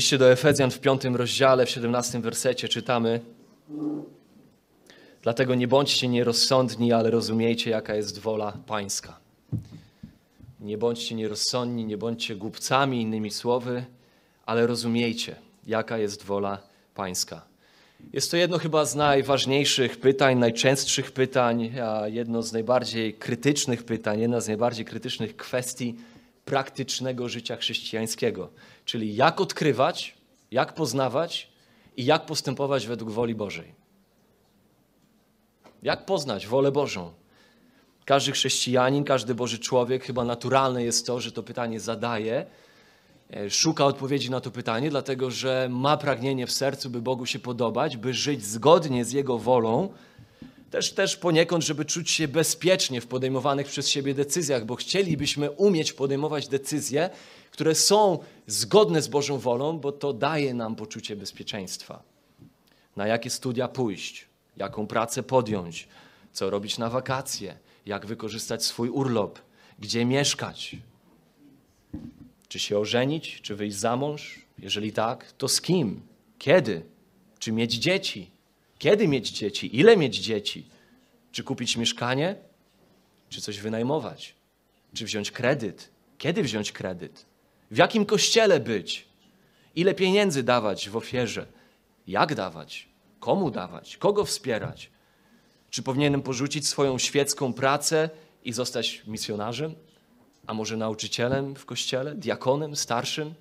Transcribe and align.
liście 0.00 0.18
do 0.18 0.32
Efezjan 0.32 0.70
w 0.70 0.80
piątym 0.80 1.16
rozdziale, 1.16 1.66
w 1.66 1.70
17 1.70 2.20
wersecie 2.20 2.68
czytamy 2.68 3.20
Dlatego 5.22 5.54
nie 5.54 5.68
bądźcie 5.68 6.08
nierozsądni, 6.08 6.92
ale 6.92 7.10
rozumiejcie, 7.10 7.70
jaka 7.70 7.94
jest 7.94 8.18
wola 8.18 8.52
pańska. 8.66 9.18
Nie 10.60 10.78
bądźcie 10.78 11.14
nierozsądni, 11.14 11.84
nie 11.84 11.98
bądźcie 11.98 12.36
głupcami, 12.36 13.02
innymi 13.02 13.30
słowy, 13.30 13.84
ale 14.46 14.66
rozumiejcie, 14.66 15.36
jaka 15.66 15.98
jest 15.98 16.24
wola 16.24 16.58
pańska. 16.94 17.42
Jest 18.12 18.30
to 18.30 18.36
jedno 18.36 18.58
chyba 18.58 18.84
z 18.84 18.94
najważniejszych 18.94 20.00
pytań, 20.00 20.38
najczęstszych 20.38 21.12
pytań, 21.12 21.72
a 21.84 22.08
jedno 22.08 22.42
z 22.42 22.52
najbardziej 22.52 23.14
krytycznych 23.14 23.84
pytań, 23.84 24.20
jedna 24.20 24.40
z 24.40 24.48
najbardziej 24.48 24.84
krytycznych 24.84 25.36
kwestii 25.36 25.94
praktycznego 26.44 27.28
życia 27.28 27.56
chrześcijańskiego. 27.56 28.50
Czyli 28.90 29.16
jak 29.16 29.40
odkrywać, 29.40 30.14
jak 30.50 30.74
poznawać 30.74 31.48
i 31.96 32.04
jak 32.04 32.26
postępować 32.26 32.86
według 32.86 33.10
woli 33.10 33.34
Bożej. 33.34 33.74
Jak 35.82 36.06
poznać 36.06 36.46
wolę 36.46 36.72
Bożą? 36.72 37.12
Każdy 38.04 38.32
chrześcijanin, 38.32 39.04
każdy 39.04 39.34
Boży 39.34 39.58
człowiek, 39.58 40.04
chyba 40.04 40.24
naturalne 40.24 40.84
jest 40.84 41.06
to, 41.06 41.20
że 41.20 41.32
to 41.32 41.42
pytanie 41.42 41.80
zadaje, 41.80 42.46
e, 43.30 43.50
szuka 43.50 43.84
odpowiedzi 43.84 44.30
na 44.30 44.40
to 44.40 44.50
pytanie, 44.50 44.90
dlatego 44.90 45.30
że 45.30 45.68
ma 45.70 45.96
pragnienie 45.96 46.46
w 46.46 46.52
sercu, 46.52 46.90
by 46.90 47.02
Bogu 47.02 47.26
się 47.26 47.38
podobać, 47.38 47.96
by 47.96 48.14
żyć 48.14 48.44
zgodnie 48.44 49.04
z 49.04 49.12
Jego 49.12 49.38
wolą, 49.38 49.88
też, 50.70 50.92
też 50.92 51.16
poniekąd, 51.16 51.64
żeby 51.64 51.84
czuć 51.84 52.10
się 52.10 52.28
bezpiecznie 52.28 53.00
w 53.00 53.06
podejmowanych 53.06 53.66
przez 53.66 53.88
siebie 53.88 54.14
decyzjach, 54.14 54.64
bo 54.64 54.76
chcielibyśmy 54.76 55.50
umieć 55.50 55.92
podejmować 55.92 56.48
decyzje, 56.48 57.10
które 57.50 57.74
są 57.74 58.18
zgodne 58.46 59.02
z 59.02 59.08
Bożą 59.08 59.38
wolą, 59.38 59.78
bo 59.78 59.92
to 59.92 60.12
daje 60.12 60.54
nam 60.54 60.76
poczucie 60.76 61.16
bezpieczeństwa. 61.16 62.02
Na 62.96 63.06
jakie 63.06 63.30
studia 63.30 63.68
pójść, 63.68 64.28
jaką 64.56 64.86
pracę 64.86 65.22
podjąć, 65.22 65.88
co 66.32 66.50
robić 66.50 66.78
na 66.78 66.90
wakacje, 66.90 67.58
jak 67.86 68.06
wykorzystać 68.06 68.64
swój 68.64 68.88
urlop, 68.88 69.38
gdzie 69.78 70.04
mieszkać. 70.04 70.76
Czy 72.48 72.58
się 72.58 72.78
ożenić, 72.78 73.40
czy 73.42 73.56
wyjść 73.56 73.76
za 73.76 73.96
mąż? 73.96 74.46
Jeżeli 74.58 74.92
tak, 74.92 75.32
to 75.32 75.48
z 75.48 75.60
kim? 75.60 76.02
Kiedy? 76.38 76.82
Czy 77.38 77.52
mieć 77.52 77.74
dzieci? 77.74 78.30
Kiedy 78.80 79.08
mieć 79.08 79.30
dzieci? 79.30 79.76
Ile 79.76 79.96
mieć 79.96 80.16
dzieci? 80.16 80.68
Czy 81.32 81.44
kupić 81.44 81.76
mieszkanie? 81.76 82.36
Czy 83.28 83.40
coś 83.40 83.60
wynajmować? 83.60 84.34
Czy 84.94 85.04
wziąć 85.04 85.30
kredyt? 85.30 85.90
Kiedy 86.18 86.42
wziąć 86.42 86.72
kredyt? 86.72 87.26
W 87.70 87.76
jakim 87.76 88.06
kościele 88.06 88.60
być? 88.60 89.08
Ile 89.76 89.94
pieniędzy 89.94 90.42
dawać 90.42 90.88
w 90.88 90.96
ofierze? 90.96 91.46
Jak 92.06 92.34
dawać? 92.34 92.88
Komu 93.18 93.50
dawać? 93.50 93.96
Kogo 93.96 94.24
wspierać? 94.24 94.90
Czy 95.70 95.82
powinienem 95.82 96.22
porzucić 96.22 96.68
swoją 96.68 96.98
świecką 96.98 97.52
pracę 97.52 98.10
i 98.44 98.52
zostać 98.52 99.02
misjonarzem? 99.06 99.74
A 100.46 100.54
może 100.54 100.76
nauczycielem 100.76 101.54
w 101.54 101.66
kościele, 101.66 102.14
diakonem, 102.14 102.76
starszym? 102.76 103.34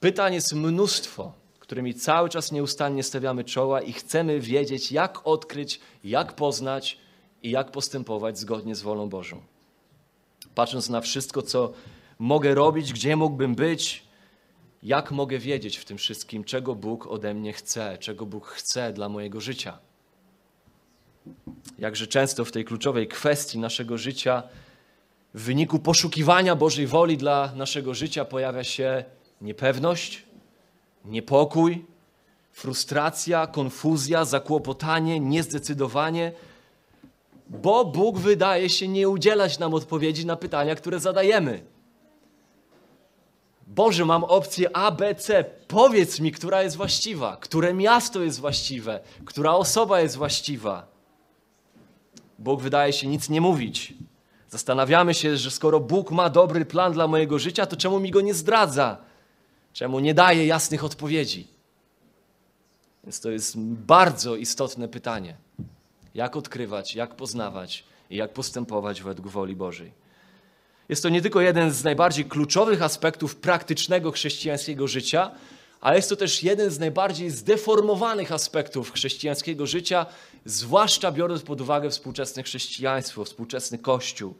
Pytań 0.00 0.34
jest 0.34 0.54
mnóstwo, 0.54 1.39
którymi 1.70 1.94
cały 1.94 2.28
czas 2.28 2.52
nieustannie 2.52 3.02
stawiamy 3.02 3.44
czoła 3.44 3.80
i 3.80 3.92
chcemy 3.92 4.40
wiedzieć, 4.40 4.92
jak 4.92 5.26
odkryć, 5.26 5.80
jak 6.04 6.32
poznać 6.32 6.98
i 7.42 7.50
jak 7.50 7.70
postępować 7.70 8.38
zgodnie 8.38 8.74
z 8.74 8.82
wolą 8.82 9.08
Bożą. 9.08 9.42
Patrząc 10.54 10.88
na 10.88 11.00
wszystko, 11.00 11.42
co 11.42 11.72
mogę 12.18 12.54
robić, 12.54 12.92
gdzie 12.92 13.16
mógłbym 13.16 13.54
być, 13.54 14.04
jak 14.82 15.10
mogę 15.10 15.38
wiedzieć 15.38 15.76
w 15.76 15.84
tym 15.84 15.98
wszystkim, 15.98 16.44
czego 16.44 16.74
Bóg 16.74 17.06
ode 17.06 17.34
mnie 17.34 17.52
chce, 17.52 17.98
czego 17.98 18.26
Bóg 18.26 18.46
chce 18.46 18.92
dla 18.92 19.08
mojego 19.08 19.40
życia. 19.40 19.78
Jakże 21.78 22.06
często 22.06 22.44
w 22.44 22.52
tej 22.52 22.64
kluczowej 22.64 23.08
kwestii 23.08 23.58
naszego 23.58 23.98
życia, 23.98 24.42
w 25.34 25.42
wyniku 25.42 25.78
poszukiwania 25.78 26.56
Bożej 26.56 26.86
woli 26.86 27.16
dla 27.16 27.52
naszego 27.54 27.94
życia, 27.94 28.24
pojawia 28.24 28.64
się 28.64 29.04
niepewność, 29.40 30.29
niepokój, 31.04 31.84
frustracja, 32.52 33.46
konfuzja, 33.46 34.24
zakłopotanie, 34.24 35.20
niezdecydowanie, 35.20 36.32
bo 37.48 37.84
Bóg 37.84 38.18
wydaje 38.18 38.68
się 38.68 38.88
nie 38.88 39.08
udzielać 39.08 39.58
nam 39.58 39.74
odpowiedzi 39.74 40.26
na 40.26 40.36
pytania, 40.36 40.74
które 40.74 41.00
zadajemy. 41.00 41.62
Boże, 43.66 44.04
mam 44.04 44.24
opcję 44.24 44.76
A, 44.76 44.90
B, 44.90 45.14
C. 45.14 45.44
Powiedz 45.68 46.20
mi, 46.20 46.32
która 46.32 46.62
jest 46.62 46.76
właściwa, 46.76 47.36
które 47.36 47.74
miasto 47.74 48.22
jest 48.22 48.40
właściwe, 48.40 49.00
która 49.24 49.52
osoba 49.52 50.00
jest 50.00 50.16
właściwa. 50.16 50.86
Bóg 52.38 52.62
wydaje 52.62 52.92
się 52.92 53.06
nic 53.06 53.28
nie 53.28 53.40
mówić. 53.40 53.94
Zastanawiamy 54.48 55.14
się, 55.14 55.36
że 55.36 55.50
skoro 55.50 55.80
Bóg 55.80 56.10
ma 56.10 56.30
dobry 56.30 56.64
plan 56.64 56.92
dla 56.92 57.06
mojego 57.06 57.38
życia, 57.38 57.66
to 57.66 57.76
czemu 57.76 58.00
mi 58.00 58.10
go 58.10 58.20
nie 58.20 58.34
zdradza? 58.34 59.09
Czemu 59.72 60.00
nie 60.00 60.14
daje 60.14 60.46
jasnych 60.46 60.84
odpowiedzi? 60.84 61.46
Więc 63.04 63.20
to 63.20 63.30
jest 63.30 63.58
bardzo 63.58 64.36
istotne 64.36 64.88
pytanie. 64.88 65.36
Jak 66.14 66.36
odkrywać, 66.36 66.94
jak 66.94 67.14
poznawać 67.16 67.84
i 68.10 68.16
jak 68.16 68.32
postępować 68.32 69.02
według 69.02 69.28
woli 69.28 69.56
Bożej. 69.56 69.92
Jest 70.88 71.02
to 71.02 71.08
nie 71.08 71.22
tylko 71.22 71.40
jeden 71.40 71.70
z 71.70 71.84
najbardziej 71.84 72.24
kluczowych 72.24 72.82
aspektów 72.82 73.36
praktycznego 73.36 74.10
chrześcijańskiego 74.10 74.88
życia, 74.88 75.30
ale 75.80 75.96
jest 75.96 76.08
to 76.08 76.16
też 76.16 76.42
jeden 76.42 76.70
z 76.70 76.78
najbardziej 76.78 77.30
zdeformowanych 77.30 78.32
aspektów 78.32 78.92
chrześcijańskiego 78.92 79.66
życia, 79.66 80.06
zwłaszcza 80.44 81.12
biorąc 81.12 81.42
pod 81.42 81.60
uwagę 81.60 81.90
współczesne 81.90 82.42
chrześcijaństwo, 82.42 83.24
współczesny 83.24 83.78
Kościół. 83.78 84.34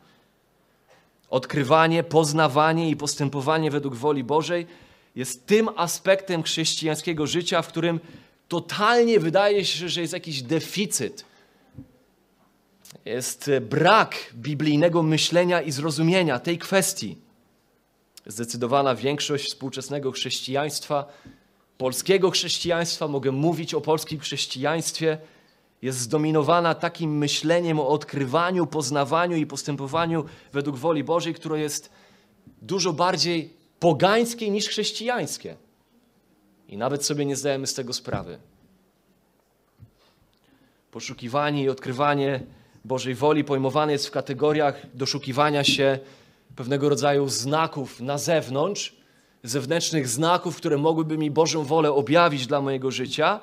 Odkrywanie, 1.31 2.03
poznawanie 2.05 2.91
i 2.91 2.97
postępowanie 2.97 3.71
według 3.71 3.95
woli 3.95 4.25
Bożej 4.25 4.67
jest 5.17 5.47
tym 5.47 5.69
aspektem 5.77 6.43
chrześcijańskiego 6.43 7.27
życia, 7.27 7.63
w 7.63 7.69
którym 7.69 8.01
totalnie 8.49 9.21
wydaje 9.21 9.65
się, 9.65 9.89
że 9.89 10.01
jest 10.01 10.13
jakiś 10.13 10.43
deficyt 10.43 11.25
jest 13.05 13.51
brak 13.61 14.33
biblijnego 14.35 15.03
myślenia 15.03 15.63
i 15.63 15.73
zrozumienia 15.73 16.39
tej 16.39 16.59
kwestii. 16.59 17.17
Zdecydowana 18.27 18.95
większość 18.95 19.47
współczesnego 19.47 20.13
chrześcijaństwa, 20.13 21.05
polskiego 21.79 22.31
chrześcijaństwa, 22.31 23.09
mogę 23.09 23.33
mówić 23.33 23.75
o 23.75 23.81
polskim 23.81 24.21
chrześcijaństwie, 24.21 25.19
jest 25.83 25.99
zdominowana 25.99 26.75
takim 26.75 27.19
myśleniem 27.19 27.81
o 27.81 27.89
odkrywaniu, 27.89 28.67
poznawaniu 28.67 29.37
i 29.37 29.47
postępowaniu 29.47 30.25
według 30.53 30.77
woli 30.77 31.05
Bożej, 31.05 31.35
które 31.35 31.61
jest 31.61 31.91
dużo 32.63 32.93
bardziej 32.93 33.60
pogańskie 33.81 34.51
niż 34.51 34.69
chrześcijańskie. 34.69 35.57
I 36.69 36.77
nawet 36.77 37.05
sobie 37.05 37.25
nie 37.25 37.37
zdajemy 37.37 37.67
z 37.67 37.75
tego 37.75 37.93
sprawy. 37.93 38.39
Poszukiwanie 40.91 41.63
i 41.63 41.69
odkrywanie 41.69 42.41
Bożej 42.85 43.15
woli 43.15 43.45
pojmowane 43.45 43.93
jest 43.93 44.07
w 44.07 44.11
kategoriach 44.11 44.87
doszukiwania 44.95 45.65
się 45.65 45.99
pewnego 46.57 46.89
rodzaju 46.89 47.29
znaków 47.29 48.01
na 48.01 48.19
zewnątrz, 48.19 48.97
zewnętrznych 49.43 50.09
znaków, 50.09 50.57
które 50.57 50.79
mogłyby 50.79 51.19
mi 51.19 51.31
Bożą 51.31 51.65
wolę 51.65 51.93
objawić 51.93 52.47
dla 52.47 52.61
mojego 52.61 52.91
życia 52.91 53.41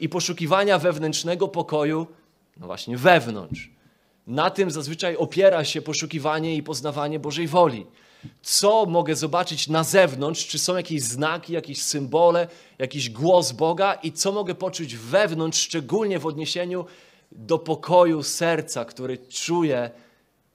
i 0.00 0.08
poszukiwania 0.08 0.78
wewnętrznego 0.78 1.48
pokoju, 1.48 2.06
no 2.56 2.66
właśnie 2.66 2.96
wewnątrz. 2.96 3.70
Na 4.26 4.50
tym 4.50 4.70
zazwyczaj 4.70 5.16
opiera 5.16 5.64
się 5.64 5.82
poszukiwanie 5.82 6.56
i 6.56 6.62
poznawanie 6.62 7.18
Bożej 7.18 7.48
woli. 7.48 7.86
Co 8.42 8.86
mogę 8.86 9.16
zobaczyć 9.16 9.68
na 9.68 9.84
zewnątrz? 9.84 10.46
Czy 10.46 10.58
są 10.58 10.76
jakieś 10.76 11.02
znaki, 11.02 11.52
jakieś 11.52 11.82
symbole, 11.82 12.48
jakiś 12.78 13.10
głos 13.10 13.52
Boga 13.52 13.94
i 13.94 14.12
co 14.12 14.32
mogę 14.32 14.54
poczuć 14.54 14.96
wewnątrz, 14.96 15.60
szczególnie 15.60 16.18
w 16.18 16.26
odniesieniu 16.26 16.84
do 17.32 17.58
pokoju 17.58 18.22
serca, 18.22 18.84
który 18.84 19.18
czuję 19.18 19.90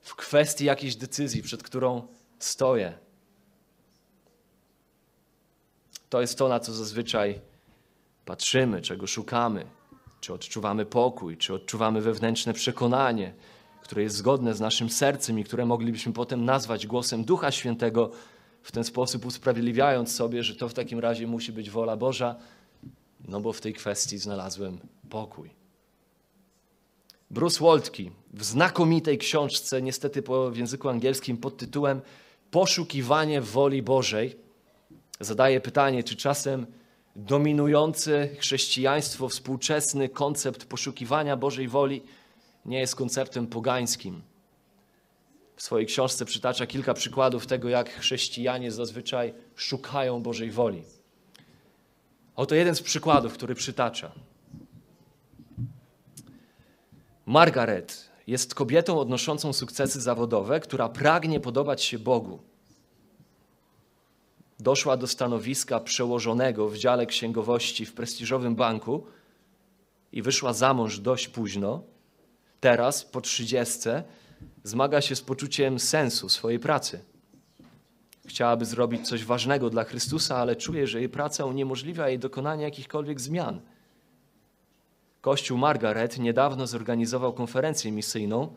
w 0.01 0.15
kwestii 0.15 0.65
jakiejś 0.65 0.95
decyzji, 0.95 1.41
przed 1.43 1.63
którą 1.63 2.07
stoję. 2.39 2.93
To 6.09 6.21
jest 6.21 6.37
to, 6.37 6.47
na 6.47 6.59
co 6.59 6.73
zazwyczaj 6.73 7.41
patrzymy, 8.25 8.81
czego 8.81 9.07
szukamy. 9.07 9.65
Czy 10.21 10.33
odczuwamy 10.33 10.85
pokój, 10.85 11.37
czy 11.37 11.53
odczuwamy 11.53 12.01
wewnętrzne 12.01 12.53
przekonanie, 12.53 13.33
które 13.85 14.03
jest 14.03 14.15
zgodne 14.15 14.53
z 14.53 14.59
naszym 14.59 14.89
sercem 14.89 15.39
i 15.39 15.43
które 15.43 15.65
moglibyśmy 15.65 16.13
potem 16.13 16.45
nazwać 16.45 16.87
głosem 16.87 17.23
Ducha 17.23 17.51
Świętego, 17.51 18.11
w 18.61 18.71
ten 18.71 18.83
sposób 18.83 19.25
usprawiedliwiając 19.25 20.15
sobie, 20.15 20.43
że 20.43 20.55
to 20.55 20.69
w 20.69 20.73
takim 20.73 20.99
razie 20.99 21.27
musi 21.27 21.51
być 21.51 21.69
wola 21.69 21.97
Boża, 21.97 22.35
no 23.27 23.41
bo 23.41 23.53
w 23.53 23.61
tej 23.61 23.73
kwestii 23.73 24.17
znalazłem 24.17 24.79
pokój. 25.09 25.49
Bruce 27.31 27.65
Waltke 27.65 28.03
w 28.33 28.43
znakomitej 28.43 29.17
książce, 29.17 29.81
niestety 29.81 30.21
po, 30.21 30.51
w 30.51 30.57
języku 30.57 30.89
angielskim, 30.89 31.37
pod 31.37 31.57
tytułem 31.57 32.01
Poszukiwanie 32.51 33.41
woli 33.41 33.81
Bożej, 33.81 34.35
Zadaje 35.19 35.61
pytanie, 35.61 36.03
czy 36.03 36.15
czasem 36.15 36.65
dominujący 37.15 38.29
chrześcijaństwo, 38.39 39.29
współczesny 39.29 40.09
koncept 40.09 40.65
poszukiwania 40.65 41.37
Bożej 41.37 41.67
woli 41.67 42.01
nie 42.65 42.79
jest 42.79 42.95
konceptem 42.95 43.47
pogańskim. 43.47 44.21
W 45.55 45.61
swojej 45.61 45.87
książce 45.87 46.25
przytacza 46.25 46.67
kilka 46.67 46.93
przykładów 46.93 47.47
tego, 47.47 47.69
jak 47.69 47.89
chrześcijanie 47.89 48.71
zazwyczaj 48.71 49.33
szukają 49.55 50.21
Bożej 50.21 50.51
woli. 50.51 50.83
Oto 52.35 52.55
jeden 52.55 52.75
z 52.75 52.81
przykładów, 52.81 53.33
który 53.33 53.55
przytacza. 53.55 54.11
Margaret 57.25 58.09
jest 58.27 58.55
kobietą 58.55 58.99
odnoszącą 58.99 59.53
sukcesy 59.53 60.01
zawodowe, 60.01 60.59
która 60.59 60.89
pragnie 60.89 61.39
podobać 61.39 61.83
się 61.83 61.99
Bogu. 61.99 62.39
Doszła 64.59 64.97
do 64.97 65.07
stanowiska 65.07 65.79
przełożonego 65.79 66.69
w 66.69 66.77
dziale 66.77 67.05
księgowości 67.05 67.85
w 67.85 67.93
prestiżowym 67.93 68.55
banku 68.55 69.05
i 70.11 70.21
wyszła 70.21 70.53
za 70.53 70.73
mąż 70.73 70.99
dość 70.99 71.27
późno. 71.27 71.83
Teraz, 72.59 73.05
po 73.05 73.21
trzydziestce, 73.21 74.03
zmaga 74.63 75.01
się 75.01 75.15
z 75.15 75.21
poczuciem 75.21 75.79
sensu 75.79 76.29
swojej 76.29 76.59
pracy. 76.59 76.99
Chciałaby 78.25 78.65
zrobić 78.65 79.07
coś 79.07 79.25
ważnego 79.25 79.69
dla 79.69 79.83
Chrystusa, 79.83 80.37
ale 80.37 80.55
czuje, 80.55 80.87
że 80.87 80.99
jej 80.99 81.09
praca 81.09 81.45
uniemożliwia 81.45 82.09
jej 82.09 82.19
dokonanie 82.19 82.63
jakichkolwiek 82.63 83.21
zmian. 83.21 83.61
Kościół 85.21 85.57
Margaret 85.57 86.19
niedawno 86.19 86.67
zorganizował 86.67 87.33
konferencję 87.33 87.91
misyjną, 87.91 88.53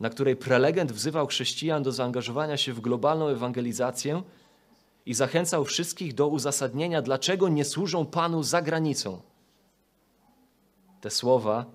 na 0.00 0.10
której 0.10 0.36
prelegent 0.36 0.92
wzywał 0.92 1.26
chrześcijan 1.26 1.82
do 1.82 1.92
zaangażowania 1.92 2.56
się 2.56 2.72
w 2.72 2.80
globalną 2.80 3.28
ewangelizację 3.28 4.22
i 5.06 5.14
zachęcał 5.14 5.64
wszystkich 5.64 6.14
do 6.14 6.28
uzasadnienia, 6.28 7.02
dlaczego 7.02 7.48
nie 7.48 7.64
służą 7.64 8.06
Panu 8.06 8.42
za 8.42 8.62
granicą. 8.62 9.22
Te 11.00 11.10
słowa 11.10 11.66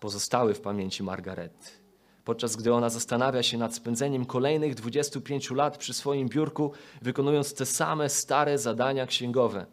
pozostały 0.00 0.54
w 0.54 0.60
pamięci 0.60 1.02
Margaret. 1.02 1.84
Podczas 2.24 2.56
gdy 2.56 2.74
ona 2.74 2.90
zastanawia 2.90 3.42
się 3.42 3.58
nad 3.58 3.74
spędzeniem 3.74 4.24
kolejnych 4.26 4.74
25 4.74 5.50
lat 5.50 5.78
przy 5.78 5.94
swoim 5.94 6.28
biurku, 6.28 6.72
wykonując 7.02 7.54
te 7.54 7.66
same 7.66 8.08
stare 8.08 8.58
zadania 8.58 9.06
księgowe. 9.06 9.66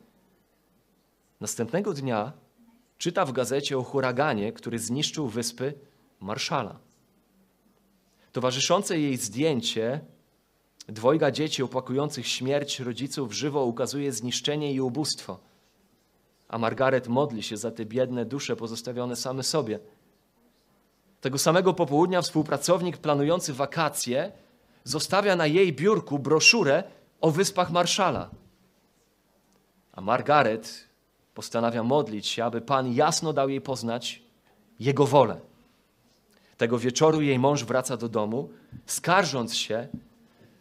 Następnego 1.41 1.94
dnia 1.94 2.33
czyta 2.97 3.25
w 3.25 3.31
gazecie 3.31 3.77
o 3.77 3.83
huraganie, 3.83 4.53
który 4.53 4.79
zniszczył 4.79 5.27
wyspy 5.27 5.73
Marszala. 6.19 6.79
Towarzyszące 8.31 9.00
jej 9.00 9.17
zdjęcie 9.17 10.01
dwojga 10.88 11.31
dzieci 11.31 11.63
opłakujących 11.63 12.27
śmierć 12.27 12.79
rodziców 12.79 13.33
żywo 13.33 13.65
ukazuje 13.65 14.12
zniszczenie 14.12 14.74
i 14.74 14.81
ubóstwo. 14.81 15.39
A 16.47 16.57
Margaret 16.57 17.07
modli 17.07 17.44
się 17.44 17.57
za 17.57 17.71
te 17.71 17.85
biedne 17.85 18.25
dusze 18.25 18.56
pozostawione 18.56 19.15
same 19.15 19.44
sobie. 19.44 19.79
Tego 21.21 21.38
samego 21.38 21.73
popołudnia 21.73 22.21
współpracownik 22.21 22.97
planujący 22.97 23.53
wakacje 23.53 24.31
zostawia 24.83 25.35
na 25.35 25.47
jej 25.47 25.73
biurku 25.73 26.19
broszurę 26.19 26.83
o 27.21 27.31
wyspach 27.31 27.71
Marszala. 27.71 28.29
A 29.94 30.01
Margaret 30.01 30.88
postanawia 31.33 31.83
modlić 31.83 32.27
się, 32.27 32.45
aby 32.45 32.62
Pan 32.62 32.94
jasno 32.94 33.33
dał 33.33 33.50
jej 33.50 33.62
poznać 33.62 34.21
Jego 34.79 35.07
wolę. 35.07 35.39
Tego 36.57 36.79
wieczoru 36.79 37.21
jej 37.21 37.39
mąż 37.39 37.63
wraca 37.63 37.97
do 37.97 38.09
domu, 38.09 38.50
skarżąc 38.85 39.56
się, 39.56 39.88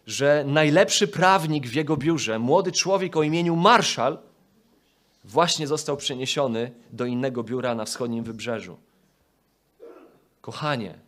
że 0.07 0.45
najlepszy 0.47 1.09
prawnik 1.09 1.67
w 1.67 1.75
jego 1.75 1.97
biurze, 1.97 2.39
młody 2.39 2.73
człowiek 2.73 3.17
o 3.17 3.23
imieniu 3.23 3.57
Marszal, 3.57 4.19
właśnie 5.25 5.67
został 5.67 5.97
przeniesiony 5.97 6.71
do 6.93 7.05
innego 7.05 7.43
biura 7.43 7.75
na 7.75 7.85
wschodnim 7.85 8.25
wybrzeżu. 8.25 8.77
Kochanie, 10.51 10.99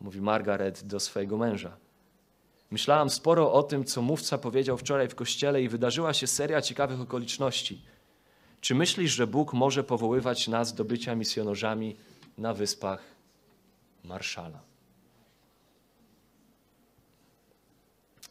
mówi 0.00 0.20
Margaret 0.20 0.86
do 0.86 1.00
swojego 1.00 1.36
męża. 1.38 1.76
Myślałam 2.70 3.10
sporo 3.10 3.52
o 3.52 3.62
tym, 3.62 3.84
co 3.84 4.02
mówca 4.02 4.38
powiedział 4.38 4.76
wczoraj 4.76 5.08
w 5.08 5.14
kościele 5.14 5.62
i 5.62 5.68
wydarzyła 5.68 6.14
się 6.14 6.26
seria 6.26 6.62
ciekawych 6.62 7.00
okoliczności. 7.00 7.82
Czy 8.60 8.74
myślisz, 8.74 9.12
że 9.12 9.26
Bóg 9.26 9.52
może 9.52 9.84
powoływać 9.84 10.48
nas 10.48 10.74
do 10.74 10.84
bycia 10.84 11.14
misjonarzami 11.14 11.96
na 12.38 12.54
wyspach 12.54 13.02
Marszala? 14.04 14.60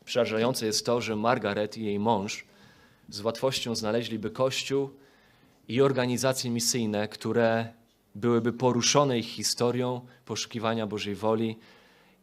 Przerażające 0.05 0.65
jest 0.65 0.85
to, 0.85 1.01
że 1.01 1.15
Margaret 1.15 1.77
i 1.77 1.85
jej 1.85 1.99
mąż 1.99 2.45
z 3.09 3.21
łatwością 3.21 3.75
znaleźliby 3.75 4.29
kościół 4.29 4.89
i 5.67 5.81
organizacje 5.81 6.51
misyjne, 6.51 7.07
które 7.07 7.73
byłyby 8.15 8.53
poruszone 8.53 9.19
ich 9.19 9.27
historią 9.27 10.01
poszukiwania 10.25 10.87
Bożej 10.87 11.15
woli 11.15 11.59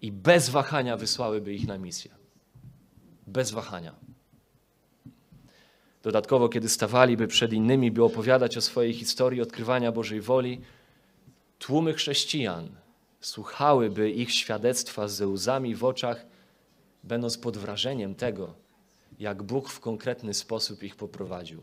i 0.03 0.13
bez 0.13 0.49
wahania 0.49 0.97
wysłałyby 0.97 1.55
ich 1.55 1.67
na 1.67 1.79
misję. 1.79 2.11
Bez 3.27 3.51
wahania. 3.51 3.95
Dodatkowo, 6.03 6.49
kiedy 6.49 6.69
stawaliby 6.69 7.27
przed 7.27 7.53
innymi, 7.53 7.91
by 7.91 8.05
opowiadać 8.05 8.57
o 8.57 8.61
swojej 8.61 8.93
historii 8.93 9.41
odkrywania 9.41 9.93
Bożej 9.93 10.21
woli, 10.21 10.61
tłumy 11.59 11.95
chrześcijan 11.95 12.69
słuchałyby 13.21 14.11
ich 14.11 14.33
świadectwa 14.33 15.09
ze 15.09 15.29
łzami 15.29 15.75
w 15.75 15.85
oczach, 15.85 16.27
będąc 17.05 17.39
pod 17.39 17.59
wrażeniem 17.59 18.15
tego, 18.15 18.55
jak 19.19 19.43
Bóg 19.43 19.69
w 19.69 19.81
konkretny 19.81 20.35
sposób 20.35 20.83
ich 20.83 20.97
poprowadził. 20.97 21.63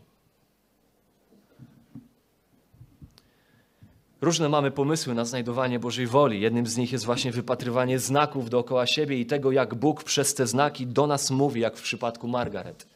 Różne 4.20 4.48
mamy 4.48 4.70
pomysły 4.70 5.14
na 5.14 5.24
znajdowanie 5.24 5.78
Bożej 5.78 6.06
woli. 6.06 6.40
Jednym 6.40 6.66
z 6.66 6.76
nich 6.76 6.92
jest 6.92 7.04
właśnie 7.04 7.32
wypatrywanie 7.32 7.98
znaków 7.98 8.50
dookoła 8.50 8.86
siebie 8.86 9.20
i 9.20 9.26
tego, 9.26 9.52
jak 9.52 9.74
Bóg 9.74 10.04
przez 10.04 10.34
te 10.34 10.46
znaki 10.46 10.86
do 10.86 11.06
nas 11.06 11.30
mówi, 11.30 11.60
jak 11.60 11.76
w 11.76 11.82
przypadku 11.82 12.28
Margaret. 12.28 12.86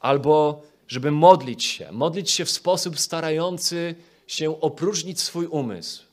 Albo 0.00 0.62
żeby 0.88 1.10
modlić 1.10 1.64
się, 1.64 1.92
modlić 1.92 2.30
się 2.30 2.44
w 2.44 2.50
sposób 2.50 2.98
starający 2.98 3.94
się 4.26 4.60
opróżnić 4.60 5.20
swój 5.20 5.46
umysł, 5.46 6.04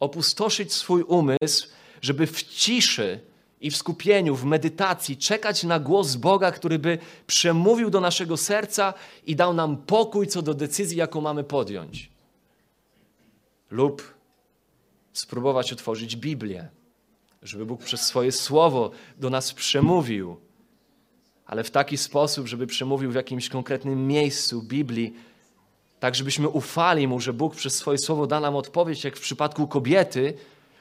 opustoszyć 0.00 0.72
swój 0.72 1.02
umysł, 1.02 1.68
żeby 2.02 2.26
w 2.26 2.42
ciszy 2.42 3.20
i 3.60 3.70
w 3.70 3.76
skupieniu, 3.76 4.36
w 4.36 4.44
medytacji 4.44 5.16
czekać 5.16 5.64
na 5.64 5.78
głos 5.78 6.16
Boga, 6.16 6.52
który 6.52 6.78
by 6.78 6.98
przemówił 7.26 7.90
do 7.90 8.00
naszego 8.00 8.36
serca 8.36 8.94
i 9.26 9.36
dał 9.36 9.54
nam 9.54 9.76
pokój 9.76 10.26
co 10.26 10.42
do 10.42 10.54
decyzji, 10.54 10.98
jaką 10.98 11.20
mamy 11.20 11.44
podjąć 11.44 12.15
lub 13.70 14.14
spróbować 15.12 15.72
otworzyć 15.72 16.16
Biblię, 16.16 16.68
żeby 17.42 17.66
Bóg 17.66 17.82
przez 17.82 18.00
swoje 18.00 18.32
słowo 18.32 18.90
do 19.18 19.30
nas 19.30 19.52
przemówił, 19.52 20.36
ale 21.46 21.64
w 21.64 21.70
taki 21.70 21.96
sposób, 21.96 22.46
żeby 22.46 22.66
przemówił 22.66 23.10
w 23.10 23.14
jakimś 23.14 23.48
konkretnym 23.48 24.06
miejscu 24.06 24.62
Biblii, 24.62 25.14
tak 26.00 26.14
żebyśmy 26.14 26.48
ufali 26.48 27.08
Mu, 27.08 27.20
że 27.20 27.32
Bóg 27.32 27.56
przez 27.56 27.74
swoje 27.74 27.98
słowo 27.98 28.26
da 28.26 28.40
nam 28.40 28.56
odpowiedź, 28.56 29.04
jak 29.04 29.16
w 29.16 29.20
przypadku 29.20 29.68
kobiety, 29.68 30.34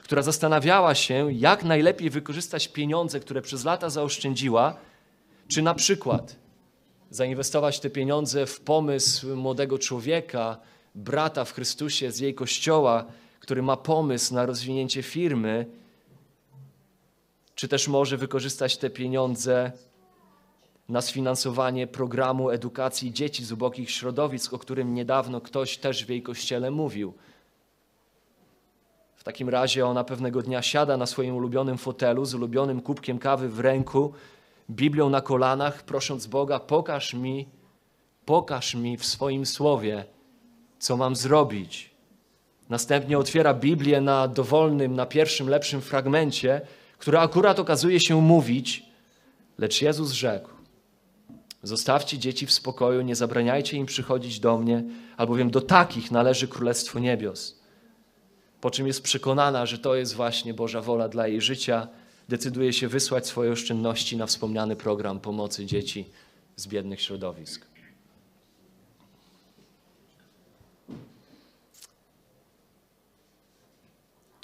która 0.04 0.22
zastanawiała 0.22 0.96
się, 0.96 1.28
jak 1.32 1.64
najlepiej 1.64 2.10
wykorzystać 2.10 2.68
pieniądze, 2.68 3.20
które 3.20 3.42
przez 3.42 3.66
lata 3.66 3.90
zaoszczędziła, 3.90 4.78
czy 5.48 5.62
na 5.62 5.74
przykład 5.74 6.36
zainwestować 7.10 7.80
te 7.80 7.90
pieniądze 7.90 8.46
w 8.46 8.60
pomysł 8.60 9.36
młodego 9.36 9.80
człowieka, 9.80 10.58
brata 10.96 11.46
w 11.46 11.54
Chrystusie 11.54 12.12
z 12.12 12.20
jej 12.20 12.36
kościoła, 12.36 13.06
który 13.40 13.62
ma 13.62 13.78
pomysł 13.78 14.34
na 14.34 14.46
rozwinięcie 14.46 15.04
firmy, 15.04 15.66
czy 17.56 17.68
też 17.68 17.88
może 17.88 18.18
wykorzystać 18.18 18.78
te 18.78 18.90
pieniądze 18.90 19.72
na 20.90 21.02
sfinansowanie 21.02 21.88
programu 21.88 22.50
edukacji 22.50 23.14
dzieci 23.14 23.46
z 23.46 23.52
ubogich 23.52 23.92
środowisk, 23.92 24.54
o 24.54 24.60
którym 24.60 24.94
niedawno 24.94 25.42
ktoś 25.42 25.78
też 25.78 26.06
w 26.06 26.10
jej 26.10 26.22
kościele 26.22 26.72
mówił. 26.72 27.14
W 29.16 29.24
takim 29.24 29.50
razie 29.50 29.86
ona 29.86 30.04
pewnego 30.04 30.42
dnia 30.42 30.62
siada 30.62 30.98
na 30.98 31.06
swoim 31.06 31.36
ulubionym 31.36 31.78
fotelu 31.78 32.26
z 32.26 32.34
ulubionym 32.34 32.82
kubkiem 32.82 33.20
kawy 33.20 33.50
w 33.50 33.60
ręku, 33.60 34.14
Biblią 34.70 35.10
na 35.10 35.22
kolanach, 35.22 35.84
prosząc 35.84 36.28
Boga: 36.28 36.60
pokaż 36.60 37.14
mi, 37.14 37.48
pokaż 38.26 38.76
mi 38.76 38.98
w 38.98 39.06
swoim 39.06 39.46
słowie, 39.46 40.06
co 40.86 40.98
mam 40.98 41.16
zrobić. 41.16 41.90
Następnie 42.70 43.18
otwiera 43.18 43.54
Biblię 43.54 44.02
na 44.02 44.28
dowolnym, 44.28 44.96
na 44.96 45.06
pierwszym, 45.06 45.50
lepszym 45.50 45.82
fragmencie, 45.82 46.62
który 46.98 47.18
akurat 47.18 47.60
okazuje 47.60 48.00
się 48.00 48.22
mówić, 48.22 48.86
lecz 49.58 49.82
Jezus 49.82 50.12
rzekł: 50.12 50.50
Zostawcie 51.64 52.18
dzieci 52.18 52.46
w 52.46 52.52
spokoju, 52.52 53.02
nie 53.02 53.16
zabraniajcie 53.16 53.78
im 53.78 53.86
przychodzić 53.86 54.40
do 54.40 54.58
mnie, 54.58 54.84
albowiem 55.18 55.52
do 55.52 55.62
takich 55.62 56.12
należy 56.12 56.48
Królestwo 56.48 57.00
Niebios. 57.00 57.60
Po 58.62 58.72
czym 58.72 58.88
jest 58.88 59.04
przekonana, 59.04 59.66
że 59.66 59.78
to 59.78 59.96
jest 59.96 60.16
właśnie 60.16 60.54
Boża 60.54 60.82
wola 60.82 61.10
dla 61.10 61.28
jej 61.28 61.42
życia, 61.42 61.88
decyduje 62.30 62.74
się 62.74 62.88
wysłać 62.88 63.28
swoje 63.28 63.52
oszczędności 63.52 64.18
na 64.18 64.26
wspomniany 64.26 64.76
program 64.76 65.20
pomocy 65.20 65.66
dzieci 65.66 66.06
z 66.56 66.68
biednych 66.68 67.02
środowisk. 67.02 67.75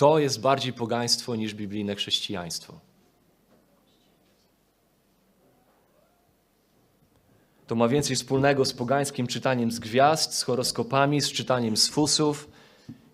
To 0.02 0.20
jest 0.20 0.42
bardziej 0.42 0.74
pogaństwo 0.74 1.36
niż 1.36 1.54
biblijne 1.54 1.96
chrześcijaństwo. 1.96 2.80
To 7.68 7.76
ma 7.76 7.88
więcej 7.88 8.16
wspólnego 8.16 8.66
z 8.66 8.74
pogańskim 8.74 9.28
czytaniem 9.28 9.72
z 9.72 9.80
gwiazd, 9.80 10.34
z 10.34 10.44
horoskopami, 10.44 11.22
z 11.22 11.32
czytaniem 11.32 11.78
z 11.78 11.88
fusów. 11.88 12.50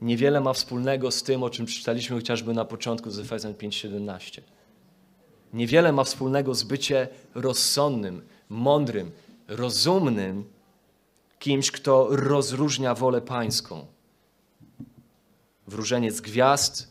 Niewiele 0.01 0.41
ma 0.41 0.53
wspólnego 0.53 1.11
z 1.11 1.23
tym, 1.23 1.43
o 1.43 1.49
czym 1.49 1.65
czytaliśmy 1.65 2.15
chociażby 2.15 2.53
na 2.53 2.65
początku 2.65 3.11
z 3.11 3.19
Efezjan 3.19 3.53
5:17. 3.53 4.41
Niewiele 5.53 5.91
ma 5.91 6.03
wspólnego 6.03 6.55
z 6.55 6.63
bycie 6.63 7.07
rozsądnym, 7.35 8.21
mądrym, 8.49 9.11
rozumnym, 9.47 10.45
kimś, 11.39 11.71
kto 11.71 12.07
rozróżnia 12.09 12.95
wolę 12.95 13.21
pańską. 13.21 13.96
Wróżenie 15.67 16.11
z 16.11 16.21
gwiazd, 16.21 16.87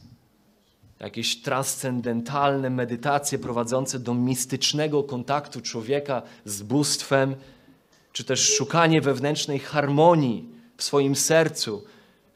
jakieś 1.01 1.43
transcendentalne 1.43 2.71
medytacje 2.71 3.39
prowadzące 3.39 3.99
do 3.99 4.15
mistycznego 4.15 5.03
kontaktu 5.03 5.61
człowieka 5.61 6.23
z 6.45 6.63
bóstwem, 6.63 7.37
czy 8.13 8.25
też 8.25 8.55
szukanie 8.55 9.01
wewnętrznej 9.01 9.59
harmonii 9.59 10.49
w 10.77 10.83
swoim 10.83 11.17
sercu, 11.17 11.85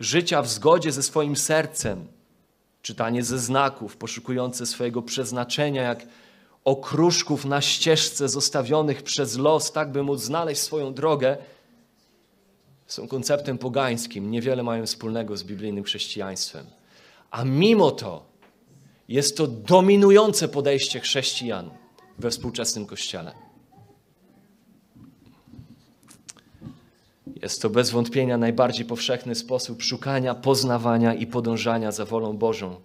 życia 0.01 0.43
w 0.43 0.49
zgodzie 0.49 0.93
ze 0.93 1.03
swoim 1.03 1.37
sercem, 1.37 2.07
czytanie 2.83 3.23
ze 3.23 3.39
znaków, 3.39 3.97
poszukujące 3.97 4.67
swojego 4.67 5.03
przeznaczenia, 5.03 5.83
jak 5.83 6.07
okruszków 6.65 7.45
na 7.45 7.61
ścieżce 7.61 8.29
zostawionych 8.29 9.03
przez 9.03 9.39
los, 9.39 9.73
tak 9.73 9.93
by 9.93 10.03
móc 10.03 10.21
znaleźć 10.21 10.61
swoją 10.61 10.95
drogę, 10.95 11.37
są 12.93 13.09
konceptem 13.09 13.59
pogańskim, 13.59 14.31
niewiele 14.31 14.63
mają 14.63 14.87
wspólnego 14.87 15.37
z 15.37 15.45
biblijnym 15.45 15.85
chrześcijaństwem. 15.85 16.67
A 17.31 17.45
mimo 17.45 17.91
to 17.91 18.27
jest 19.09 19.37
to 19.37 19.47
dominujące 19.47 20.49
podejście 20.49 21.01
chrześcijan 21.01 21.71
we 22.19 22.31
współczesnym 22.31 22.87
kościele. 22.87 23.33
Jest 27.43 27.63
to 27.63 27.71
bez 27.71 27.91
wątpienia 27.91 28.39
najbardziej 28.39 28.87
powszechny 28.87 29.35
sposób 29.35 29.83
szukania, 29.83 30.35
poznawania 30.35 31.15
i 31.15 31.27
podążania 31.27 31.93
za 31.93 32.05
wolą 32.05 32.37
Bożą. 32.37 32.81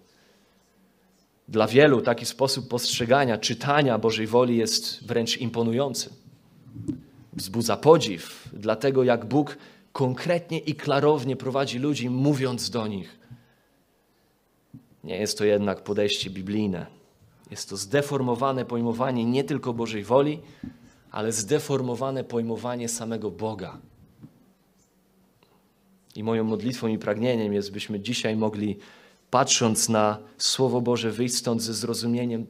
Dla 1.48 1.66
wielu 1.66 2.00
taki 2.00 2.26
sposób 2.26 2.68
postrzegania, 2.68 3.38
czytania 3.38 3.98
Bożej 3.98 4.26
woli 4.26 4.56
jest 4.56 5.06
wręcz 5.06 5.36
imponujący. 5.36 6.10
Wzbudza 7.32 7.76
podziw, 7.76 8.48
dlatego 8.52 9.04
jak 9.04 9.24
Bóg 9.24 9.56
konkretnie 9.96 10.58
i 10.58 10.74
klarownie 10.74 11.36
prowadzi 11.36 11.78
ludzi, 11.78 12.10
mówiąc 12.10 12.70
do 12.70 12.86
nich. 12.86 13.18
Nie 15.04 15.16
jest 15.18 15.38
to 15.38 15.44
jednak 15.44 15.84
podejście 15.84 16.30
biblijne. 16.30 16.86
Jest 17.50 17.68
to 17.68 17.76
zdeformowane 17.76 18.64
pojmowanie 18.64 19.24
nie 19.24 19.44
tylko 19.44 19.72
Bożej 19.72 20.04
woli, 20.04 20.38
ale 21.10 21.32
zdeformowane 21.32 22.24
pojmowanie 22.24 22.88
samego 22.88 23.30
Boga. 23.30 23.78
I 26.14 26.22
moją 26.22 26.44
modlitwą 26.44 26.86
i 26.88 26.98
pragnieniem 26.98 27.52
jest, 27.52 27.72
byśmy 27.72 28.00
dzisiaj 28.00 28.36
mogli, 28.36 28.78
patrząc 29.30 29.88
na 29.88 30.18
Słowo 30.38 30.80
Boże, 30.80 31.10
wyjść 31.10 31.34
stąd 31.34 31.62
ze 31.62 31.74
zrozumieniem 31.74 32.46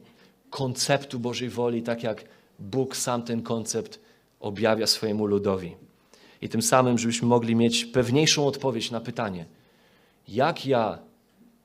konceptu 0.49 1.19
Bożej 1.19 1.49
woli, 1.49 1.81
tak 1.83 2.03
jak 2.03 2.25
Bóg 2.59 2.95
sam 2.95 3.21
ten 3.23 3.43
koncept 3.43 3.99
objawia 4.39 4.87
swojemu 4.87 5.25
ludowi. 5.25 5.86
I 6.41 6.49
tym 6.49 6.61
samym, 6.61 6.97
żebyśmy 6.97 7.27
mogli 7.27 7.55
mieć 7.55 7.85
pewniejszą 7.85 8.47
odpowiedź 8.47 8.91
na 8.91 8.99
pytanie, 8.99 9.45
jak 10.27 10.65
ja 10.65 10.99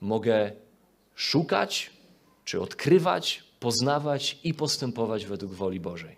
mogę 0.00 0.52
szukać, 1.14 1.91
czy 2.45 2.61
odkrywać, 2.61 3.45
poznawać 3.61 4.38
i 4.45 4.55
postępować 4.55 5.26
według 5.26 5.52
woli 5.52 5.81
Bożej. 5.81 6.17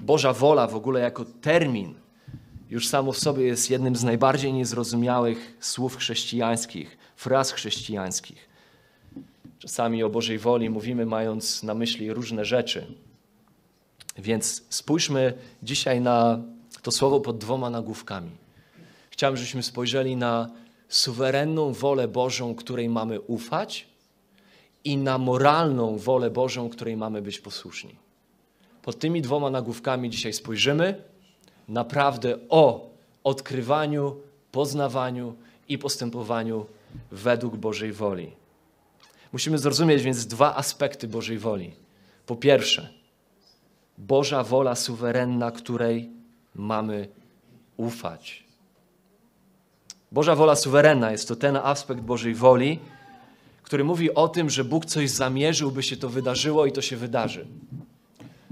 Boża 0.00 0.32
wola 0.32 0.66
w 0.66 0.74
ogóle 0.74 1.00
jako 1.00 1.24
termin 1.24 1.94
już 2.70 2.88
samo 2.88 3.12
w 3.12 3.18
sobie 3.18 3.44
jest 3.44 3.70
jednym 3.70 3.96
z 3.96 4.04
najbardziej 4.04 4.52
niezrozumiałych 4.52 5.56
słów 5.60 5.96
chrześcijańskich, 5.96 6.98
fraz 7.16 7.52
chrześcijańskich. 7.52 8.48
Czasami 9.58 10.02
o 10.02 10.10
Bożej 10.10 10.38
woli 10.38 10.70
mówimy, 10.70 11.06
mając 11.06 11.62
na 11.62 11.74
myśli 11.74 12.12
różne 12.12 12.44
rzeczy. 12.44 12.86
Więc 14.18 14.62
spójrzmy 14.68 15.34
dzisiaj 15.62 16.00
na 16.00 16.38
to 16.82 16.90
słowo 16.90 17.20
pod 17.20 17.38
dwoma 17.38 17.70
nagłówkami. 17.70 18.30
Chciałbym, 19.10 19.36
żebyśmy 19.36 19.62
spojrzeli 19.62 20.16
na 20.16 20.50
suwerenną 20.88 21.72
wolę 21.72 22.08
Bożą, 22.08 22.54
której 22.54 22.88
mamy 22.88 23.20
ufać, 23.20 23.86
i 24.84 24.96
na 24.96 25.18
moralną 25.18 25.98
wolę 25.98 26.30
Bożą, 26.30 26.68
której 26.68 26.96
mamy 26.96 27.22
być 27.22 27.38
posłuszni. 27.38 27.96
Pod 28.82 28.98
tymi 28.98 29.22
dwoma 29.22 29.50
nagłówkami 29.50 30.10
dzisiaj 30.10 30.32
spojrzymy 30.32 31.02
naprawdę 31.68 32.38
o 32.48 32.90
odkrywaniu, 33.24 34.16
poznawaniu 34.52 35.34
i 35.68 35.78
postępowaniu 35.78 36.66
według 37.10 37.56
Bożej 37.56 37.92
woli. 37.92 38.32
Musimy 39.32 39.58
zrozumieć 39.58 40.02
więc 40.02 40.26
dwa 40.26 40.56
aspekty 40.56 41.08
Bożej 41.08 41.38
woli. 41.38 41.72
Po 42.26 42.36
pierwsze, 42.36 42.88
Boża 43.98 44.44
wola 44.44 44.74
suwerenna, 44.74 45.50
której 45.50 46.10
mamy 46.54 47.08
ufać. 47.76 48.44
Boża 50.12 50.34
wola 50.34 50.56
suwerenna 50.56 51.12
jest 51.12 51.28
to 51.28 51.36
ten 51.36 51.56
aspekt 51.56 52.00
Bożej 52.00 52.34
woli, 52.34 52.78
który 53.62 53.84
mówi 53.84 54.14
o 54.14 54.28
tym, 54.28 54.50
że 54.50 54.64
Bóg 54.64 54.86
coś 54.86 55.10
zamierzył, 55.10 55.70
by 55.70 55.82
się 55.82 55.96
to 55.96 56.08
wydarzyło 56.08 56.66
i 56.66 56.72
to 56.72 56.82
się 56.82 56.96
wydarzy. 56.96 57.46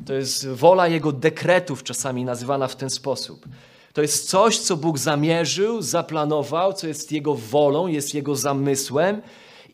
To 0.07 0.15
jest 0.15 0.49
wola 0.49 0.89
Jego 0.89 1.13
dekretów, 1.13 1.83
czasami 1.83 2.25
nazywana 2.25 2.69
w 2.69 2.77
ten 2.77 2.91
sposób. 2.91 3.47
To 3.93 4.03
jest 4.03 4.29
coś, 4.29 4.59
co 4.59 4.77
Bóg 4.77 4.99
zamierzył, 4.99 5.83
zaplanował, 5.83 6.73
co 6.73 6.87
jest 6.87 7.13
Jego 7.13 7.35
wolą, 7.35 7.87
jest 7.87 8.15
Jego 8.15 8.37
zamysłem 8.37 9.23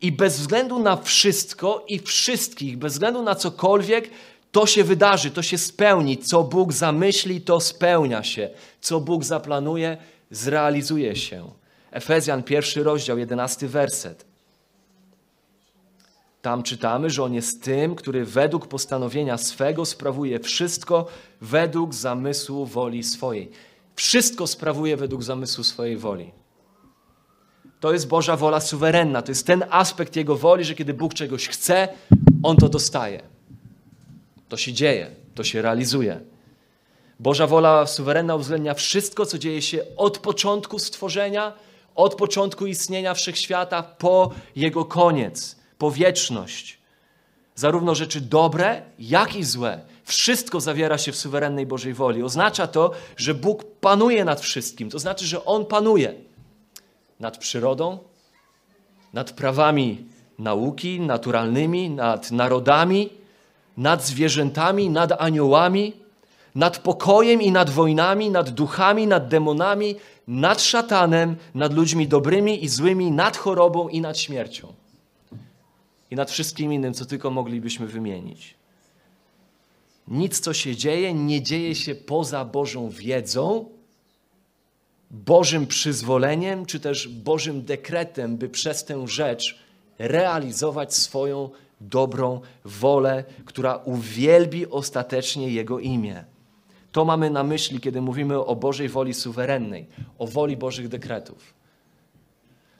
i 0.01 0.11
bez 0.11 0.39
względu 0.39 0.79
na 0.79 0.97
wszystko 0.97 1.85
i 1.87 1.99
wszystkich, 1.99 2.77
bez 2.77 2.93
względu 2.93 3.23
na 3.23 3.35
cokolwiek, 3.35 4.09
to 4.53 4.65
się 4.65 4.83
wydarzy, 4.83 5.31
to 5.31 5.41
się 5.41 5.57
spełni. 5.57 6.17
Co 6.17 6.43
Bóg 6.43 6.73
zamyśli, 6.73 7.41
to 7.41 7.59
spełnia 7.59 8.23
się. 8.23 8.49
Co 8.81 8.99
Bóg 8.99 9.23
zaplanuje, 9.23 9.97
zrealizuje 10.31 11.15
się. 11.15 11.51
Efezjan, 11.91 12.43
pierwszy 12.43 12.83
rozdział, 12.83 13.17
jedenasty 13.17 13.67
werset. 13.67 14.25
Tam 16.41 16.63
czytamy, 16.63 17.09
że 17.09 17.23
On 17.23 17.33
jest 17.33 17.63
tym, 17.63 17.95
który 17.95 18.25
według 18.25 18.67
postanowienia 18.67 19.37
swego 19.37 19.85
sprawuje 19.85 20.39
wszystko 20.39 21.07
według 21.41 21.93
zamysłu 21.93 22.65
woli 22.65 23.03
swojej. 23.03 23.51
Wszystko 23.95 24.47
sprawuje 24.47 24.97
według 24.97 25.23
zamysłu 25.23 25.63
swojej 25.63 25.97
woli. 25.97 26.31
To 27.79 27.93
jest 27.93 28.07
Boża 28.07 28.37
wola 28.37 28.59
suwerenna. 28.59 29.21
To 29.21 29.31
jest 29.31 29.47
ten 29.47 29.63
aspekt 29.69 30.15
Jego 30.15 30.35
woli, 30.35 30.63
że 30.63 30.75
kiedy 30.75 30.93
Bóg 30.93 31.13
czegoś 31.13 31.47
chce, 31.47 31.87
On 32.43 32.57
to 32.57 32.69
dostaje. 32.69 33.32
To 34.53 34.57
się 34.57 34.73
dzieje, 34.73 35.11
to 35.35 35.43
się 35.43 35.61
realizuje. 35.61 36.19
Boża 37.19 37.47
wola 37.47 37.87
suwerenna 37.87 38.35
uwzględnia 38.35 38.73
wszystko, 38.73 39.25
co 39.25 39.37
dzieje 39.37 39.61
się 39.61 39.85
od 39.97 40.17
początku 40.17 40.79
stworzenia, 40.79 41.53
od 41.95 42.15
początku 42.15 42.65
istnienia 42.65 43.13
wszechświata 43.13 43.83
po 43.83 44.31
jego 44.55 44.85
koniec, 44.85 45.55
po 45.77 45.91
wieczność. 45.91 46.77
Zarówno 47.55 47.95
rzeczy 47.95 48.21
dobre, 48.21 48.81
jak 48.99 49.35
i 49.35 49.43
złe. 49.43 49.81
Wszystko 50.03 50.61
zawiera 50.61 50.97
się 50.97 51.11
w 51.11 51.17
suwerennej 51.17 51.65
Bożej 51.65 51.93
woli. 51.93 52.23
Oznacza 52.23 52.67
to, 52.67 52.91
że 53.17 53.33
Bóg 53.33 53.63
panuje 53.63 54.25
nad 54.25 54.41
wszystkim. 54.41 54.89
To 54.89 54.99
znaczy, 54.99 55.25
że 55.25 55.45
On 55.45 55.65
panuje 55.65 56.13
nad 57.19 57.37
przyrodą, 57.37 57.99
nad 59.13 59.31
prawami 59.31 60.05
nauki 60.39 60.99
naturalnymi, 60.99 61.89
nad 61.89 62.31
narodami, 62.31 63.22
nad 63.77 64.05
zwierzętami, 64.05 64.89
nad 64.89 65.11
aniołami, 65.21 65.93
nad 66.55 66.77
pokojem 66.77 67.41
i 67.41 67.51
nad 67.51 67.69
wojnami, 67.69 68.29
nad 68.29 68.49
duchami, 68.49 69.07
nad 69.07 69.27
demonami, 69.27 69.95
nad 70.27 70.61
szatanem, 70.61 71.35
nad 71.55 71.73
ludźmi 71.73 72.07
dobrymi 72.07 72.63
i 72.63 72.67
złymi, 72.67 73.11
nad 73.11 73.37
chorobą 73.37 73.89
i 73.89 74.01
nad 74.01 74.19
śmiercią. 74.19 74.73
I 76.11 76.15
nad 76.15 76.31
wszystkim 76.31 76.73
innym, 76.73 76.93
co 76.93 77.05
tylko 77.05 77.31
moglibyśmy 77.31 77.87
wymienić. 77.87 78.55
Nic, 80.07 80.39
co 80.39 80.53
się 80.53 80.75
dzieje, 80.75 81.13
nie 81.13 81.41
dzieje 81.41 81.75
się 81.75 81.95
poza 81.95 82.45
Bożą 82.45 82.89
wiedzą, 82.89 83.65
Bożym 85.11 85.67
przyzwoleniem, 85.67 86.65
czy 86.65 86.79
też 86.79 87.07
Bożym 87.07 87.65
dekretem, 87.65 88.37
by 88.37 88.49
przez 88.49 88.85
tę 88.85 89.07
rzecz 89.07 89.59
realizować 89.99 90.95
swoją 90.95 91.49
dobrą 91.89 92.41
wolę, 92.65 93.23
która 93.45 93.75
uwielbi 93.75 94.67
ostatecznie 94.67 95.49
Jego 95.49 95.79
imię. 95.79 96.23
To 96.91 97.05
mamy 97.05 97.29
na 97.29 97.43
myśli, 97.43 97.79
kiedy 97.79 98.01
mówimy 98.01 98.45
o 98.45 98.55
Bożej 98.55 98.89
woli 98.89 99.13
suwerennej, 99.13 99.87
o 100.19 100.27
woli 100.27 100.57
Bożych 100.57 100.87
dekretów. 100.87 101.53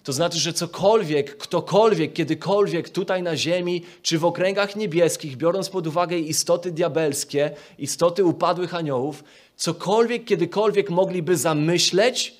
To 0.03 0.13
znaczy, 0.13 0.39
że 0.39 0.53
cokolwiek, 0.53 1.37
ktokolwiek, 1.37 2.13
kiedykolwiek 2.13 2.89
tutaj 2.89 3.23
na 3.23 3.37
ziemi, 3.37 3.83
czy 4.01 4.19
w 4.19 4.25
okręgach 4.25 4.75
niebieskich, 4.75 5.37
biorąc 5.37 5.69
pod 5.69 5.87
uwagę 5.87 6.17
istoty 6.17 6.71
diabelskie, 6.71 7.51
istoty 7.77 8.25
upadłych 8.25 8.75
aniołów, 8.75 9.23
cokolwiek, 9.55 10.25
kiedykolwiek 10.25 10.89
mogliby 10.89 11.37
zamyśleć, 11.37 12.35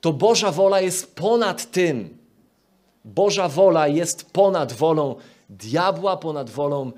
to 0.00 0.12
Boża 0.12 0.52
wola 0.52 0.80
jest 0.80 1.16
ponad 1.16 1.70
tym. 1.70 2.18
Boża 3.04 3.48
wola 3.48 3.88
jest 3.88 4.30
ponad 4.32 4.72
wolą 4.72 5.16
diabła, 5.50 6.16
ponad 6.16 6.50
wolą 6.50 6.92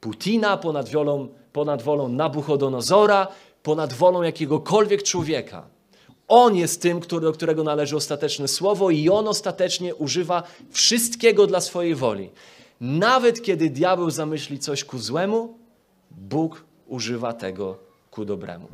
Putina, 0.00 0.56
ponad 0.56 0.88
wolą, 0.88 1.28
ponad 1.52 1.82
wolą 1.82 2.08
Nabuchodonozora, 2.08 3.28
ponad 3.62 3.92
wolą 3.92 4.22
jakiegokolwiek 4.22 5.02
człowieka. 5.02 5.66
On 6.28 6.56
jest 6.56 6.82
tym, 6.82 7.00
który, 7.00 7.26
do 7.26 7.32
którego 7.32 7.64
należy 7.64 7.96
ostateczne 7.96 8.48
słowo, 8.48 8.90
i 8.90 9.08
on 9.08 9.28
ostatecznie 9.28 9.94
używa 9.94 10.42
wszystkiego 10.70 11.46
dla 11.46 11.60
swojej 11.60 11.94
woli. 11.94 12.30
Nawet 12.80 13.42
kiedy 13.42 13.70
diabeł 13.70 14.10
zamyśli 14.10 14.58
coś 14.58 14.84
ku 14.84 14.98
złemu, 14.98 15.58
Bóg 16.10 16.64
używa 16.86 17.32
tego 17.32 17.78
ku 18.10 18.24
dobremu. 18.24 18.68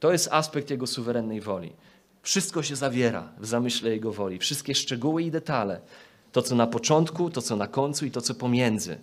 To 0.00 0.12
jest 0.12 0.28
aspekt 0.32 0.70
Jego 0.70 0.86
suwerennej 0.86 1.40
woli. 1.40 1.72
Wszystko 2.22 2.62
się 2.62 2.76
zawiera 2.76 3.28
w 3.38 3.46
zamyśle 3.46 3.90
Jego 3.90 4.12
woli, 4.12 4.38
wszystkie 4.38 4.74
szczegóły 4.74 5.22
i 5.22 5.30
detale. 5.30 5.80
To, 6.36 6.42
co 6.42 6.54
na 6.54 6.66
początku, 6.66 7.30
to, 7.30 7.42
co 7.42 7.56
na 7.56 7.66
końcu 7.66 8.06
i 8.06 8.10
to, 8.10 8.20
co 8.20 8.34
pomiędzy. 8.34 8.98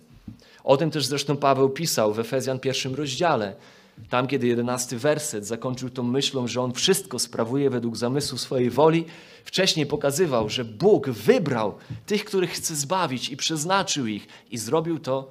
O 0.64 0.76
tym 0.76 0.90
też 0.90 1.06
zresztą 1.06 1.36
Paweł 1.36 1.70
pisał 1.70 2.14
w 2.14 2.18
Efezjan 2.18 2.58
pierwszym 2.58 2.94
rozdziale. 2.94 3.56
Tam, 4.10 4.26
kiedy 4.26 4.46
jedenasty 4.46 4.98
werset 4.98 5.46
zakończył 5.46 5.90
tą 5.90 6.02
myślą, 6.02 6.46
że 6.46 6.60
on 6.60 6.72
wszystko 6.72 7.18
sprawuje 7.18 7.70
według 7.70 7.96
zamysłu 7.96 8.38
swojej 8.38 8.70
woli, 8.70 9.04
wcześniej 9.44 9.86
pokazywał, 9.86 10.48
że 10.48 10.64
Bóg 10.64 11.10
wybrał 11.10 11.74
tych, 12.06 12.24
których 12.24 12.50
chce 12.50 12.76
zbawić 12.76 13.28
i 13.28 13.36
przeznaczył 13.36 14.06
ich 14.06 14.28
i 14.50 14.58
zrobił 14.58 14.98
to 14.98 15.30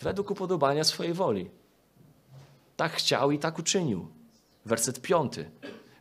według 0.00 0.30
upodobania 0.30 0.84
swojej 0.84 1.12
woli. 1.12 1.50
Tak 2.76 2.92
chciał 2.92 3.30
i 3.30 3.38
tak 3.38 3.58
uczynił. 3.58 4.08
Werset 4.64 5.00
piąty. 5.00 5.50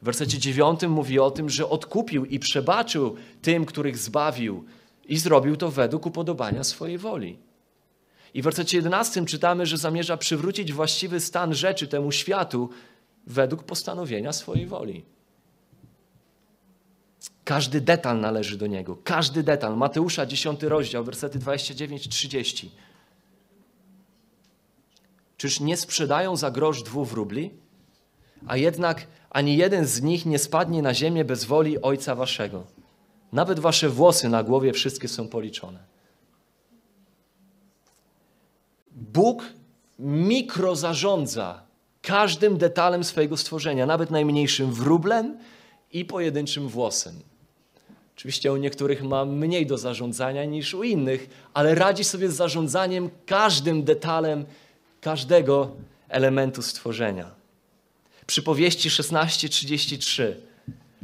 W 0.01 0.05
wersecie 0.05 0.37
dziewiątym 0.37 0.91
mówi 0.91 1.19
o 1.19 1.31
tym, 1.31 1.49
że 1.49 1.69
odkupił 1.69 2.25
i 2.25 2.39
przebaczył 2.39 3.15
tym, 3.41 3.65
których 3.65 3.97
zbawił 3.97 4.65
i 5.07 5.17
zrobił 5.17 5.57
to 5.57 5.71
według 5.71 6.05
upodobania 6.05 6.63
swojej 6.63 6.97
woli. 6.97 7.37
I 8.33 8.41
w 8.41 8.43
wersecie 8.43 8.77
11 8.77 9.25
czytamy, 9.25 9.65
że 9.65 9.77
zamierza 9.77 10.17
przywrócić 10.17 10.73
właściwy 10.73 11.19
stan 11.19 11.53
rzeczy 11.53 11.87
temu 11.87 12.11
światu 12.11 12.69
według 13.27 13.63
postanowienia 13.63 14.33
swojej 14.33 14.67
woli. 14.67 15.05
Każdy 17.43 17.81
detal 17.81 18.19
należy 18.19 18.57
do 18.57 18.67
niego. 18.67 18.97
Każdy 19.03 19.43
detal. 19.43 19.77
Mateusza 19.77 20.25
10 20.25 20.63
rozdział, 20.63 21.03
wersety 21.03 21.39
29-30. 21.39 22.67
Czyż 25.37 25.59
nie 25.59 25.77
sprzedają 25.77 26.35
za 26.35 26.51
grosz 26.51 26.83
dwóch 26.83 27.11
rubli? 27.11 27.51
A 28.47 28.57
jednak 28.57 29.07
ani 29.29 29.57
jeden 29.57 29.85
z 29.85 30.01
nich 30.01 30.25
nie 30.25 30.39
spadnie 30.39 30.81
na 30.81 30.93
ziemię 30.93 31.25
bez 31.25 31.45
woli 31.45 31.81
Ojca 31.81 32.15
Waszego. 32.15 32.76
Nawet 33.31 33.59
Wasze 33.59 33.89
włosy 33.89 34.29
na 34.29 34.43
głowie 34.43 34.73
wszystkie 34.73 35.07
są 35.07 35.27
policzone. 35.27 35.79
Bóg 38.91 39.43
mikro 39.99 40.75
zarządza 40.75 41.61
każdym 42.01 42.57
detalem 42.57 43.03
swojego 43.03 43.37
stworzenia, 43.37 43.85
nawet 43.85 44.11
najmniejszym 44.11 44.73
wróblem 44.73 45.37
i 45.91 46.05
pojedynczym 46.05 46.67
włosem. 46.67 47.13
Oczywiście 48.15 48.53
u 48.53 48.57
niektórych 48.57 49.03
ma 49.03 49.25
mniej 49.25 49.65
do 49.65 49.77
zarządzania 49.77 50.45
niż 50.45 50.73
u 50.73 50.83
innych, 50.83 51.29
ale 51.53 51.75
radzi 51.75 52.03
sobie 52.03 52.29
z 52.29 52.35
zarządzaniem 52.35 53.09
każdym 53.25 53.83
detalem 53.83 54.45
każdego 55.01 55.71
elementu 56.09 56.61
stworzenia. 56.61 57.31
Przypowieści 58.27 58.89
16:33. 58.89 60.33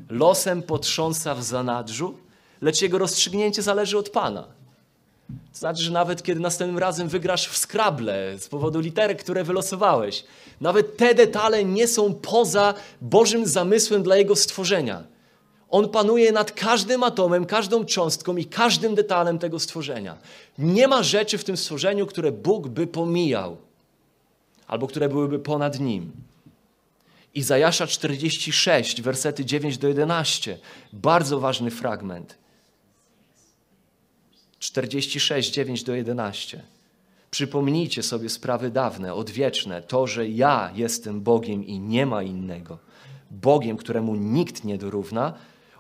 Losem 0.10 0.64
potrząsa 0.64 1.36
w 1.36 1.44
zanadrzu, 1.44 2.18
lecz 2.62 2.82
jego 2.82 2.98
rozstrzygnięcie 2.98 3.62
zależy 3.62 3.98
od 3.98 4.10
Pana. 4.10 4.48
To 5.28 5.60
znaczy, 5.60 5.84
że 5.84 5.92
nawet 5.92 6.24
kiedy 6.24 6.42
następnym 6.42 6.80
razem 6.80 7.08
wygrasz 7.08 7.48
w 7.48 7.58
skrable 7.58 8.38
z 8.40 8.48
powodu 8.48 8.80
literek, 8.80 9.24
które 9.24 9.44
wylosowałeś, 9.44 10.24
nawet 10.62 10.98
te 10.98 11.16
detale 11.16 11.66
nie 11.66 11.88
są 11.88 12.14
poza 12.14 12.74
Bożym 13.02 13.46
zamysłem 13.46 14.04
dla 14.04 14.16
Jego 14.18 14.36
stworzenia. 14.36 15.04
On 15.70 15.90
panuje 15.90 16.32
nad 16.32 16.52
każdym 16.52 17.04
atomem, 17.04 17.46
każdą 17.46 17.86
cząstką 17.86 18.38
i 18.38 18.46
każdym 18.46 18.96
detalem 18.96 19.40
tego 19.40 19.60
stworzenia. 19.60 20.18
Nie 20.58 20.88
ma 20.88 21.04
rzeczy 21.04 21.38
w 21.38 21.44
tym 21.44 21.58
stworzeniu, 21.58 22.06
które 22.06 22.32
Bóg 22.32 22.68
by 22.68 22.88
pomijał 22.88 23.58
albo 24.68 24.88
które 24.88 25.10
byłyby 25.10 25.40
ponad 25.40 25.80
nim. 25.80 26.12
Izajasza 27.34 27.88
46, 27.88 29.02
wersety 29.02 29.46
9 29.46 29.78
do 29.78 29.88
11. 29.88 30.58
Bardzo 30.94 31.40
ważny 31.40 31.72
fragment. 31.72 32.38
46, 34.60 35.52
9 35.52 35.84
do 35.84 35.96
11. 35.96 36.64
Przypomnijcie 37.32 38.04
sobie 38.04 38.30
sprawy 38.30 38.72
dawne, 38.72 39.14
odwieczne, 39.14 39.82
to, 39.82 40.08
że 40.08 40.30
ja 40.30 40.72
jestem 40.76 41.22
Bogiem 41.22 41.66
i 41.66 41.80
nie 41.80 42.06
ma 42.06 42.24
innego. 42.24 42.78
Bogiem, 43.32 43.78
któremu 43.78 44.16
nikt 44.16 44.64
nie 44.64 44.78
dorówna. 44.78 45.34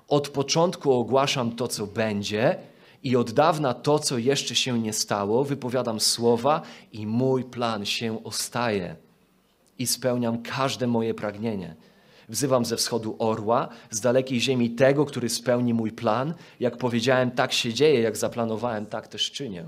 Od 0.07 0.29
początku 0.29 0.91
ogłaszam 0.91 1.55
to, 1.55 1.67
co 1.67 1.87
będzie 1.87 2.55
i 3.03 3.15
od 3.15 3.31
dawna 3.31 3.73
to, 3.73 3.99
co 3.99 4.17
jeszcze 4.17 4.55
się 4.55 4.79
nie 4.79 4.93
stało. 4.93 5.43
Wypowiadam 5.43 5.99
słowa 5.99 6.61
i 6.91 7.07
mój 7.07 7.43
plan 7.43 7.85
się 7.85 8.23
ostaje 8.23 8.95
i 9.79 9.88
spełniam 9.88 10.43
każde 10.43 10.88
moje 10.88 11.13
pragnienie. 11.13 11.75
Wzywam 12.29 12.65
ze 12.65 12.77
wschodu 12.77 13.15
orła, 13.19 13.69
z 13.91 14.01
dalekiej 14.01 14.41
ziemi 14.41 14.69
tego, 14.69 15.05
który 15.05 15.29
spełni 15.29 15.73
mój 15.73 15.91
plan. 15.91 16.33
Jak 16.59 16.77
powiedziałem, 16.77 17.31
tak 17.31 17.53
się 17.53 17.73
dzieje, 17.73 18.01
jak 18.01 18.17
zaplanowałem, 18.17 18.86
tak 18.86 19.07
też 19.07 19.31
czynię. 19.31 19.65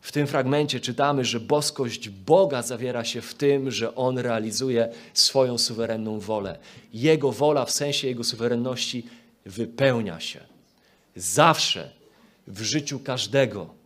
W 0.00 0.12
tym 0.12 0.26
fragmencie 0.26 0.80
czytamy, 0.80 1.24
że 1.24 1.40
boskość 1.40 2.08
Boga 2.08 2.62
zawiera 2.62 3.04
się 3.04 3.20
w 3.20 3.34
tym, 3.34 3.70
że 3.70 3.94
On 3.94 4.18
realizuje 4.18 4.92
swoją 5.14 5.58
suwerenną 5.58 6.20
wolę. 6.20 6.58
Jego 6.92 7.32
wola 7.32 7.64
w 7.64 7.70
sensie 7.70 8.08
Jego 8.08 8.24
suwerenności 8.24 9.06
wypełnia 9.46 10.20
się. 10.20 10.40
Zawsze 11.16 11.90
w 12.46 12.62
życiu 12.62 12.98
każdego 12.98 13.83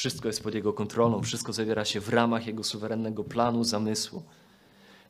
Wszystko 0.00 0.28
jest 0.28 0.42
pod 0.42 0.54
Jego 0.54 0.72
kontrolą, 0.72 1.22
wszystko 1.22 1.52
zawiera 1.52 1.84
się 1.84 2.00
w 2.00 2.08
ramach 2.08 2.46
Jego 2.46 2.64
suwerennego 2.64 3.24
planu, 3.24 3.64
zamysłu. 3.64 4.22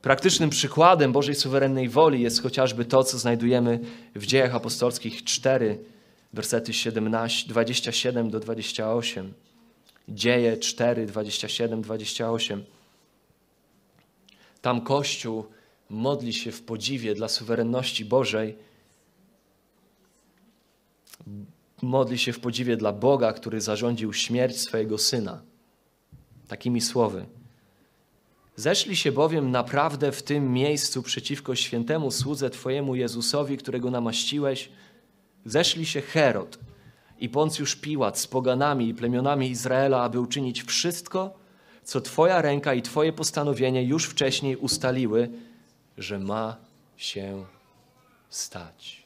Praktycznym 0.02 0.50
przykładem 0.50 1.12
Bożej 1.12 1.34
suwerennej 1.34 1.88
woli 1.88 2.22
jest 2.22 2.42
chociażby 2.42 2.84
to, 2.84 3.04
co 3.04 3.18
znajdujemy 3.18 3.80
w 4.14 4.26
Dziejach 4.26 4.54
Apostolskich 4.54 5.24
4, 5.24 5.78
wersety 6.32 6.72
17, 6.72 7.48
27 7.48 8.30
do 8.30 8.40
28. 8.40 9.32
Dzieje 10.08 10.56
4, 10.56 11.06
27, 11.06 11.82
28. 11.82 12.64
Tam 14.62 14.80
Kościół 14.80 15.44
modli 15.90 16.32
się 16.32 16.52
w 16.52 16.62
podziwie 16.62 17.14
dla 17.14 17.28
suwerenności 17.28 18.04
Bożej 18.04 18.56
modli 21.82 22.18
się 22.18 22.32
w 22.32 22.40
podziwie 22.40 22.76
dla 22.76 22.92
Boga, 22.92 23.32
który 23.32 23.60
zarządził 23.60 24.12
śmierć 24.12 24.60
swojego 24.60 24.98
syna. 24.98 25.42
Takimi 26.48 26.80
słowy. 26.80 27.26
Zeszli 28.56 28.96
się 28.96 29.12
bowiem 29.12 29.50
naprawdę 29.50 30.12
w 30.12 30.22
tym 30.22 30.52
miejscu 30.52 31.02
przeciwko 31.02 31.54
świętemu 31.54 32.10
słudze 32.10 32.50
Twojemu 32.50 32.94
Jezusowi, 32.94 33.56
którego 33.56 33.90
namaściłeś, 33.90 34.68
zeszli 35.44 35.86
się 35.86 36.00
Herod 36.00 36.58
i 37.18 37.28
Poncjusz 37.28 37.76
Piłat 37.76 38.18
z 38.18 38.26
poganami 38.26 38.88
i 38.88 38.94
plemionami 38.94 39.50
Izraela, 39.50 40.02
aby 40.02 40.20
uczynić 40.20 40.62
wszystko, 40.62 41.38
co 41.84 42.00
Twoja 42.00 42.42
ręka 42.42 42.74
i 42.74 42.82
Twoje 42.82 43.12
postanowienie 43.12 43.84
już 43.84 44.04
wcześniej 44.04 44.56
ustaliły, 44.56 45.30
że 45.98 46.18
ma 46.18 46.56
się 46.96 47.44
stać. 48.28 48.99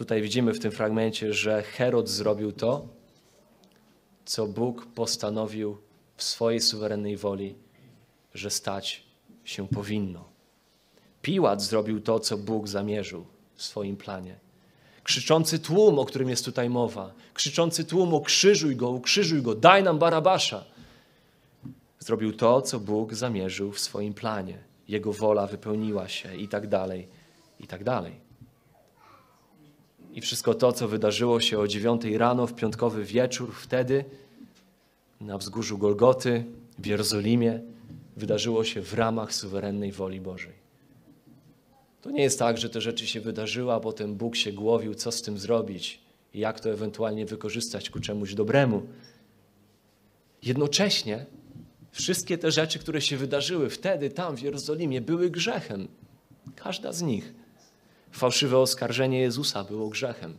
Tutaj 0.00 0.22
widzimy 0.22 0.52
w 0.52 0.60
tym 0.60 0.72
fragmencie, 0.72 1.32
że 1.32 1.62
Herod 1.62 2.08
zrobił 2.08 2.52
to, 2.52 2.88
co 4.24 4.46
Bóg 4.46 4.86
postanowił 4.86 5.78
w 6.16 6.22
swojej 6.22 6.60
suwerennej 6.60 7.16
woli, 7.16 7.54
że 8.34 8.50
stać 8.50 9.04
się 9.44 9.68
powinno. 9.68 10.24
Piłat 11.22 11.62
zrobił 11.62 12.00
to, 12.00 12.20
co 12.20 12.38
Bóg 12.38 12.68
zamierzył 12.68 13.26
w 13.54 13.62
swoim 13.62 13.96
planie. 13.96 14.38
krzyczący 15.02 15.58
tłum, 15.58 15.98
o 15.98 16.04
którym 16.04 16.28
jest 16.28 16.44
tutaj 16.44 16.70
mowa, 16.70 17.14
krzyczący 17.34 17.84
tłum, 17.84 18.14
ukrzyżuj 18.14 18.76
go, 18.76 18.90
ukrzyżuj 18.90 19.42
go, 19.42 19.54
daj 19.54 19.82
nam 19.82 19.98
Barabasza. 19.98 20.64
Zrobił 21.98 22.32
to, 22.32 22.62
co 22.62 22.80
Bóg 22.80 23.14
zamierzył 23.14 23.72
w 23.72 23.80
swoim 23.80 24.14
planie. 24.14 24.58
Jego 24.88 25.12
wola 25.12 25.46
wypełniła 25.46 26.08
się 26.08 26.36
i 26.36 26.48
tak 26.48 26.66
dalej, 26.66 27.08
i 27.58 27.66
tak 27.66 27.84
dalej. 27.84 28.29
I 30.12 30.20
wszystko 30.20 30.54
to, 30.54 30.72
co 30.72 30.88
wydarzyło 30.88 31.40
się 31.40 31.58
o 31.58 31.68
dziewiątej 31.68 32.18
rano 32.18 32.46
w 32.46 32.54
piątkowy 32.54 33.04
wieczór, 33.04 33.54
wtedy 33.54 34.04
na 35.20 35.38
wzgórzu 35.38 35.78
Golgoty 35.78 36.44
w 36.78 36.86
Jerozolimie, 36.86 37.60
wydarzyło 38.16 38.64
się 38.64 38.80
w 38.82 38.94
ramach 38.94 39.34
suwerennej 39.34 39.92
woli 39.92 40.20
Bożej. 40.20 40.52
To 42.02 42.10
nie 42.10 42.22
jest 42.22 42.38
tak, 42.38 42.58
że 42.58 42.70
te 42.70 42.80
rzeczy 42.80 43.06
się 43.06 43.20
wydarzyły, 43.20 43.72
a 43.72 43.80
potem 43.80 44.14
Bóg 44.14 44.36
się 44.36 44.52
głowił, 44.52 44.94
co 44.94 45.12
z 45.12 45.22
tym 45.22 45.38
zrobić 45.38 46.00
i 46.34 46.38
jak 46.38 46.60
to 46.60 46.70
ewentualnie 46.70 47.26
wykorzystać 47.26 47.90
ku 47.90 48.00
czemuś 48.00 48.34
dobremu. 48.34 48.82
Jednocześnie 50.42 51.26
wszystkie 51.90 52.38
te 52.38 52.50
rzeczy, 52.50 52.78
które 52.78 53.00
się 53.00 53.16
wydarzyły 53.16 53.70
wtedy 53.70 54.10
tam 54.10 54.36
w 54.36 54.42
Jerozolimie, 54.42 55.00
były 55.00 55.30
grzechem. 55.30 55.88
Każda 56.56 56.92
z 56.92 57.02
nich. 57.02 57.34
Fałszywe 58.12 58.58
oskarżenie 58.58 59.20
Jezusa 59.20 59.64
było 59.64 59.88
grzechem. 59.88 60.36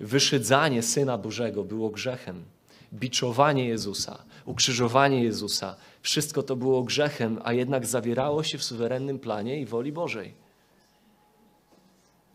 Wyszydzanie 0.00 0.82
Syna 0.82 1.18
Bożego 1.18 1.64
było 1.64 1.90
grzechem. 1.90 2.44
Biczowanie 2.92 3.68
Jezusa, 3.68 4.22
ukrzyżowanie 4.46 5.24
Jezusa, 5.24 5.76
wszystko 6.02 6.42
to 6.42 6.56
było 6.56 6.82
grzechem, 6.82 7.38
a 7.44 7.52
jednak 7.52 7.86
zawierało 7.86 8.42
się 8.42 8.58
w 8.58 8.64
suwerennym 8.64 9.18
planie 9.18 9.60
i 9.60 9.66
woli 9.66 9.92
Bożej. 9.92 10.34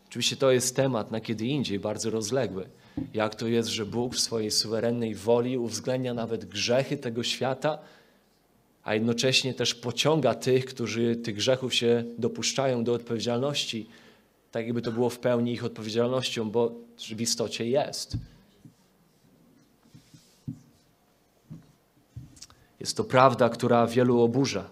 Oczywiście 0.08 0.36
to 0.36 0.50
jest 0.50 0.76
temat 0.76 1.10
na 1.10 1.20
kiedy 1.20 1.46
indziej, 1.46 1.78
bardzo 1.78 2.10
rozległy. 2.10 2.68
Jak 3.14 3.34
to 3.34 3.46
jest, 3.46 3.68
że 3.68 3.86
Bóg 3.86 4.14
w 4.14 4.20
swojej 4.20 4.50
suwerennej 4.50 5.14
woli 5.14 5.58
uwzględnia 5.58 6.14
nawet 6.14 6.44
grzechy 6.44 6.96
tego 6.96 7.22
świata, 7.22 7.78
a 8.84 8.94
jednocześnie 8.94 9.54
też 9.54 9.74
pociąga 9.74 10.34
tych, 10.34 10.64
którzy 10.64 11.16
tych 11.16 11.34
grzechów 11.34 11.74
się 11.74 12.04
dopuszczają 12.18 12.84
do 12.84 12.92
odpowiedzialności, 12.92 13.86
tak 14.56 14.64
jakby 14.64 14.82
to 14.82 14.92
było 14.92 15.10
w 15.10 15.18
pełni 15.18 15.52
ich 15.52 15.64
odpowiedzialnością, 15.64 16.50
bo 16.50 16.72
w 16.98 17.20
istocie 17.20 17.68
jest. 17.68 18.16
Jest 22.80 22.96
to 22.96 23.04
prawda, 23.04 23.48
która 23.48 23.86
wielu 23.86 24.20
oburza, 24.20 24.70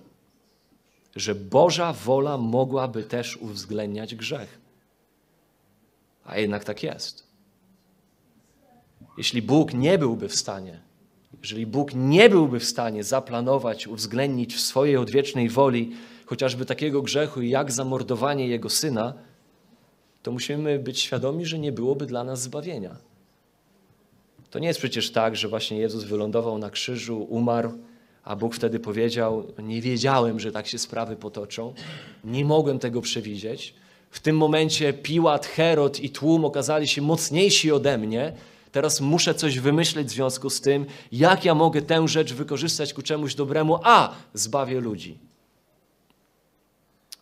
że 1.16 1.34
Boża 1.34 1.92
wola 1.92 2.38
mogłaby 2.38 3.02
też 3.02 3.36
uwzględniać 3.36 4.14
grzech. 4.14 4.60
A 6.24 6.38
jednak 6.38 6.64
tak 6.64 6.82
jest. 6.82 7.26
Jeśli 9.18 9.42
Bóg 9.42 9.74
nie 9.74 9.98
byłby 9.98 10.28
w 10.28 10.34
stanie, 10.34 10.80
jeżeli 11.40 11.66
Bóg 11.66 11.94
nie 11.94 12.30
byłby 12.30 12.60
w 12.60 12.64
stanie 12.64 13.04
zaplanować, 13.04 13.86
uwzględnić 13.86 14.54
w 14.54 14.60
swojej 14.60 14.96
odwiecznej 14.96 15.48
woli 15.48 15.96
chociażby 16.26 16.66
takiego 16.66 17.02
grzechu 17.02 17.42
jak 17.42 17.72
zamordowanie 17.72 18.48
Jego 18.48 18.70
Syna, 18.70 19.33
to 20.24 20.32
musimy 20.32 20.78
być 20.78 21.00
świadomi, 21.00 21.46
że 21.46 21.58
nie 21.58 21.72
byłoby 21.72 22.06
dla 22.06 22.24
nas 22.24 22.42
zbawienia. 22.42 22.96
To 24.50 24.58
nie 24.58 24.68
jest 24.68 24.78
przecież 24.78 25.10
tak, 25.12 25.36
że 25.36 25.48
właśnie 25.48 25.78
Jezus 25.78 26.04
wylądował 26.04 26.58
na 26.58 26.70
krzyżu, 26.70 27.26
umarł, 27.30 27.72
a 28.22 28.36
Bóg 28.36 28.54
wtedy 28.54 28.80
powiedział: 28.80 29.46
Nie 29.58 29.80
wiedziałem, 29.80 30.40
że 30.40 30.52
tak 30.52 30.66
się 30.66 30.78
sprawy 30.78 31.16
potoczą, 31.16 31.74
nie 32.24 32.44
mogłem 32.44 32.78
tego 32.78 33.00
przewidzieć. 33.00 33.74
W 34.10 34.20
tym 34.20 34.36
momencie 34.36 34.92
Piłat, 34.92 35.46
Herod 35.46 36.00
i 36.00 36.10
tłum 36.10 36.44
okazali 36.44 36.88
się 36.88 37.02
mocniejsi 37.02 37.72
ode 37.72 37.98
mnie. 37.98 38.32
Teraz 38.72 39.00
muszę 39.00 39.34
coś 39.34 39.58
wymyśleć 39.58 40.08
w 40.08 40.10
związku 40.10 40.50
z 40.50 40.60
tym, 40.60 40.86
jak 41.12 41.44
ja 41.44 41.54
mogę 41.54 41.82
tę 41.82 42.08
rzecz 42.08 42.32
wykorzystać 42.32 42.94
ku 42.94 43.02
czemuś 43.02 43.34
dobremu, 43.34 43.78
a 43.82 44.14
zbawię 44.34 44.80
ludzi. 44.80 45.18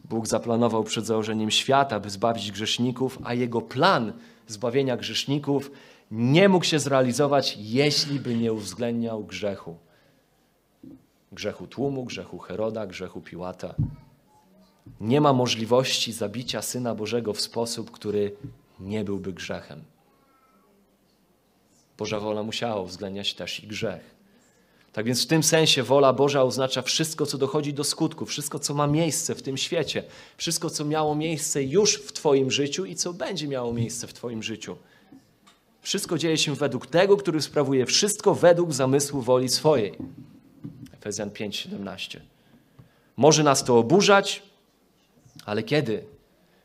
Bóg 0.05 0.27
zaplanował 0.27 0.85
przed 0.85 1.07
założeniem 1.07 1.51
świata, 1.51 2.01
by 2.01 2.11
zbawić 2.11 2.53
grzeszników, 2.53 3.19
a 3.25 3.35
jego 3.35 3.61
plan 3.61 4.13
zbawienia 4.47 4.97
grzeszników 4.97 5.71
nie 6.11 6.49
mógł 6.49 6.65
się 6.65 6.79
zrealizować, 6.79 7.57
jeśli 7.61 8.21
by 8.21 8.37
nie 8.37 8.53
uwzględniał 8.53 9.25
grzechu. 9.25 9.77
Grzechu 11.33 11.67
tłumu, 11.67 12.05
grzechu 12.05 12.39
Heroda, 12.39 12.87
grzechu 12.87 13.21
Piłata. 13.21 13.75
Nie 15.01 15.21
ma 15.21 15.33
możliwości 15.33 16.13
zabicia 16.13 16.63
Syna 16.63 16.95
Bożego 16.95 17.33
w 17.33 17.41
sposób, 17.41 17.91
który 17.91 18.37
nie 18.81 19.05
byłby 19.05 19.33
grzechem. 19.33 19.85
Boża 21.99 22.21
wola 22.21 22.43
musiała 22.43 22.81
uwzględniać 22.81 23.35
też 23.35 23.65
i 23.65 23.67
grzech. 23.67 24.15
Tak 24.93 25.07
więc 25.07 25.25
w 25.25 25.27
tym 25.27 25.43
sensie 25.43 25.83
wola 25.83 26.13
Boża 26.13 26.43
oznacza 26.43 26.83
wszystko, 26.83 27.27
co 27.27 27.39
dochodzi 27.39 27.75
do 27.75 27.85
skutku, 27.85 28.27
wszystko, 28.27 28.59
co 28.59 28.75
ma 28.75 28.87
miejsce 28.87 29.35
w 29.35 29.43
tym 29.43 29.57
świecie, 29.57 30.05
wszystko, 30.37 30.71
co 30.71 30.85
miało 30.85 31.15
miejsce 31.15 31.65
już 31.65 31.95
w 31.95 32.13
Twoim 32.13 32.51
życiu 32.51 32.85
i 32.85 32.95
co 32.95 33.13
będzie 33.13 33.49
miało 33.49 33.73
miejsce 33.73 34.07
w 34.07 34.13
Twoim 34.13 34.43
życiu. 34.43 34.77
Wszystko 35.83 36.19
dzieje 36.19 36.39
się 36.39 36.55
według 36.55 36.87
tego, 36.87 37.17
który 37.17 37.43
sprawuje 37.43 37.87
wszystko 37.87 38.35
według 38.35 38.73
zamysłu 38.73 39.23
woli 39.23 39.49
swojej. 39.49 39.99
Efezjan 40.95 41.31
5:17. 41.31 42.21
Może 43.17 43.43
nas 43.43 43.65
to 43.65 43.79
oburzać, 43.79 44.43
ale 45.45 45.63
kiedy? 45.63 46.05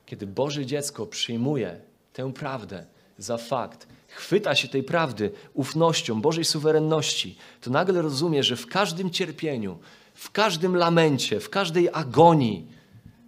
Kiedy 0.05 0.27
Boże 0.27 0.65
dziecko 0.65 1.05
przyjmuje 1.05 1.81
tę 2.13 2.33
prawdę 2.33 2.85
za 3.17 3.37
fakt, 3.37 3.87
chwyta 4.17 4.55
się 4.55 4.67
tej 4.67 4.83
prawdy 4.83 5.31
ufnością 5.53 6.21
Bożej 6.21 6.45
suwerenności, 6.45 7.37
to 7.61 7.69
nagle 7.71 8.01
rozumie, 8.01 8.43
że 8.43 8.55
w 8.55 8.67
każdym 8.67 9.09
cierpieniu, 9.11 9.79
w 10.13 10.31
każdym 10.31 10.75
lamencie, 10.75 11.39
w 11.39 11.49
każdej 11.49 11.89
agonii 11.93 12.67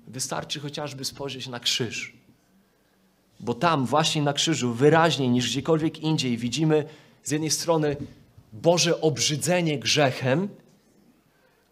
wystarczy 0.07 0.59
chociażby 0.59 1.05
spojrzeć 1.05 1.47
na 1.47 1.59
krzyż. 1.59 2.13
Bo 3.39 3.53
tam, 3.53 3.85
właśnie 3.85 4.21
na 4.21 4.33
krzyżu, 4.33 4.73
wyraźniej 4.73 5.29
niż 5.29 5.49
gdziekolwiek 5.49 5.99
indziej, 5.99 6.37
widzimy 6.37 6.85
z 7.23 7.31
jednej 7.31 7.51
strony 7.51 7.95
Boże 8.53 9.01
obrzydzenie 9.01 9.79
grzechem, 9.79 10.49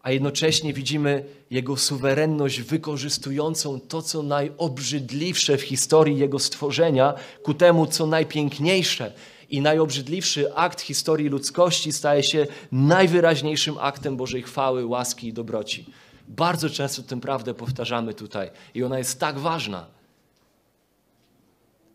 a 0.08 0.10
jednocześnie 0.10 0.72
widzimy 0.72 1.24
Jego 1.50 1.76
suwerenność 1.76 2.60
wykorzystującą 2.60 3.80
to, 3.80 4.02
co 4.02 4.22
najobrzydliwsze 4.22 5.58
w 5.58 5.62
historii 5.62 6.18
Jego 6.18 6.38
stworzenia, 6.38 7.14
ku 7.42 7.54
temu, 7.54 7.86
co 7.86 8.06
najpiękniejsze. 8.06 9.12
I 9.50 9.60
najobrzydliwszy 9.60 10.54
akt 10.54 10.80
historii 10.80 11.28
ludzkości 11.28 11.92
staje 11.92 12.22
się 12.22 12.46
najwyraźniejszym 12.72 13.74
aktem 13.80 14.16
Bożej 14.16 14.42
chwały, 14.42 14.86
łaski 14.86 15.28
i 15.28 15.32
dobroci. 15.32 15.86
Bardzo 16.28 16.70
często 16.70 17.02
tę 17.02 17.20
prawdę 17.20 17.54
powtarzamy 17.54 18.14
tutaj 18.14 18.50
i 18.74 18.84
ona 18.84 18.98
jest 18.98 19.20
tak 19.20 19.38
ważna. 19.38 19.97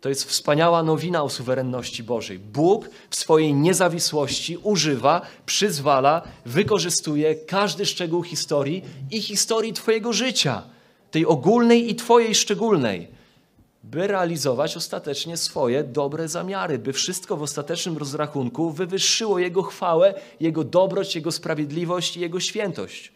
To 0.04 0.10
jest 0.10 0.24
wspaniała 0.24 0.84
nowina 0.84 1.24
o 1.24 1.30
suwerenności 1.30 2.04
Bożej. 2.04 2.40
Bóg 2.40 2.90
w 3.10 3.16
swojej 3.16 3.54
niezawisłości 3.54 4.58
używa, 4.58 5.22
przyzwala, 5.46 6.22
wykorzystuje 6.46 7.36
każdy 7.36 7.86
szczegół 7.86 8.24
historii 8.24 8.84
i 9.12 9.22
historii 9.22 9.74
Twojego 9.74 10.14
życia, 10.14 10.64
tej 11.12 11.26
ogólnej 11.26 11.92
i 11.92 11.96
Twojej 11.96 12.36
szczególnej, 12.36 13.08
by 13.84 14.08
realizować 14.08 14.78
ostatecznie 14.78 15.38
swoje 15.38 15.84
dobre 15.84 16.28
zamiary, 16.28 16.80
by 16.80 16.94
wszystko 16.94 17.38
w 17.38 17.42
ostatecznym 17.42 17.98
rozrachunku 17.98 18.72
wywyższyło 18.72 19.40
Jego 19.40 19.64
chwałę, 19.64 20.14
Jego 20.40 20.64
dobroć, 20.64 21.16
Jego 21.16 21.32
sprawiedliwość 21.32 22.18
i 22.18 22.20
Jego 22.20 22.40
świętość. 22.40 23.12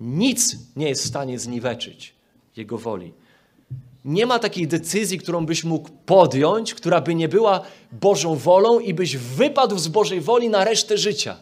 Nic 0.00 0.56
nie 0.76 0.88
jest 0.88 1.02
w 1.02 1.08
stanie 1.08 1.38
zniweczyć 1.38 2.14
Jego 2.56 2.78
woli. 2.78 3.12
Nie 4.04 4.26
ma 4.26 4.38
takiej 4.38 4.68
decyzji, 4.68 5.18
którą 5.18 5.46
byś 5.46 5.64
mógł 5.64 5.90
podjąć, 6.06 6.74
która 6.74 7.00
by 7.00 7.14
nie 7.14 7.28
była 7.28 7.62
Bożą 7.92 8.36
wolą 8.36 8.78
i 8.78 8.94
byś 8.94 9.16
wypadł 9.16 9.78
z 9.78 9.88
Bożej 9.88 10.20
woli 10.20 10.48
na 10.48 10.64
resztę 10.64 10.98
życia. 10.98 11.36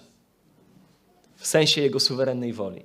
W 1.36 1.46
sensie 1.46 1.80
Jego 1.80 2.00
suwerennej 2.00 2.52
woli. 2.52 2.84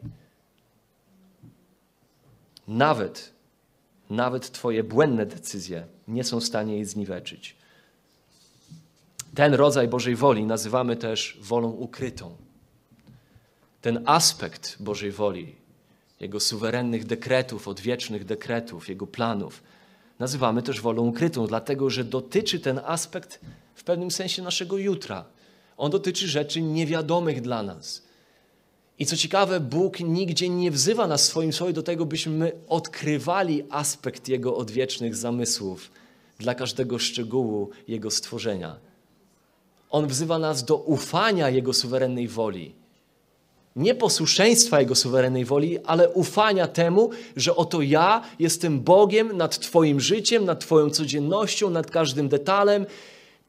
Nawet, 2.68 3.34
nawet 4.10 4.52
Twoje 4.52 4.84
błędne 4.84 5.26
decyzje 5.26 5.86
nie 6.08 6.24
są 6.24 6.40
w 6.40 6.44
stanie 6.44 6.74
jej 6.74 6.86
zniweczyć. 6.86 7.56
Ten 9.36 9.54
rodzaj 9.54 9.88
Bożej 9.88 10.16
woli 10.16 10.44
nazywamy 10.44 10.96
też 10.96 11.38
wolą 11.42 11.70
ukrytą. 11.72 12.36
Ten 13.82 14.04
aspekt 14.06 14.78
Bożej 14.80 15.12
woli 15.12 15.63
jego 16.24 16.40
suwerennych 16.40 17.06
dekretów, 17.06 17.68
odwiecznych 17.68 18.26
dekretów, 18.26 18.90
Jego 18.90 19.08
planów. 19.08 19.64
Nazywamy 20.20 20.64
też 20.64 20.82
wolą 20.82 21.08
ukrytą, 21.08 21.48
dlatego 21.48 21.90
że 21.90 22.04
dotyczy 22.04 22.60
ten 22.60 22.80
aspekt 22.86 23.40
w 23.76 23.84
pewnym 23.84 24.12
sensie 24.12 24.42
naszego 24.42 24.78
jutra. 24.78 25.26
On 25.78 25.92
dotyczy 25.92 26.28
rzeczy 26.28 26.62
niewiadomych 26.62 27.42
dla 27.42 27.64
nas. 27.64 28.04
I 29.00 29.06
co 29.06 29.18
ciekawe, 29.18 29.60
Bóg 29.60 30.00
nigdzie 30.00 30.50
nie 30.50 30.72
wzywa 30.72 31.08
nas 31.08 31.22
w 31.22 31.26
swoim 31.26 31.54
słowie 31.54 31.74
do 31.74 31.84
tego, 31.84 32.06
byśmy 32.06 32.52
odkrywali 32.68 33.64
aspekt 33.70 34.28
Jego 34.28 34.58
odwiecznych 34.58 35.16
zamysłów 35.16 35.92
dla 36.40 36.56
każdego 36.56 37.00
szczegółu 37.00 37.70
Jego 37.88 38.12
stworzenia. 38.12 38.76
On 39.90 40.08
wzywa 40.08 40.40
nas 40.40 40.66
do 40.66 40.78
ufania 40.78 41.50
Jego 41.50 41.74
suwerennej 41.74 42.28
woli. 42.28 42.83
Nie 43.76 43.96
posłuszeństwa 43.96 44.80
Jego 44.80 44.96
suwerennej 44.96 45.46
woli, 45.46 45.80
ale 45.86 46.10
ufania 46.10 46.68
temu, 46.68 47.10
że 47.36 47.56
oto 47.56 47.82
ja 47.82 48.22
jestem 48.40 48.82
Bogiem 48.82 49.38
nad 49.38 49.60
Twoim 49.60 50.00
życiem, 50.00 50.46
nad 50.46 50.60
Twoją 50.60 50.90
codziennością, 50.90 51.70
nad 51.70 51.92
każdym 51.92 52.30
detalem. 52.30 52.86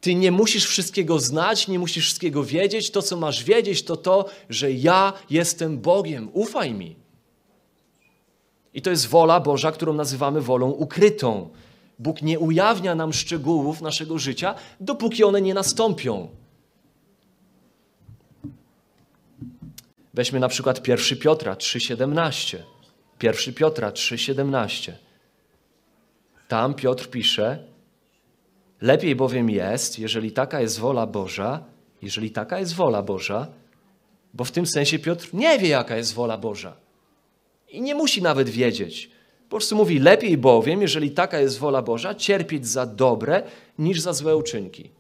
Ty 0.01 0.15
nie 0.15 0.33
musisz 0.33 0.67
wszystkiego 0.67 1.19
znać, 1.19 1.69
nie 1.69 1.79
musisz 1.79 2.05
wszystkiego 2.05 2.45
wiedzieć. 2.45 2.91
To, 2.91 3.03
co 3.03 3.17
masz 3.17 3.45
wiedzieć, 3.45 3.83
to 3.83 3.97
to, 3.97 4.27
że 4.51 4.73
ja 4.73 5.13
jestem 5.31 5.79
Bogiem. 5.79 6.29
Ufaj 6.33 6.75
mi. 6.75 6.97
I 8.75 8.83
to 8.83 8.91
jest 8.91 9.07
wola 9.07 9.41
Boża, 9.41 9.73
którą 9.73 9.93
nazywamy 9.93 10.41
wolą 10.41 10.71
ukrytą. 10.71 11.49
Bóg 11.99 12.23
nie 12.23 12.39
ujawnia 12.39 12.95
nam 12.95 13.13
szczegółów 13.13 13.81
naszego 13.81 14.19
życia, 14.19 14.55
dopóki 14.81 15.25
one 15.25 15.43
nie 15.43 15.55
nastąpią. 15.55 16.29
Weźmy 20.15 20.41
na 20.41 20.49
przykład 20.49 20.89
1 20.89 21.19
Piotra 21.19 21.55
3,17. 21.55 22.59
1 23.23 23.55
Piotra 23.55 23.91
3,17. 23.91 24.93
Tam 26.49 26.75
Piotr 26.75 27.11
pisze: 27.11 27.59
Lepiej 28.81 29.17
bowiem 29.17 29.51
jest, 29.51 29.99
jeżeli 29.99 30.33
taka 30.33 30.61
jest 30.61 30.79
wola 30.79 31.07
Boża, 31.07 31.65
jeżeli 32.03 32.31
taka 32.31 32.59
jest 32.59 32.75
wola 32.75 33.03
Boża, 33.03 33.47
bo 34.35 34.45
w 34.45 34.51
tym 34.51 34.67
sensie 34.67 34.99
Piotr 34.99 35.29
nie 35.33 35.59
wie, 35.59 35.69
jaka 35.69 35.97
jest 35.97 36.15
wola 36.15 36.39
Boża. 36.39 36.77
I 37.69 37.83
nie 37.83 37.95
musi 37.95 38.23
nawet 38.23 38.49
wiedzieć. 38.49 39.11
Po 39.49 39.57
prostu 39.57 39.77
mówi, 39.77 39.99
lepiej 39.99 40.39
bowiem, 40.39 40.83
jeżeli 40.83 41.11
taka 41.11 41.41
jest 41.41 41.59
wola 41.59 41.83
Boża, 41.83 42.15
cierpieć 42.15 42.67
za 42.67 42.87
dobre 42.87 43.43
niż 43.79 44.01
za 44.01 44.13
złe 44.13 44.37
uczynki. 44.37 44.91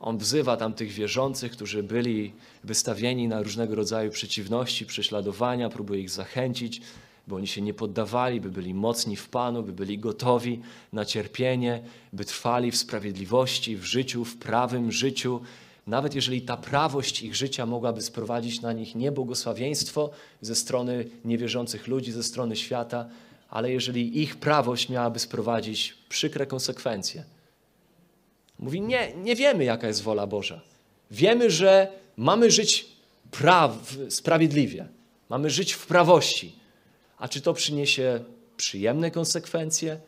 On 0.00 0.18
wzywa 0.18 0.56
tam 0.56 0.72
tych 0.72 0.90
wierzących, 0.90 1.52
którzy 1.52 1.82
byli 1.82 2.32
wystawieni 2.64 3.28
na 3.28 3.42
różnego 3.42 3.74
rodzaju 3.74 4.10
przeciwności, 4.10 4.86
prześladowania, 4.86 5.68
próbuje 5.68 6.00
ich 6.00 6.10
zachęcić, 6.10 6.80
by 7.28 7.34
oni 7.34 7.46
się 7.46 7.60
nie 7.62 7.74
poddawali, 7.74 8.40
by 8.40 8.50
byli 8.50 8.74
mocni 8.74 9.16
w 9.16 9.28
Panu, 9.28 9.62
by 9.62 9.72
byli 9.72 9.98
gotowi 9.98 10.60
na 10.92 11.04
cierpienie, 11.04 11.82
by 12.12 12.24
trwali 12.24 12.70
w 12.70 12.76
sprawiedliwości, 12.76 13.76
w 13.76 13.84
życiu, 13.84 14.24
w 14.24 14.36
prawym 14.36 14.92
życiu, 14.92 15.40
nawet 15.86 16.14
jeżeli 16.14 16.42
ta 16.42 16.56
prawość 16.56 17.22
ich 17.22 17.36
życia 17.36 17.66
mogłaby 17.66 18.02
sprowadzić 18.02 18.60
na 18.60 18.72
nich 18.72 18.94
niebłogosławieństwo 18.94 20.10
ze 20.40 20.54
strony 20.54 21.04
niewierzących 21.24 21.86
ludzi, 21.86 22.12
ze 22.12 22.22
strony 22.22 22.56
świata, 22.56 23.08
ale 23.50 23.72
jeżeli 23.72 24.22
ich 24.22 24.36
prawość 24.36 24.88
miałaby 24.88 25.18
sprowadzić 25.18 25.94
przykre 26.08 26.46
konsekwencje. 26.46 27.24
Mówi, 28.58 28.80
nie, 28.80 29.14
nie 29.14 29.36
wiemy, 29.36 29.64
jaka 29.64 29.86
jest 29.86 30.02
wola 30.02 30.26
Boża. 30.26 30.60
Wiemy, 31.10 31.50
że 31.50 31.92
mamy 32.16 32.50
żyć 32.50 32.88
praw, 33.30 33.96
sprawiedliwie, 34.08 34.88
mamy 35.28 35.50
żyć 35.50 35.72
w 35.72 35.86
prawości. 35.86 36.58
A 37.18 37.28
czy 37.28 37.40
to 37.40 37.54
przyniesie 37.54 38.24
przyjemne 38.56 39.10
konsekwencje, 39.10 40.00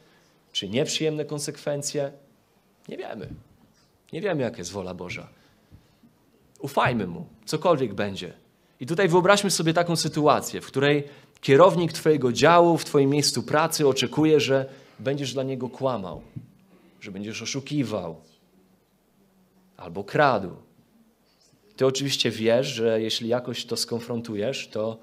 czy 0.53 0.69
nieprzyjemne 0.69 1.25
konsekwencje? 1.25 2.13
Nie 2.89 2.97
wiemy. 2.97 3.29
Nie 4.13 4.21
wiemy, 4.21 4.43
jaka 4.43 4.59
jest 4.59 4.73
wola 4.73 4.95
Boża. 4.95 5.29
Ufajmy 6.59 7.07
Mu, 7.07 7.27
cokolwiek 7.45 7.95
będzie. 7.95 8.33
I 8.81 8.87
tutaj 8.87 9.09
wyobraźmy 9.09 9.51
sobie 9.51 9.75
taką 9.75 9.97
sytuację, 9.97 10.61
w 10.61 10.67
której 10.67 11.05
kierownik 11.41 11.93
Twojego 11.93 12.33
działu 12.33 12.79
w 12.79 12.85
Twoim 12.85 13.11
miejscu 13.11 13.43
pracy 13.43 13.89
oczekuje, 13.89 14.41
że 14.41 14.67
będziesz 14.99 15.33
dla 15.35 15.43
niego 15.43 15.69
kłamał, 15.69 16.23
że 17.01 17.11
będziesz 17.11 17.43
oszukiwał 17.43 18.17
albo 19.81 20.05
kradł. 20.05 20.51
Ty 21.77 21.87
oczywiście 21.87 22.31
wiesz, 22.31 22.66
że 22.66 23.03
jeśli 23.03 23.29
jakoś 23.29 23.64
to 23.64 23.77
skonfrontujesz, 23.77 24.69
to 24.69 24.99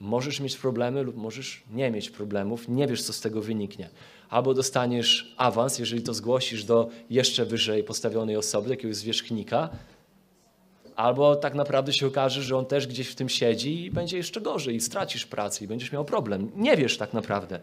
możesz 0.00 0.40
mieć 0.40 0.56
problemy 0.56 1.02
lub 1.02 1.16
możesz 1.16 1.62
nie 1.70 1.90
mieć 1.90 2.10
problemów, 2.10 2.68
nie 2.68 2.86
wiesz, 2.86 3.02
co 3.02 3.12
z 3.12 3.20
tego 3.20 3.42
wyniknie. 3.42 3.90
Albo 4.30 4.54
dostaniesz 4.54 5.34
awans, 5.36 5.78
jeżeli 5.78 6.02
to 6.02 6.14
zgłosisz 6.14 6.64
do 6.64 6.88
jeszcze 7.10 7.46
wyżej 7.46 7.84
postawionej 7.84 8.36
osoby, 8.36 8.70
jakiegoś 8.70 8.96
zwierzchnika, 8.96 9.68
albo 10.96 11.36
tak 11.36 11.54
naprawdę 11.54 11.92
się 11.92 12.06
okaże, 12.06 12.42
że 12.42 12.56
on 12.56 12.66
też 12.66 12.86
gdzieś 12.86 13.08
w 13.08 13.14
tym 13.14 13.28
siedzi 13.28 13.84
i 13.84 13.90
będzie 13.90 14.16
jeszcze 14.16 14.40
gorzej 14.40 14.76
i 14.76 14.80
stracisz 14.80 15.26
pracę 15.26 15.64
i 15.64 15.68
będziesz 15.68 15.92
miał 15.92 16.04
problem. 16.04 16.50
Nie 16.56 16.76
wiesz 16.76 16.98
tak 16.98 17.12
naprawdę. 17.12 17.60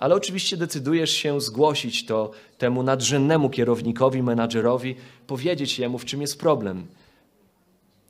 Ale 0.00 0.14
oczywiście 0.14 0.56
decydujesz 0.56 1.10
się 1.10 1.40
zgłosić 1.40 2.06
to 2.06 2.30
temu 2.58 2.82
nadrzędnemu 2.82 3.50
kierownikowi, 3.50 4.22
menadżerowi, 4.22 4.96
powiedzieć 5.26 5.78
jemu, 5.78 5.98
w 5.98 6.04
czym 6.04 6.20
jest 6.20 6.40
problem. 6.40 6.86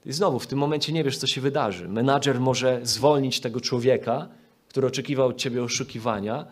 I 0.06 0.12
znowu, 0.12 0.38
w 0.38 0.46
tym 0.46 0.58
momencie 0.58 0.92
nie 0.92 1.04
wiesz, 1.04 1.18
co 1.18 1.26
się 1.26 1.40
wydarzy. 1.40 1.88
Menadżer 1.88 2.40
może 2.40 2.80
zwolnić 2.82 3.40
tego 3.40 3.60
człowieka, 3.60 4.28
który 4.68 4.86
oczekiwał 4.86 5.28
od 5.28 5.36
ciebie 5.36 5.62
oszukiwania, 5.62 6.46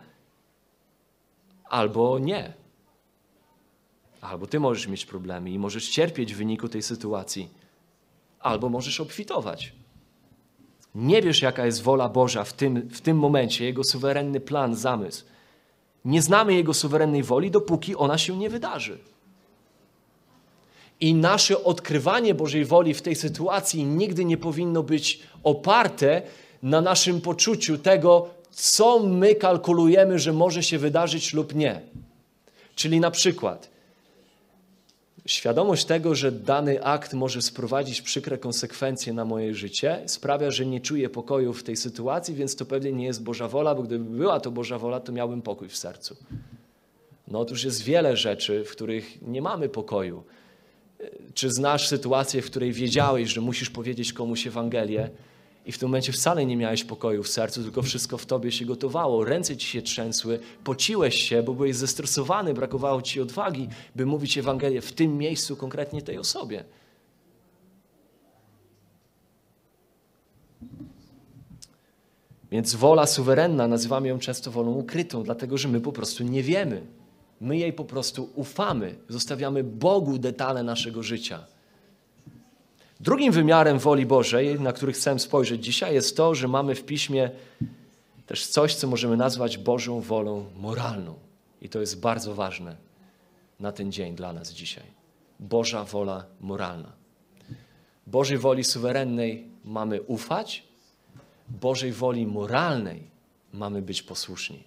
albo 1.65 2.19
nie. 2.19 2.53
Albo 4.21 4.47
ty 4.47 4.61
możesz 4.61 4.89
mieć 4.89 5.07
problemy 5.07 5.51
i 5.51 5.59
możesz 5.59 5.89
cierpieć 5.89 6.35
w 6.35 6.39
wyniku 6.39 6.69
tej 6.69 6.83
sytuacji 6.83 7.49
albo 8.41 8.69
możesz 8.69 9.01
obfitować. 9.01 9.73
Nie 10.99 11.23
wiesz, 11.23 11.43
jaka 11.43 11.67
jest 11.67 11.83
wola 11.83 12.09
Boża 12.09 12.45
w 12.45 12.53
tym, 12.53 12.89
w 12.91 13.01
tym 13.01 13.19
momencie, 13.19 13.65
Jego 13.65 13.85
suwerenny 13.85 14.41
plan, 14.41 14.75
zamysł. 14.75 15.25
Nie 16.05 16.23
znamy 16.23 16.55
Jego 16.55 16.75
suwerennej 16.75 17.23
woli, 17.23 17.51
dopóki 17.51 17.97
ona 17.97 18.19
się 18.19 18.39
nie 18.39 18.51
wydarzy. 18.51 18.99
I 21.01 21.15
nasze 21.15 21.65
odkrywanie 21.65 22.35
Bożej 22.35 22.65
woli 22.65 22.95
w 22.95 23.03
tej 23.03 23.15
sytuacji 23.15 23.85
nigdy 23.85 24.25
nie 24.25 24.37
powinno 24.37 24.83
być 24.83 25.23
oparte 25.45 26.23
na 26.63 26.81
naszym 26.81 27.21
poczuciu 27.21 27.79
tego, 27.79 28.29
co 28.51 28.99
my 28.99 29.35
kalkulujemy, 29.35 30.19
że 30.19 30.33
może 30.33 30.63
się 30.63 30.79
wydarzyć 30.79 31.35
lub 31.35 31.55
nie. 31.55 31.81
Czyli 32.75 33.01
na 33.01 33.11
przykład, 33.11 33.71
świadomość 35.29 35.85
tego, 35.85 36.15
że 36.15 36.33
dany 36.33 36.85
akt 36.85 37.15
może 37.15 37.43
sprowadzić 37.43 38.03
przykre 38.03 38.39
konsekwencje 38.39 39.13
na 39.13 39.25
moje 39.25 39.55
życie, 39.55 40.03
sprawia, 40.07 40.51
że 40.51 40.67
nie 40.67 40.81
czuję 40.81 41.09
pokoju 41.09 41.53
w 41.53 41.63
tej 41.63 41.77
sytuacji, 41.77 42.35
więc 42.35 42.57
to 42.57 42.65
pewnie 42.65 42.93
nie 42.93 43.05
jest 43.05 43.23
Boża 43.23 43.49
wola, 43.49 43.75
bo 43.75 43.83
gdyby 43.83 44.05
była 44.05 44.41
to 44.41 44.51
Boża 44.51 44.79
wola, 44.79 45.01
to 45.01 45.13
miałbym 45.13 45.43
pokój 45.43 45.69
w 45.69 45.77
sercu. 45.77 46.17
No 47.29 47.41
otóż 47.41 47.65
jest 47.65 47.83
wiele 47.83 48.17
rzeczy, 48.17 48.65
w 48.65 48.71
których 48.71 49.23
nie 49.23 49.43
mamy 49.43 49.69
pokoju. 49.69 50.23
Czy 51.35 51.51
znasz 51.51 51.89
sytuację, 51.89 52.43
w 52.43 52.47
której 52.47 52.73
wiedziałeś, 52.73 53.29
że 53.29 53.41
musisz 53.41 53.71
powiedzieć 53.71 54.13
komuś 54.13 54.47
Ewangelię, 54.47 55.11
i 55.69 55.73
w 55.73 55.79
tym 55.79 55.89
momencie 55.89 56.13
wcale 56.13 56.47
nie 56.47 56.57
miałeś 56.57 56.85
pokoju 56.85 57.23
w 57.23 57.29
sercu, 57.29 57.63
tylko 57.63 57.83
wszystko 57.83 58.19
w 58.19 58.27
tobie 58.27 58.53
się 58.53 58.65
gotowało. 58.65 59.25
Ręce 59.25 59.57
ci 59.57 59.67
się 59.67 59.83
trzęsły, 59.83 60.41
pociłeś 60.65 61.15
się, 61.15 61.43
bo 61.43 61.55
byłeś 61.55 61.77
zestresowany, 61.77 62.55
brakowało 62.55 63.03
ci 63.03 63.21
odwagi, 63.21 63.69
by 63.97 64.07
mówić 64.07 64.39
Ewangelię 64.39 64.81
w 64.81 64.93
tym 64.93 65.19
miejscu, 65.19 65.57
konkretnie 65.57 66.03
tej 66.03 66.19
osobie. 66.19 66.65
Więc 72.51 72.75
wola 72.75 73.07
suwerenna, 73.07 73.69
nazywamy 73.69 74.09
ją 74.09 74.19
często 74.19 74.51
wolą 74.51 74.73
ukrytą, 74.73 75.23
dlatego 75.23 75.59
że 75.59 75.69
my 75.69 75.81
po 75.81 75.93
prostu 75.93 76.25
nie 76.25 76.43
wiemy. 76.43 76.87
My 77.41 77.59
jej 77.59 77.73
po 77.73 77.85
prostu 77.85 78.31
ufamy, 78.35 78.95
zostawiamy 79.09 79.65
Bogu 79.65 80.19
detale 80.19 80.63
naszego 80.63 81.03
życia. 81.03 81.58
Drugim 83.01 83.33
wymiarem 83.33 83.79
woli 83.79 84.07
Bożej, 84.07 84.61
na 84.61 84.73
który 84.73 84.93
chcę 84.93 85.19
spojrzeć 85.19 85.65
dzisiaj, 85.65 85.95
jest 85.95 86.17
to, 86.17 86.35
że 86.35 86.49
mamy 86.49 86.75
w 86.75 86.85
piśmie 86.85 87.31
też 88.27 88.47
coś, 88.47 88.75
co 88.75 88.87
możemy 88.87 89.17
nazwać 89.17 89.59
Bożą 89.59 90.01
wolą 90.01 90.45
moralną. 90.57 91.15
I 91.63 91.69
to 91.69 91.81
jest 91.81 92.01
bardzo 92.01 92.35
ważne 92.35 92.77
na 93.61 93.73
ten 93.73 93.93
dzień 93.93 94.15
dla 94.15 94.33
nas 94.33 94.53
dzisiaj. 94.53 94.85
Boża 95.41 95.85
wola 95.85 96.25
moralna. 96.41 96.93
Bożej 98.07 98.39
woli 98.39 98.65
suwerennej 98.65 99.45
mamy 99.65 100.03
ufać, 100.03 100.65
Bożej 101.49 101.93
woli 101.93 102.27
moralnej 102.27 103.03
mamy 103.53 103.83
być 103.83 104.03
posłuszni. 104.03 104.65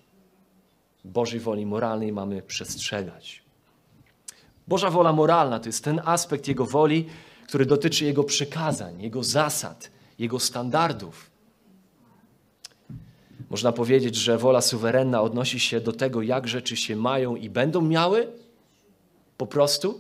Bożej 1.06 1.39
woli 1.39 1.65
moralnej 1.65 2.12
mamy 2.12 2.41
przestrzegać. 2.41 3.44
Boża 4.67 4.89
wola 4.89 5.13
moralna 5.13 5.60
to 5.60 5.70
jest 5.70 5.84
ten 5.84 6.02
aspekt 6.06 6.48
Jego 6.48 6.65
woli, 6.65 7.06
który 7.51 7.65
dotyczy 7.65 8.05
Jego 8.05 8.23
przykazań, 8.23 9.01
Jego 9.01 9.23
zasad, 9.23 9.91
Jego 10.19 10.39
standardów. 10.39 11.29
Można 13.49 13.71
powiedzieć, 13.71 14.15
że 14.15 14.37
wola 14.37 14.61
suwerenna 14.61 15.21
odnosi 15.21 15.59
się 15.59 15.81
do 15.81 15.91
tego, 15.91 16.21
jak 16.21 16.47
rzeczy 16.47 16.77
się 16.77 16.95
mają 16.95 17.35
i 17.35 17.49
będą 17.49 17.81
miały, 17.81 18.27
po 19.37 19.47
prostu, 19.47 19.99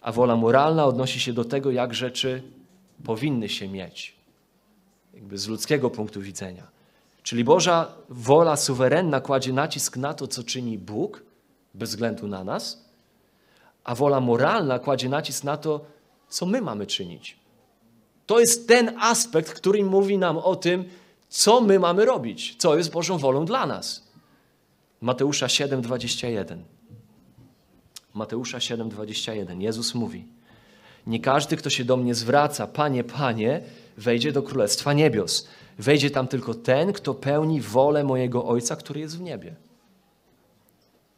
a 0.00 0.12
wola 0.12 0.36
moralna 0.36 0.84
odnosi 0.84 1.20
się 1.20 1.32
do 1.32 1.44
tego, 1.44 1.70
jak 1.70 1.94
rzeczy 1.94 2.42
powinny 3.04 3.48
się 3.48 3.68
mieć, 3.68 4.14
jakby 5.14 5.38
z 5.38 5.48
ludzkiego 5.48 5.90
punktu 5.90 6.20
widzenia. 6.20 6.66
Czyli 7.22 7.44
Boża 7.44 7.88
wola 8.08 8.56
suwerenna 8.56 9.20
kładzie 9.20 9.52
nacisk 9.52 9.96
na 9.96 10.14
to, 10.14 10.26
co 10.26 10.44
czyni 10.44 10.78
Bóg, 10.78 11.22
bez 11.74 11.90
względu 11.90 12.28
na 12.28 12.44
nas, 12.44 12.84
a 13.84 13.94
wola 13.94 14.20
moralna 14.20 14.78
kładzie 14.78 15.08
nacisk 15.08 15.44
na 15.44 15.56
to, 15.56 15.99
co 16.30 16.46
my 16.46 16.60
mamy 16.60 16.86
czynić. 16.86 17.36
To 18.26 18.40
jest 18.40 18.68
ten 18.68 18.96
aspekt, 19.00 19.52
który 19.52 19.84
mówi 19.84 20.18
nam 20.18 20.38
o 20.38 20.56
tym, 20.56 20.84
co 21.28 21.60
my 21.60 21.78
mamy 21.78 22.04
robić, 22.04 22.56
co 22.58 22.76
jest 22.76 22.90
Bożą 22.90 23.18
wolą 23.18 23.44
dla 23.44 23.66
nas. 23.66 24.10
Mateusza 25.00 25.46
7:21. 25.46 26.58
Mateusza 28.14 28.58
7:21. 28.58 29.60
Jezus 29.60 29.94
mówi: 29.94 30.26
Nie 31.06 31.20
każdy, 31.20 31.56
kto 31.56 31.70
się 31.70 31.84
do 31.84 31.96
mnie 31.96 32.14
zwraca, 32.14 32.66
Panie, 32.66 33.04
Panie, 33.04 33.62
wejdzie 33.96 34.32
do 34.32 34.42
królestwa 34.42 34.92
niebios. 34.92 35.48
Wejdzie 35.78 36.10
tam 36.10 36.28
tylko 36.28 36.54
ten, 36.54 36.92
kto 36.92 37.14
pełni 37.14 37.60
wolę 37.60 38.04
mojego 38.04 38.46
Ojca, 38.46 38.76
który 38.76 39.00
jest 39.00 39.18
w 39.18 39.20
niebie. 39.20 39.54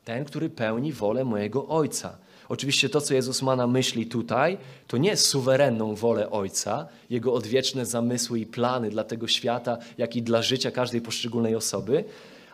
Ten, 0.05 0.25
który 0.25 0.51
pełni 0.51 0.93
wolę 0.93 1.25
mojego 1.25 1.69
Ojca. 1.69 2.19
Oczywiście 2.53 2.89
to, 2.89 3.01
co 3.01 3.15
Jezus 3.15 3.43
ma 3.43 3.57
na 3.57 3.67
myśli 3.67 4.07
tutaj, 4.07 4.59
to 4.87 4.97
nie 4.97 5.17
suwerenną 5.17 5.95
wolę 5.95 6.31
Ojca, 6.31 6.87
Jego 7.11 7.35
odwieczne 7.35 7.87
zamysły 7.87 8.41
i 8.41 8.47
plany 8.47 8.91
dla 8.91 9.05
tego 9.05 9.29
świata, 9.29 9.79
jak 9.99 10.17
i 10.17 10.23
dla 10.23 10.43
życia 10.43 10.71
każdej 10.71 11.01
poszczególnej 11.01 11.57
osoby, 11.57 12.05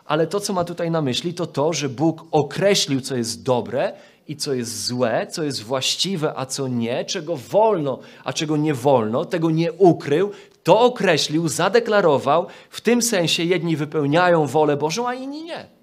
ale 0.05 0.27
to, 0.27 0.39
co 0.39 0.53
ma 0.53 0.63
tutaj 0.63 0.91
na 0.91 1.01
myśli, 1.01 1.33
to 1.33 1.45
to, 1.45 1.73
że 1.73 1.89
Bóg 1.89 2.25
określił, 2.31 3.01
co 3.01 3.15
jest 3.15 3.43
dobre 3.43 3.93
i 4.27 4.35
co 4.35 4.53
jest 4.53 4.85
złe, 4.85 5.27
co 5.31 5.43
jest 5.43 5.63
właściwe, 5.63 6.33
a 6.35 6.45
co 6.45 6.67
nie, 6.67 7.05
czego 7.05 7.37
wolno, 7.37 7.99
a 8.23 8.33
czego 8.33 8.57
nie 8.57 8.73
wolno, 8.73 9.25
tego 9.25 9.51
nie 9.51 9.73
ukrył, 9.73 10.31
to 10.63 10.79
określił, 10.79 11.47
zadeklarował. 11.47 12.47
W 12.69 12.81
tym 12.81 13.01
sensie 13.01 13.43
jedni 13.43 13.75
wypełniają 13.75 14.47
wolę 14.47 14.77
Bożą, 14.77 15.07
a 15.07 15.13
inni 15.13 15.43
nie. 15.43 15.78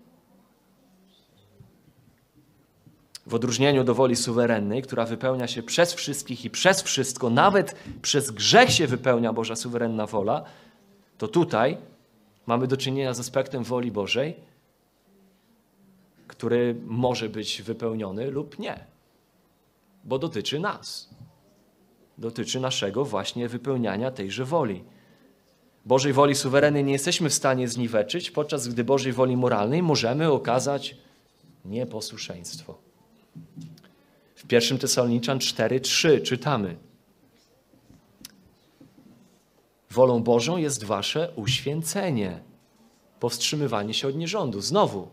W 3.26 3.34
odróżnieniu 3.34 3.84
do 3.84 3.94
woli 3.94 4.16
suwerennej, 4.16 4.82
która 4.82 5.04
wypełnia 5.04 5.46
się 5.46 5.62
przez 5.62 5.94
wszystkich 5.94 6.44
i 6.44 6.50
przez 6.50 6.82
wszystko, 6.82 7.30
nawet 7.30 7.76
przez 8.02 8.30
grzech 8.30 8.72
się 8.72 8.86
wypełnia 8.86 9.32
Boża 9.32 9.56
suwerenna 9.56 10.06
wola, 10.06 10.44
to 11.18 11.28
tutaj 11.28 11.78
mamy 12.46 12.66
do 12.66 12.76
czynienia 12.76 13.14
z 13.14 13.20
aspektem 13.20 13.64
woli 13.64 13.90
Bożej, 13.90 14.36
który 16.26 16.76
może 16.86 17.28
być 17.28 17.62
wypełniony 17.62 18.30
lub 18.30 18.58
nie, 18.58 18.84
bo 20.04 20.18
dotyczy 20.18 20.60
nas. 20.60 21.10
Dotyczy 22.18 22.60
naszego 22.60 23.04
właśnie 23.04 23.48
wypełniania 23.48 24.10
tejże 24.10 24.44
woli. 24.44 24.84
Bożej 25.86 26.12
woli 26.12 26.34
suwerennej 26.34 26.84
nie 26.84 26.92
jesteśmy 26.92 27.30
w 27.30 27.34
stanie 27.34 27.68
zniweczyć, 27.68 28.30
podczas 28.30 28.68
gdy 28.68 28.84
Bożej 28.84 29.12
woli 29.12 29.36
moralnej 29.36 29.82
możemy 29.82 30.32
okazać 30.32 30.96
nieposłuszeństwo. 31.64 32.85
W 34.34 34.52
1 34.52 34.78
Tesaloniczan 34.78 35.38
4:3 35.38 36.22
czytamy: 36.22 36.76
Wolą 39.90 40.22
Bożą 40.22 40.56
jest 40.56 40.84
wasze 40.84 41.30
uświęcenie, 41.36 42.40
powstrzymywanie 43.20 43.94
się 43.94 44.08
od 44.08 44.16
nierządu. 44.16 44.60
Znowu, 44.60 45.08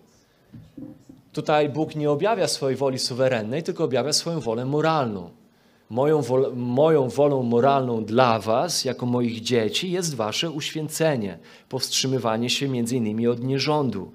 tutaj 1.34 1.70
Bóg 1.70 1.96
nie 1.96 2.12
objawia 2.12 2.48
swojej 2.48 2.78
woli 2.78 3.00
suwerennej, 3.00 3.64
tylko 3.64 3.84
objawia 3.84 4.14
swoją 4.14 4.40
wolę 4.40 4.66
moralną. 4.66 5.30
Moją, 5.90 6.22
wol, 6.22 6.56
moją 6.56 7.10
wolą 7.10 7.44
moralną 7.44 8.06
dla 8.06 8.40
was, 8.40 8.86
jako 8.86 9.06
moich 9.06 9.42
dzieci, 9.42 9.92
jest 9.92 10.16
wasze 10.16 10.52
uświęcenie, 10.52 11.40
powstrzymywanie 11.70 12.50
się 12.50 12.68
między 12.68 12.96
innymi 12.96 13.28
od 13.28 13.44
nierządu. 13.44 14.12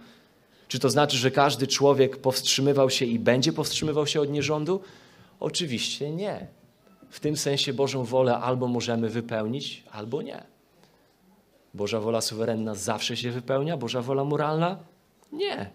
Czy 0.68 0.78
to 0.78 0.90
znaczy, 0.90 1.16
że 1.16 1.31
każdy 1.31 1.66
człowiek 1.66 2.16
powstrzymywał 2.16 2.90
się 2.90 3.04
i 3.04 3.18
będzie 3.18 3.52
powstrzymywał 3.52 4.07
się 4.07 4.20
od 4.20 4.31
nierządu? 4.31 4.81
Oczywiście 5.40 6.11
nie. 6.11 6.46
W 7.11 7.20
tym 7.20 7.37
sensie 7.37 7.72
Bożą 7.72 8.04
wolę 8.04 8.38
albo 8.38 8.68
możemy 8.68 9.09
wypełnić, 9.09 9.85
albo 9.90 10.22
nie. 10.22 10.42
Boża 11.74 12.00
wola 12.00 12.20
suwerenna 12.20 12.74
zawsze 12.74 13.16
się 13.16 13.31
wypełnia, 13.31 13.76
Boża 13.76 14.02
wola 14.02 14.24
moralna 14.24 14.78
nie. 15.33 15.70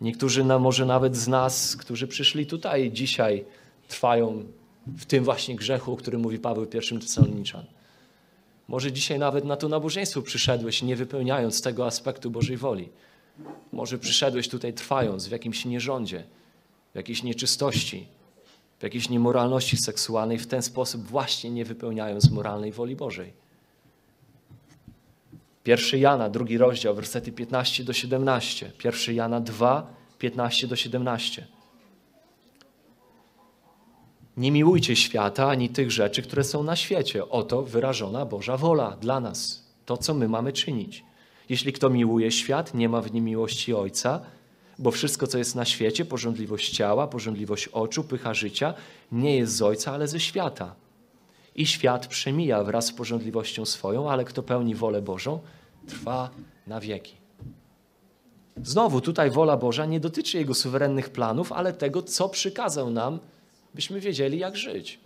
Niektórzy, 0.00 0.44
na, 0.44 0.58
może 0.58 0.86
nawet 0.86 1.16
z 1.16 1.28
nas, 1.28 1.76
którzy 1.76 2.08
przyszli 2.08 2.46
tutaj 2.46 2.92
dzisiaj, 2.92 3.44
trwają 3.88 4.44
w 4.86 5.04
tym 5.04 5.24
właśnie 5.24 5.56
grzechu, 5.56 5.92
o 5.92 5.96
którym 5.96 6.20
mówi 6.20 6.38
Paweł 6.38 6.66
pierwszym 6.66 7.00
Tesaloniczan. 7.00 7.64
Może 8.68 8.92
dzisiaj 8.92 9.18
nawet 9.18 9.44
na 9.44 9.56
to 9.56 9.68
nabożeństwo 9.68 10.22
przyszedłeś, 10.22 10.82
nie 10.82 10.96
wypełniając 10.96 11.62
tego 11.62 11.86
aspektu 11.86 12.30
Bożej 12.30 12.56
woli. 12.56 12.88
Może 13.72 13.98
przyszedłeś 13.98 14.48
tutaj 14.48 14.72
trwając 14.72 15.28
w 15.28 15.30
jakimś 15.30 15.64
nierządzie, 15.64 16.24
w 16.92 16.96
jakiejś 16.96 17.22
nieczystości, 17.22 18.06
w 18.78 18.82
jakiejś 18.82 19.08
niemoralności 19.08 19.76
seksualnej, 19.76 20.38
w 20.38 20.46
ten 20.46 20.62
sposób 20.62 21.02
właśnie 21.02 21.50
nie 21.50 21.64
wypełniając 21.64 22.30
moralnej 22.30 22.72
woli 22.72 22.96
Bożej. 22.96 23.32
Pierwszy 25.64 25.98
Jana, 25.98 26.30
drugi 26.30 26.58
rozdział, 26.58 26.94
wersety 26.94 27.32
15 27.32 27.84
do 27.84 27.92
17. 27.92 28.72
Pierwszy 28.78 29.14
Jana 29.14 29.40
2, 29.40 29.94
15 30.18 30.66
do 30.66 30.76
17. 30.76 31.46
Nie 34.36 34.52
miłujcie 34.52 34.96
świata 34.96 35.48
ani 35.48 35.68
tych 35.68 35.90
rzeczy, 35.90 36.22
które 36.22 36.44
są 36.44 36.62
na 36.62 36.76
świecie. 36.76 37.28
Oto 37.28 37.62
wyrażona 37.62 38.26
Boża 38.26 38.56
wola 38.56 38.96
dla 38.96 39.20
nas. 39.20 39.64
To, 39.86 39.96
co 39.96 40.14
my 40.14 40.28
mamy 40.28 40.52
czynić. 40.52 41.04
Jeśli 41.48 41.72
kto 41.72 41.90
miłuje 41.90 42.30
świat, 42.30 42.74
nie 42.74 42.88
ma 42.88 43.00
w 43.00 43.12
nim 43.12 43.24
miłości 43.24 43.74
Ojca, 43.74 44.20
bo 44.78 44.90
wszystko, 44.90 45.26
co 45.26 45.38
jest 45.38 45.54
na 45.54 45.64
świecie, 45.64 46.04
porządliwość 46.04 46.70
ciała, 46.70 47.06
porządliwość 47.06 47.68
oczu, 47.68 48.04
pycha 48.04 48.34
życia, 48.34 48.74
nie 49.12 49.36
jest 49.36 49.56
z 49.56 49.62
Ojca, 49.62 49.92
ale 49.92 50.08
ze 50.08 50.20
świata. 50.20 50.74
I 51.56 51.66
świat 51.66 52.06
przemija 52.06 52.64
wraz 52.64 52.86
z 52.86 52.92
porządliwością 52.92 53.64
swoją, 53.64 54.10
ale 54.10 54.24
kto 54.24 54.42
pełni 54.42 54.74
wolę 54.74 55.02
Bożą, 55.02 55.40
trwa 55.86 56.30
na 56.66 56.80
wieki. 56.80 57.14
Znowu, 58.62 59.00
tutaj 59.00 59.30
wola 59.30 59.56
Boża 59.56 59.86
nie 59.86 60.00
dotyczy 60.00 60.38
Jego 60.38 60.54
suwerennych 60.54 61.10
planów, 61.10 61.52
ale 61.52 61.72
tego, 61.72 62.02
co 62.02 62.28
przykazał 62.28 62.90
nam, 62.90 63.18
byśmy 63.74 64.00
wiedzieli, 64.00 64.38
jak 64.38 64.56
żyć. 64.56 65.00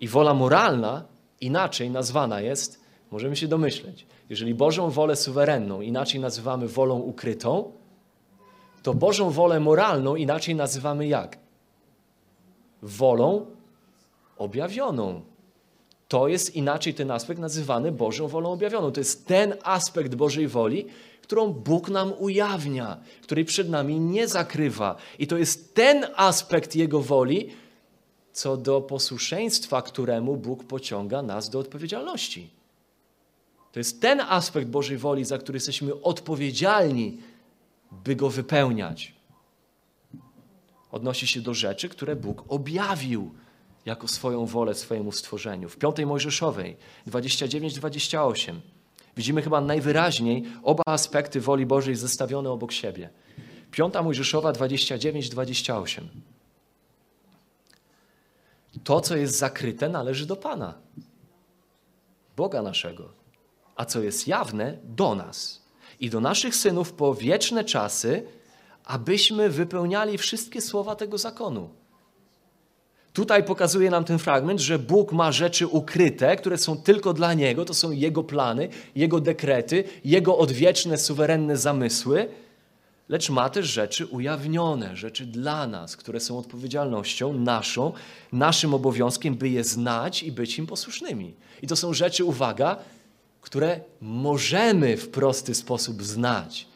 I 0.00 0.08
wola 0.08 0.34
moralna 0.34 1.04
inaczej 1.40 1.90
nazwana 1.90 2.40
jest, 2.40 2.80
możemy 3.10 3.36
się 3.36 3.48
domyśleć, 3.48 4.06
jeżeli 4.30 4.54
Bożą 4.54 4.90
wolę 4.90 5.16
suwerenną 5.16 5.80
inaczej 5.80 6.20
nazywamy 6.20 6.68
wolą 6.68 6.98
ukrytą, 6.98 7.72
to 8.82 8.94
Bożą 8.94 9.30
wolę 9.30 9.60
moralną 9.60 10.16
inaczej 10.16 10.54
nazywamy 10.54 11.06
jak? 11.06 11.38
Wolą 12.82 13.46
objawioną. 14.38 15.20
To 16.08 16.28
jest 16.28 16.56
inaczej 16.56 16.94
ten 16.94 17.10
aspekt 17.10 17.40
nazywany 17.40 17.92
Bożą 17.92 18.28
wolą 18.28 18.52
objawioną. 18.52 18.92
To 18.92 19.00
jest 19.00 19.26
ten 19.26 19.54
aspekt 19.62 20.14
Bożej 20.14 20.48
woli, 20.48 20.86
którą 21.22 21.52
Bóg 21.52 21.88
nam 21.88 22.12
ujawnia, 22.18 23.00
której 23.22 23.44
przed 23.44 23.68
nami 23.68 24.00
nie 24.00 24.28
zakrywa. 24.28 24.96
I 25.18 25.26
to 25.26 25.38
jest 25.38 25.74
ten 25.74 26.06
aspekt 26.16 26.76
Jego 26.76 27.00
woli, 27.00 27.50
co 28.32 28.56
do 28.56 28.80
posłuszeństwa, 28.80 29.82
któremu 29.82 30.36
Bóg 30.36 30.64
pociąga 30.64 31.22
nas 31.22 31.50
do 31.50 31.58
odpowiedzialności. 31.58 32.59
To 33.72 33.80
jest 33.80 34.00
ten 34.00 34.20
aspekt 34.20 34.68
Bożej 34.68 34.98
woli, 34.98 35.24
za 35.24 35.38
który 35.38 35.56
jesteśmy 35.56 36.02
odpowiedzialni, 36.02 37.18
by 37.92 38.16
go 38.16 38.30
wypełniać. 38.30 39.14
Odnosi 40.92 41.26
się 41.26 41.40
do 41.40 41.54
rzeczy, 41.54 41.88
które 41.88 42.16
Bóg 42.16 42.44
objawił 42.48 43.30
jako 43.86 44.08
swoją 44.08 44.46
wolę 44.46 44.74
swojemu 44.74 45.12
stworzeniu. 45.12 45.68
W 45.68 45.76
piątej 45.76 46.06
Mojżeszowej 46.06 46.76
29-28 47.06 48.54
widzimy 49.16 49.42
chyba 49.42 49.60
najwyraźniej 49.60 50.44
oba 50.62 50.82
aspekty 50.86 51.40
woli 51.40 51.66
Bożej 51.66 51.96
zestawione 51.96 52.50
obok 52.50 52.72
siebie. 52.72 53.10
Piąta 53.70 54.02
Mojżeszowa 54.02 54.52
29-28. 54.52 56.02
To, 58.84 59.00
co 59.00 59.16
jest 59.16 59.38
zakryte, 59.38 59.88
należy 59.88 60.26
do 60.26 60.36
Pana, 60.36 60.74
Boga 62.36 62.62
naszego 62.62 63.19
a 63.80 63.84
co 63.84 64.02
jest 64.02 64.28
jawne, 64.28 64.76
do 64.84 65.14
nas 65.14 65.62
i 66.00 66.10
do 66.10 66.20
naszych 66.20 66.54
synów 66.54 66.92
po 66.92 67.14
wieczne 67.14 67.64
czasy, 67.64 68.22
abyśmy 68.84 69.50
wypełniali 69.50 70.18
wszystkie 70.18 70.60
słowa 70.60 70.96
tego 70.96 71.18
zakonu. 71.18 71.70
Tutaj 73.12 73.44
pokazuje 73.44 73.90
nam 73.90 74.04
ten 74.04 74.18
fragment, 74.18 74.60
że 74.60 74.78
Bóg 74.78 75.12
ma 75.12 75.32
rzeczy 75.32 75.66
ukryte, 75.66 76.36
które 76.36 76.58
są 76.58 76.76
tylko 76.76 77.12
dla 77.12 77.34
Niego, 77.34 77.64
to 77.64 77.74
są 77.74 77.90
Jego 77.90 78.24
plany, 78.24 78.68
Jego 78.94 79.20
dekrety, 79.20 79.84
Jego 80.04 80.38
odwieczne, 80.38 80.98
suwerenne 80.98 81.56
zamysły, 81.56 82.28
lecz 83.08 83.30
ma 83.30 83.50
też 83.50 83.66
rzeczy 83.66 84.06
ujawnione, 84.06 84.96
rzeczy 84.96 85.26
dla 85.26 85.66
nas, 85.66 85.96
które 85.96 86.20
są 86.20 86.38
odpowiedzialnością 86.38 87.32
naszą, 87.32 87.92
naszym 88.32 88.74
obowiązkiem, 88.74 89.34
by 89.34 89.48
je 89.48 89.64
znać 89.64 90.22
i 90.22 90.32
być 90.32 90.58
im 90.58 90.66
posłusznymi. 90.66 91.34
I 91.62 91.66
to 91.66 91.76
są 91.76 91.92
rzeczy, 91.92 92.24
uwaga, 92.24 92.76
które 93.40 93.80
możemy 94.00 94.96
w 94.96 95.08
prosty 95.08 95.54
sposób 95.54 96.02
znać. 96.02 96.66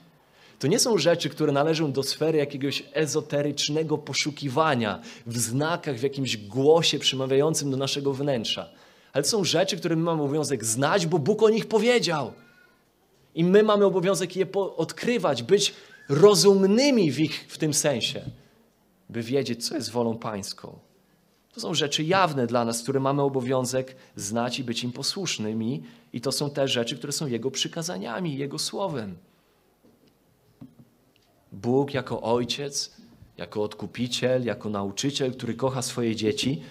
To 0.59 0.67
nie 0.67 0.79
są 0.79 0.99
rzeczy, 0.99 1.29
które 1.29 1.53
należą 1.53 1.93
do 1.93 2.03
sfery 2.03 2.39
jakiegoś 2.39 2.83
ezoterycznego 2.93 3.99
poszukiwania 3.99 5.01
w 5.27 5.39
znakach, 5.39 5.97
w 5.97 6.03
jakimś 6.03 6.37
głosie 6.37 6.99
przemawiającym 6.99 7.71
do 7.71 7.77
naszego 7.77 8.13
wnętrza. 8.13 8.69
Ale 9.13 9.25
to 9.25 9.31
są 9.31 9.45
rzeczy, 9.45 9.77
które 9.77 9.97
my 9.97 10.03
mamy 10.03 10.23
obowiązek 10.23 10.65
znać, 10.65 11.07
bo 11.07 11.19
Bóg 11.19 11.43
o 11.43 11.51
nich 11.51 11.67
powiedział. 11.67 12.33
I 13.35 13.45
my 13.45 13.63
mamy 13.63 13.85
obowiązek 13.85 14.37
je 14.37 14.47
odkrywać, 14.53 15.43
być 15.43 15.75
rozumnymi 16.09 17.13
w, 17.13 17.21
ich, 17.21 17.47
w 17.49 17.59
tym 17.59 17.75
sensie, 17.75 18.25
by 19.11 19.23
wiedzieć, 19.23 19.67
co 19.67 19.75
jest 19.75 19.91
wolą 19.91 20.19
Pańską. 20.19 20.79
To 21.55 21.61
są 21.61 21.75
rzeczy 21.75 22.05
jawne 22.05 22.47
dla 22.47 22.65
nas, 22.65 22.83
które 22.83 23.01
mamy 23.01 23.23
obowiązek 23.23 23.97
znać 24.17 24.59
i 24.59 24.65
być 24.65 24.85
im 24.85 24.93
posłusznymi, 24.93 25.83
i 26.13 26.21
to 26.21 26.33
są 26.33 26.51
te 26.51 26.69
rzeczy, 26.69 26.97
które 26.97 27.13
są 27.13 27.27
Jego 27.27 27.51
przykazaniami, 27.51 28.37
Jego 28.37 28.59
słowem. 28.59 29.17
Bóg 31.53 31.95
jako 31.95 32.23
ojciec, 32.23 32.97
jako 33.37 33.63
odkupiciel, 33.63 34.45
jako 34.45 34.71
nauczyciel, 34.71 35.33
który 35.33 35.55
kocha 35.55 35.83
swoje 35.83 36.17
dzieci, 36.17 36.63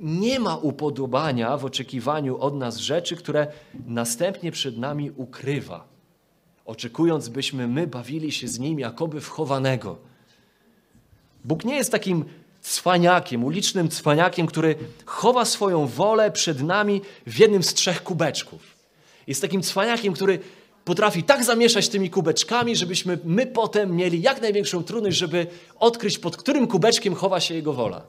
nie 0.00 0.40
ma 0.40 0.56
upodobania 0.56 1.56
w 1.56 1.64
oczekiwaniu 1.64 2.38
od 2.38 2.56
nas 2.56 2.76
rzeczy, 2.76 3.16
które 3.16 3.46
następnie 3.86 4.52
przed 4.52 4.78
nami 4.78 5.10
ukrywa, 5.10 5.88
oczekując, 6.64 7.28
byśmy 7.28 7.68
my 7.68 7.86
bawili 7.86 8.32
się 8.32 8.48
z 8.48 8.58
nim 8.58 8.78
jakoby 8.78 9.20
wchowanego. 9.20 9.98
Bóg 11.44 11.64
nie 11.64 11.76
jest 11.76 11.92
takim 11.92 12.24
cwaniakiem, 12.62 13.44
ulicznym 13.44 13.88
cwaniakiem, 13.88 14.46
który 14.46 14.76
chowa 15.06 15.44
swoją 15.44 15.86
wolę 15.86 16.30
przed 16.30 16.62
nami 16.62 17.00
w 17.26 17.38
jednym 17.38 17.62
z 17.62 17.74
trzech 17.74 18.02
kubeczków. 18.02 18.76
Jest 19.26 19.42
takim 19.42 19.62
cwaniakiem, 19.62 20.12
który 20.12 20.38
potrafi 20.84 21.22
tak 21.22 21.44
zamieszać 21.44 21.88
tymi 21.88 22.10
kubeczkami, 22.10 22.76
żebyśmy 22.76 23.18
my 23.24 23.46
potem 23.46 23.96
mieli 23.96 24.22
jak 24.22 24.42
największą 24.42 24.84
trudność, 24.84 25.16
żeby 25.16 25.46
odkryć, 25.78 26.18
pod 26.18 26.36
którym 26.36 26.66
kubeczkiem 26.66 27.14
chowa 27.14 27.40
się 27.40 27.54
Jego 27.54 27.72
wola. 27.72 28.02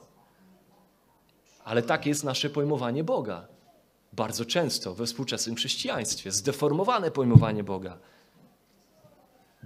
Ale 1.64 1.82
tak 1.82 2.06
jest 2.06 2.24
nasze 2.24 2.50
pojmowanie 2.50 3.04
Boga. 3.04 3.46
Bardzo 4.12 4.44
często 4.44 4.94
we 4.94 5.06
współczesnym 5.06 5.56
chrześcijaństwie, 5.56 6.32
zdeformowane 6.32 7.10
pojmowanie 7.10 7.64
Boga. 7.64 7.98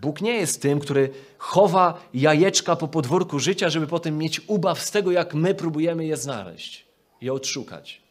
Bóg 0.01 0.21
nie 0.21 0.33
jest 0.33 0.63
tym, 0.63 0.81
który 0.81 1.11
chowa 1.39 2.01
jajeczka 2.15 2.77
po 2.77 2.89
podwórku 2.89 3.39
życia, 3.39 3.71
żeby 3.71 3.87
potem 3.87 4.19
mieć 4.19 4.41
ubaw 4.47 4.81
z 4.81 4.91
tego, 4.91 5.11
jak 5.11 5.35
my 5.35 5.55
próbujemy 5.55 6.07
je 6.07 6.17
znaleźć, 6.17 6.87
je 7.21 7.33
odszukać. 7.33 8.03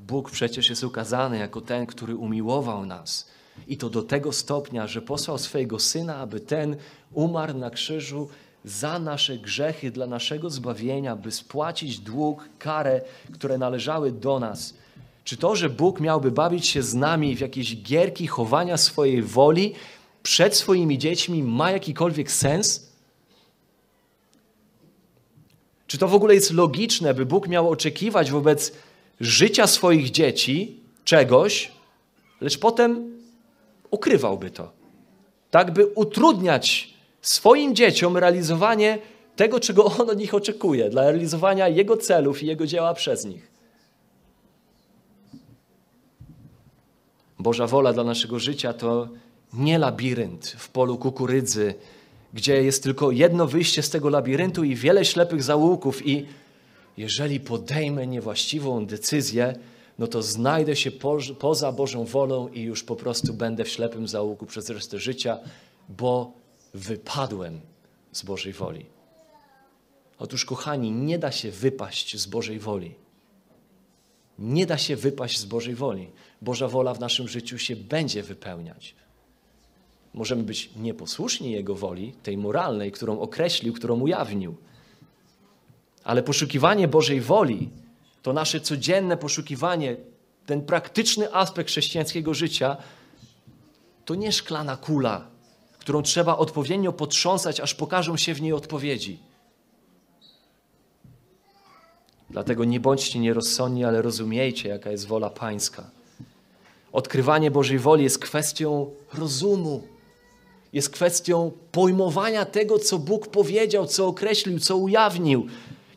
Bóg 0.00 0.30
przecież 0.30 0.70
jest 0.70 0.84
ukazany 0.84 1.38
jako 1.38 1.60
ten, 1.60 1.86
który 1.86 2.16
umiłował 2.16 2.86
nas. 2.86 3.30
I 3.66 3.76
to 3.76 3.90
do 3.90 4.02
tego 4.02 4.32
stopnia, 4.32 4.86
że 4.86 5.02
posłał 5.02 5.38
swojego 5.38 5.78
syna, 5.78 6.16
aby 6.16 6.40
ten 6.40 6.76
umarł 7.12 7.58
na 7.58 7.70
krzyżu 7.70 8.28
za 8.64 8.98
nasze 8.98 9.38
grzechy, 9.38 9.90
dla 9.90 10.06
naszego 10.06 10.50
zbawienia, 10.50 11.16
by 11.16 11.32
spłacić 11.32 11.98
dług, 11.98 12.48
karę, 12.58 13.00
które 13.32 13.58
należały 13.58 14.12
do 14.12 14.40
nas. 14.40 14.74
Czy 15.24 15.36
to, 15.36 15.56
że 15.56 15.70
Bóg 15.70 16.00
miałby 16.00 16.30
bawić 16.30 16.66
się 16.66 16.82
z 16.82 16.94
nami 16.94 17.36
w 17.36 17.40
jakieś 17.40 17.76
gierki 17.82 18.26
chowania 18.26 18.76
swojej 18.76 19.22
woli 19.22 19.74
przed 20.22 20.56
swoimi 20.56 20.98
dziećmi, 20.98 21.42
ma 21.42 21.70
jakikolwiek 21.70 22.30
sens? 22.30 22.92
Czy 25.86 25.98
to 25.98 26.08
w 26.08 26.14
ogóle 26.14 26.34
jest 26.34 26.52
logiczne, 26.52 27.14
by 27.14 27.26
Bóg 27.26 27.48
miał 27.48 27.70
oczekiwać 27.70 28.30
wobec 28.30 28.72
życia 29.20 29.66
swoich 29.66 30.10
dzieci 30.10 30.80
czegoś, 31.04 31.72
lecz 32.40 32.58
potem 32.58 33.20
ukrywałby 33.90 34.50
to? 34.50 34.72
Tak, 35.50 35.72
by 35.72 35.86
utrudniać 35.86 36.94
swoim 37.22 37.74
dzieciom 37.74 38.16
realizowanie 38.16 38.98
tego, 39.36 39.60
czego 39.60 39.84
On 39.84 40.10
od 40.10 40.18
nich 40.18 40.34
oczekuje, 40.34 40.90
dla 40.90 41.02
realizowania 41.02 41.68
Jego 41.68 41.96
celów 41.96 42.42
i 42.42 42.46
Jego 42.46 42.66
dzieła 42.66 42.94
przez 42.94 43.24
nich. 43.24 43.53
Boża 47.44 47.66
wola 47.66 47.92
dla 47.92 48.04
naszego 48.04 48.38
życia 48.38 48.72
to 48.72 49.08
nie 49.52 49.78
labirynt 49.78 50.46
w 50.58 50.68
polu 50.68 50.98
kukurydzy, 50.98 51.74
gdzie 52.34 52.62
jest 52.62 52.82
tylko 52.82 53.10
jedno 53.10 53.46
wyjście 53.46 53.82
z 53.82 53.90
tego 53.90 54.08
labiryntu 54.08 54.64
i 54.64 54.74
wiele 54.74 55.04
ślepych 55.04 55.42
zaułków 55.42 56.06
i 56.06 56.26
jeżeli 56.96 57.40
podejmę 57.40 58.06
niewłaściwą 58.06 58.86
decyzję, 58.86 59.54
no 59.98 60.06
to 60.06 60.22
znajdę 60.22 60.76
się 60.76 60.90
poza 61.38 61.72
Bożą 61.72 62.04
wolą 62.04 62.48
i 62.48 62.60
już 62.62 62.84
po 62.84 62.96
prostu 62.96 63.34
będę 63.34 63.64
w 63.64 63.68
ślepym 63.68 64.08
zaułku 64.08 64.46
przez 64.46 64.70
resztę 64.70 64.98
życia, 64.98 65.38
bo 65.88 66.32
wypadłem 66.74 67.60
z 68.12 68.22
Bożej 68.22 68.52
woli. 68.52 68.86
Otóż, 70.18 70.44
kochani, 70.44 70.90
nie 70.90 71.18
da 71.18 71.32
się 71.32 71.50
wypaść 71.50 72.16
z 72.16 72.26
Bożej 72.26 72.58
woli. 72.58 72.94
Nie 74.38 74.66
da 74.66 74.78
się 74.78 74.96
wypaść 74.96 75.38
z 75.38 75.44
Bożej 75.44 75.74
woli. 75.74 76.08
Boża 76.42 76.68
wola 76.68 76.94
w 76.94 77.00
naszym 77.00 77.28
życiu 77.28 77.58
się 77.58 77.76
będzie 77.76 78.22
wypełniać. 78.22 78.94
Możemy 80.14 80.42
być 80.42 80.70
nieposłuszni 80.76 81.52
Jego 81.52 81.74
woli, 81.74 82.12
tej 82.22 82.36
moralnej, 82.36 82.92
którą 82.92 83.20
określił, 83.20 83.72
którą 83.72 84.00
ujawnił. 84.00 84.56
Ale 86.04 86.22
poszukiwanie 86.22 86.88
Bożej 86.88 87.20
woli 87.20 87.70
to 88.22 88.32
nasze 88.32 88.60
codzienne 88.60 89.16
poszukiwanie, 89.16 89.96
ten 90.46 90.62
praktyczny 90.62 91.34
aspekt 91.34 91.70
chrześcijańskiego 91.70 92.34
życia, 92.34 92.76
to 94.04 94.14
nie 94.14 94.32
szklana 94.32 94.76
kula, 94.76 95.26
którą 95.78 96.02
trzeba 96.02 96.36
odpowiednio 96.36 96.92
potrząsać, 96.92 97.60
aż 97.60 97.74
pokażą 97.74 98.16
się 98.16 98.34
w 98.34 98.42
niej 98.42 98.52
odpowiedzi. 98.52 99.18
Dlatego 102.30 102.64
nie 102.64 102.80
bądźcie 102.80 103.18
nierozsądni, 103.18 103.84
ale 103.84 104.02
rozumiejcie, 104.02 104.68
jaka 104.68 104.90
jest 104.90 105.06
wola 105.06 105.30
Pańska. 105.30 105.90
Odkrywanie 106.94 107.50
Bożej 107.50 107.78
woli 107.78 108.04
jest 108.04 108.18
kwestią 108.18 108.90
rozumu, 109.14 109.82
jest 110.72 110.90
kwestią 110.90 111.52
pojmowania 111.72 112.44
tego, 112.44 112.78
co 112.78 112.98
Bóg 112.98 113.28
powiedział, 113.28 113.86
co 113.86 114.06
określił, 114.06 114.58
co 114.60 114.76
ujawnił. 114.76 115.46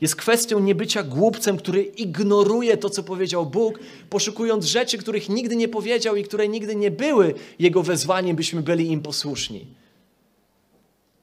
Jest 0.01 0.15
kwestią 0.15 0.59
niebycia 0.59 1.03
głupcem, 1.03 1.57
który 1.57 1.83
ignoruje 1.83 2.77
to, 2.77 2.89
co 2.89 3.03
powiedział 3.03 3.45
Bóg, 3.45 3.79
poszukując 4.09 4.65
rzeczy, 4.65 4.97
których 4.97 5.29
nigdy 5.29 5.55
nie 5.55 5.67
powiedział 5.67 6.15
i 6.15 6.23
które 6.23 6.47
nigdy 6.47 6.75
nie 6.75 6.91
były 6.91 7.33
Jego 7.59 7.83
wezwaniem, 7.83 8.35
byśmy 8.35 8.61
byli 8.61 8.91
im 8.91 9.01
posłuszni. 9.01 9.67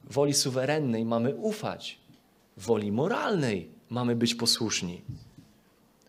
Woli 0.03 0.33
suwerennej 0.33 1.05
mamy 1.05 1.35
ufać, 1.35 1.99
woli 2.57 2.91
moralnej 2.91 3.69
mamy 3.89 4.15
być 4.15 4.35
posłuszni. 4.35 5.01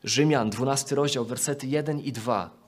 Rzymian, 0.05 0.51
12 0.51 0.95
rozdział, 0.95 1.25
wersety 1.25 1.67
1 1.67 2.01
i 2.01 2.13
2. 2.13 2.66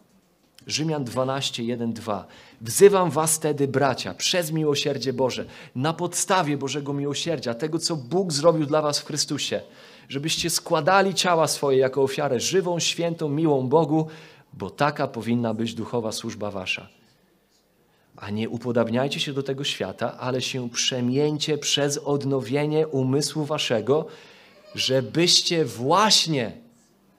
Rzymian 0.69 1.05
12, 1.05 1.65
1, 1.65 1.93
2. 1.93 2.27
Wzywam 2.61 3.11
was 3.11 3.39
tedy, 3.39 3.69
bracia, 3.69 4.15
przez 4.15 4.53
miłosierdzie 4.53 5.13
Boże, 5.13 5.45
na 5.75 5.93
podstawie 5.93 6.57
Bożego 6.57 6.93
miłosierdzia, 6.93 7.55
tego, 7.55 7.79
co 7.79 7.97
Bóg 7.97 8.33
zrobił 8.33 8.67
dla 8.67 8.83
was 8.83 8.99
w 8.99 9.05
Chrystusie, 9.05 9.61
żebyście 10.09 10.51
składali 10.51 11.15
ciała 11.15 11.47
swoje 11.47 11.79
jako 11.79 12.03
ofiarę 12.03 12.41
żywą, 12.41 12.79
świętą, 12.79 13.29
miłą 13.29 13.69
Bogu, 13.69 14.07
bo 14.53 14.71
taka 14.71 15.09
powinna 15.09 15.55
być 15.55 15.75
duchowa 15.75 16.13
służba 16.13 16.51
wasza. 16.51 16.89
A 18.17 18.31
nie 18.31 18.49
upodabniajcie 18.49 19.21
się 19.21 19.33
do 19.33 19.43
tego 19.43 19.65
świata, 19.65 20.19
ale 20.19 20.43
się 20.43 20.71
przemieńcie 20.71 21.59
przez 21.59 21.99
odnowienie 21.99 22.89
umysłu 22.89 23.45
waszego, 23.45 24.07
żebyście 24.75 25.65
właśnie 25.65 26.68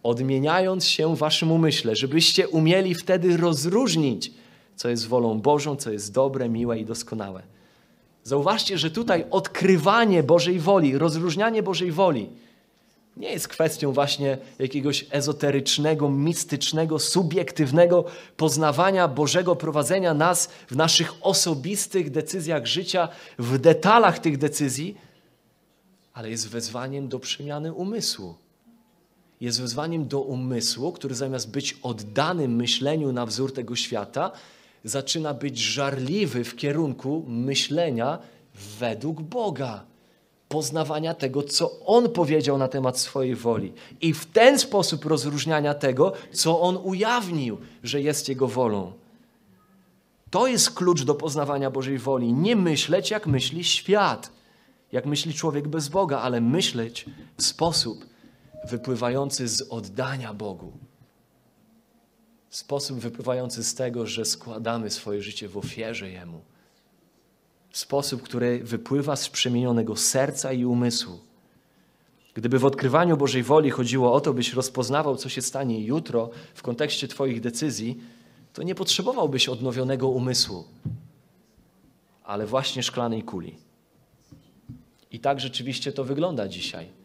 odmieniając 0.04 0.88
się 0.88 1.16
waszym 1.16 1.52
umyśle, 1.52 1.96
żebyście 1.96 2.48
umieli 2.48 2.96
wtedy 2.96 3.38
rozróżnić, 3.38 4.32
co 4.76 4.90
jest 4.90 5.08
wolą 5.08 5.42
Bożą, 5.42 5.76
co 5.76 5.92
jest 5.92 6.14
dobre, 6.14 6.50
miłe 6.50 6.80
i 6.80 6.86
doskonałe. 6.86 7.44
Zauważcie, 8.24 8.78
że 8.78 8.92
tutaj 8.92 9.26
odkrywanie 9.32 10.24
Bożej 10.24 10.60
woli, 10.60 10.98
rozróżnianie 10.98 11.64
Bożej 11.64 11.92
woli 11.92 12.30
nie 13.20 13.32
jest 13.32 13.48
kwestią 13.48 13.94
właśnie 13.94 14.38
jakiegoś 14.60 15.06
ezoterycznego, 15.12 16.10
mistycznego, 16.10 17.00
subiektywnego 17.00 18.06
poznawania 18.38 19.08
Bożego 19.08 19.56
prowadzenia 19.56 20.14
nas 20.14 20.50
w 20.68 20.76
naszych 20.76 21.14
osobistych 21.22 22.12
decyzjach 22.12 22.66
życia, 22.66 23.10
w 23.40 23.58
detalach 23.58 24.20
tych 24.20 24.38
decyzji, 24.38 24.98
ale 26.14 26.30
jest 26.30 26.50
wezwaniem 26.50 27.08
do 27.08 27.20
przemiany 27.20 27.74
umysłu. 27.74 28.36
Jest 29.42 29.62
wezwaniem 29.62 30.08
do 30.08 30.22
umysłu, 30.22 30.92
który 30.92 31.16
zamiast 31.16 31.52
być 31.52 31.78
oddanym 31.84 32.56
myśleniu 32.56 33.12
na 33.12 33.26
wzór 33.26 33.54
tego 33.54 33.76
świata, 33.76 34.32
zaczyna 34.84 35.34
być 35.34 35.58
żarliwy 35.58 36.44
w 36.44 36.56
kierunku 36.56 37.26
myślenia 37.28 38.20
według 38.80 39.22
Boga, 39.22 39.84
poznawania 40.50 41.14
tego, 41.14 41.44
co 41.44 41.80
On 41.86 42.10
powiedział 42.10 42.58
na 42.58 42.68
temat 42.68 43.00
swojej 43.00 43.36
woli 43.36 43.74
i 44.02 44.14
w 44.14 44.26
ten 44.26 44.60
sposób 44.60 45.06
rozróżniania 45.06 45.74
tego, 45.74 46.14
co 46.32 46.62
On 46.62 46.78
ujawnił, 46.84 47.58
że 47.84 48.02
jest 48.02 48.30
Jego 48.30 48.48
wolą. 48.48 48.92
To 50.32 50.48
jest 50.48 50.72
klucz 50.72 51.04
do 51.04 51.16
poznawania 51.16 51.72
Bożej 51.72 51.98
woli. 51.98 52.34
Nie 52.34 52.56
myśleć, 52.56 53.12
jak 53.12 53.28
myśli 53.28 53.64
świat, 53.64 54.32
jak 54.92 55.06
myśli 55.06 55.34
człowiek 55.34 55.68
bez 55.68 55.88
Boga, 55.88 56.20
ale 56.20 56.42
myśleć 56.42 57.06
w 57.38 57.44
sposób 57.44 58.09
wypływający 58.70 59.48
z 59.48 59.62
oddania 59.62 60.34
Bogu. 60.34 60.72
Sposób 62.50 63.00
wypływający 63.00 63.64
z 63.64 63.76
tego, 63.76 64.06
że 64.06 64.26
składamy 64.26 64.90
swoje 64.90 65.22
życie 65.22 65.48
w 65.48 65.58
ofierze 65.58 66.10
Jemu. 66.10 66.42
Sposób, 67.72 68.22
który 68.22 68.64
wypływa 68.64 69.16
z 69.16 69.30
przemienionego 69.30 69.96
serca 69.96 70.54
i 70.54 70.66
umysłu. 70.66 71.20
Gdyby 72.34 72.60
w 72.60 72.66
odkrywaniu 72.66 73.18
Bożej 73.18 73.44
woli 73.44 73.70
chodziło 73.70 74.14
o 74.14 74.22
to, 74.22 74.34
byś 74.34 74.54
rozpoznawał, 74.54 75.16
co 75.16 75.30
się 75.30 75.42
stanie 75.42 75.86
jutro 75.86 76.30
w 76.54 76.62
kontekście 76.62 77.08
Twoich 77.08 77.42
decyzji, 77.42 78.00
to 78.54 78.64
nie 78.64 78.76
potrzebowałbyś 78.76 79.50
odnowionego 79.50 80.10
umysłu, 80.10 80.64
ale 82.24 82.46
właśnie 82.46 82.84
szklanej 82.84 83.24
kuli. 83.24 83.56
I 85.12 85.20
tak 85.20 85.40
rzeczywiście 85.40 85.92
to 85.92 86.04
wygląda 86.04 86.48
dzisiaj. 86.48 86.99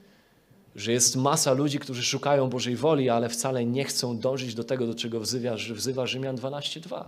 Że 0.76 0.92
jest 0.92 1.16
masa 1.16 1.52
ludzi, 1.52 1.78
którzy 1.78 2.02
szukają 2.02 2.50
Bożej 2.50 2.76
woli, 2.76 3.10
ale 3.10 3.28
wcale 3.28 3.64
nie 3.64 3.84
chcą 3.84 4.18
dążyć 4.18 4.54
do 4.54 4.64
tego, 4.64 4.86
do 4.86 4.94
czego 4.94 5.20
wzywa, 5.20 5.54
wzywa 5.54 6.06
Rzymian 6.06 6.36
12:2. 6.36 7.04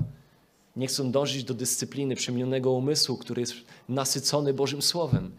Nie 0.77 0.87
chcą 0.87 1.11
dążyć 1.11 1.45
do 1.45 1.55
dyscypliny 1.55 2.17
przemienionego 2.17 2.73
umysłu, 2.73 3.17
który 3.17 3.41
jest 3.41 3.55
nasycony 3.89 4.55
Bożym 4.55 4.83
Słowem, 4.83 5.31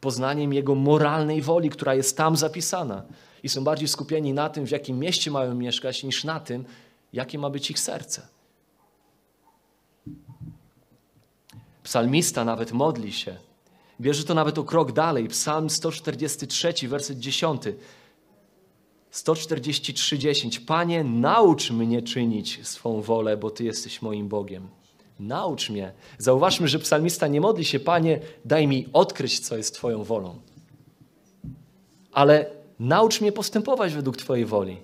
poznaniem 0.00 0.52
Jego 0.52 0.74
moralnej 0.74 1.42
woli, 1.42 1.70
która 1.70 1.94
jest 1.94 2.16
tam 2.16 2.36
zapisana. 2.36 3.02
I 3.42 3.48
są 3.48 3.64
bardziej 3.64 3.88
skupieni 3.88 4.32
na 4.32 4.50
tym, 4.50 4.66
w 4.66 4.70
jakim 4.70 4.98
mieście 4.98 5.30
mają 5.30 5.54
mieszkać, 5.54 6.02
niż 6.02 6.24
na 6.24 6.40
tym, 6.40 6.64
jakie 7.12 7.38
ma 7.38 7.50
być 7.50 7.70
ich 7.70 7.80
serce. 7.80 8.28
Psalmista 11.82 12.44
nawet 12.44 12.72
modli 12.72 13.12
się. 13.12 13.36
Bierze 14.00 14.24
to 14.24 14.34
nawet 14.34 14.58
o 14.58 14.64
krok 14.64 14.92
dalej. 14.92 15.28
Psalm 15.28 15.70
143, 15.70 16.88
werset 16.88 17.18
10. 17.18 17.62
143, 19.10 20.18
10. 20.18 20.60
Panie, 20.60 21.04
naucz 21.04 21.70
mnie 21.70 22.02
czynić 22.02 22.60
swą 22.68 23.02
wolę, 23.02 23.36
bo 23.36 23.50
Ty 23.50 23.64
jesteś 23.64 24.02
moim 24.02 24.28
Bogiem. 24.28 24.68
Naucz 25.20 25.70
mnie. 25.70 25.92
Zauważmy, 26.18 26.68
że 26.68 26.78
psalmista 26.78 27.26
nie 27.26 27.40
modli 27.40 27.64
się, 27.64 27.80
Panie, 27.80 28.20
daj 28.44 28.66
mi 28.66 28.88
odkryć, 28.92 29.40
co 29.40 29.56
jest 29.56 29.74
Twoją 29.74 30.04
wolą. 30.04 30.40
Ale 32.12 32.50
naucz 32.78 33.20
mnie 33.20 33.32
postępować 33.32 33.94
według 33.94 34.16
Twojej 34.16 34.44
woli. 34.44 34.76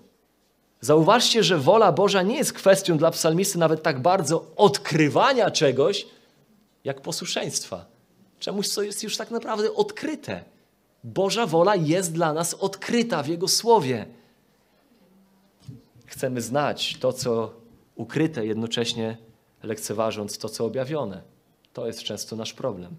Zauważcie, 0.81 1.45
że 1.45 1.59
wola 1.59 1.93
Boża 1.93 2.23
nie 2.23 2.37
jest 2.37 2.53
kwestią 2.53 2.99
dla 2.99 3.11
psalmisty 3.11 3.59
nawet 3.59 3.83
tak 3.83 4.03
bardzo 4.03 4.47
odkrywania 4.57 5.51
czegoś, 5.51 6.07
jak 6.85 7.01
posłuszeństwa. 7.01 7.98
Czemuś, 8.39 8.69
co 8.69 8.83
jest 8.83 9.03
już 9.03 9.17
tak 9.17 9.31
naprawdę 9.31 9.75
odkryte. 9.75 10.45
Boża 11.05 11.47
wola 11.47 11.77
jest 11.77 12.13
dla 12.13 12.33
nas 12.33 12.55
odkryta 12.55 13.23
w 13.23 13.29
Jego 13.29 13.49
Słowie. 13.49 14.07
Chcemy 16.07 16.41
znać 16.41 16.97
to, 17.01 17.13
co 17.13 17.55
ukryte, 17.95 18.47
jednocześnie 18.47 19.19
lekceważąc 19.63 20.39
to, 20.39 20.49
co 20.49 20.65
objawione. 20.65 21.23
To 21.73 21.87
jest 21.87 22.03
często 22.03 22.37
nasz 22.37 22.53
problem. 22.53 22.97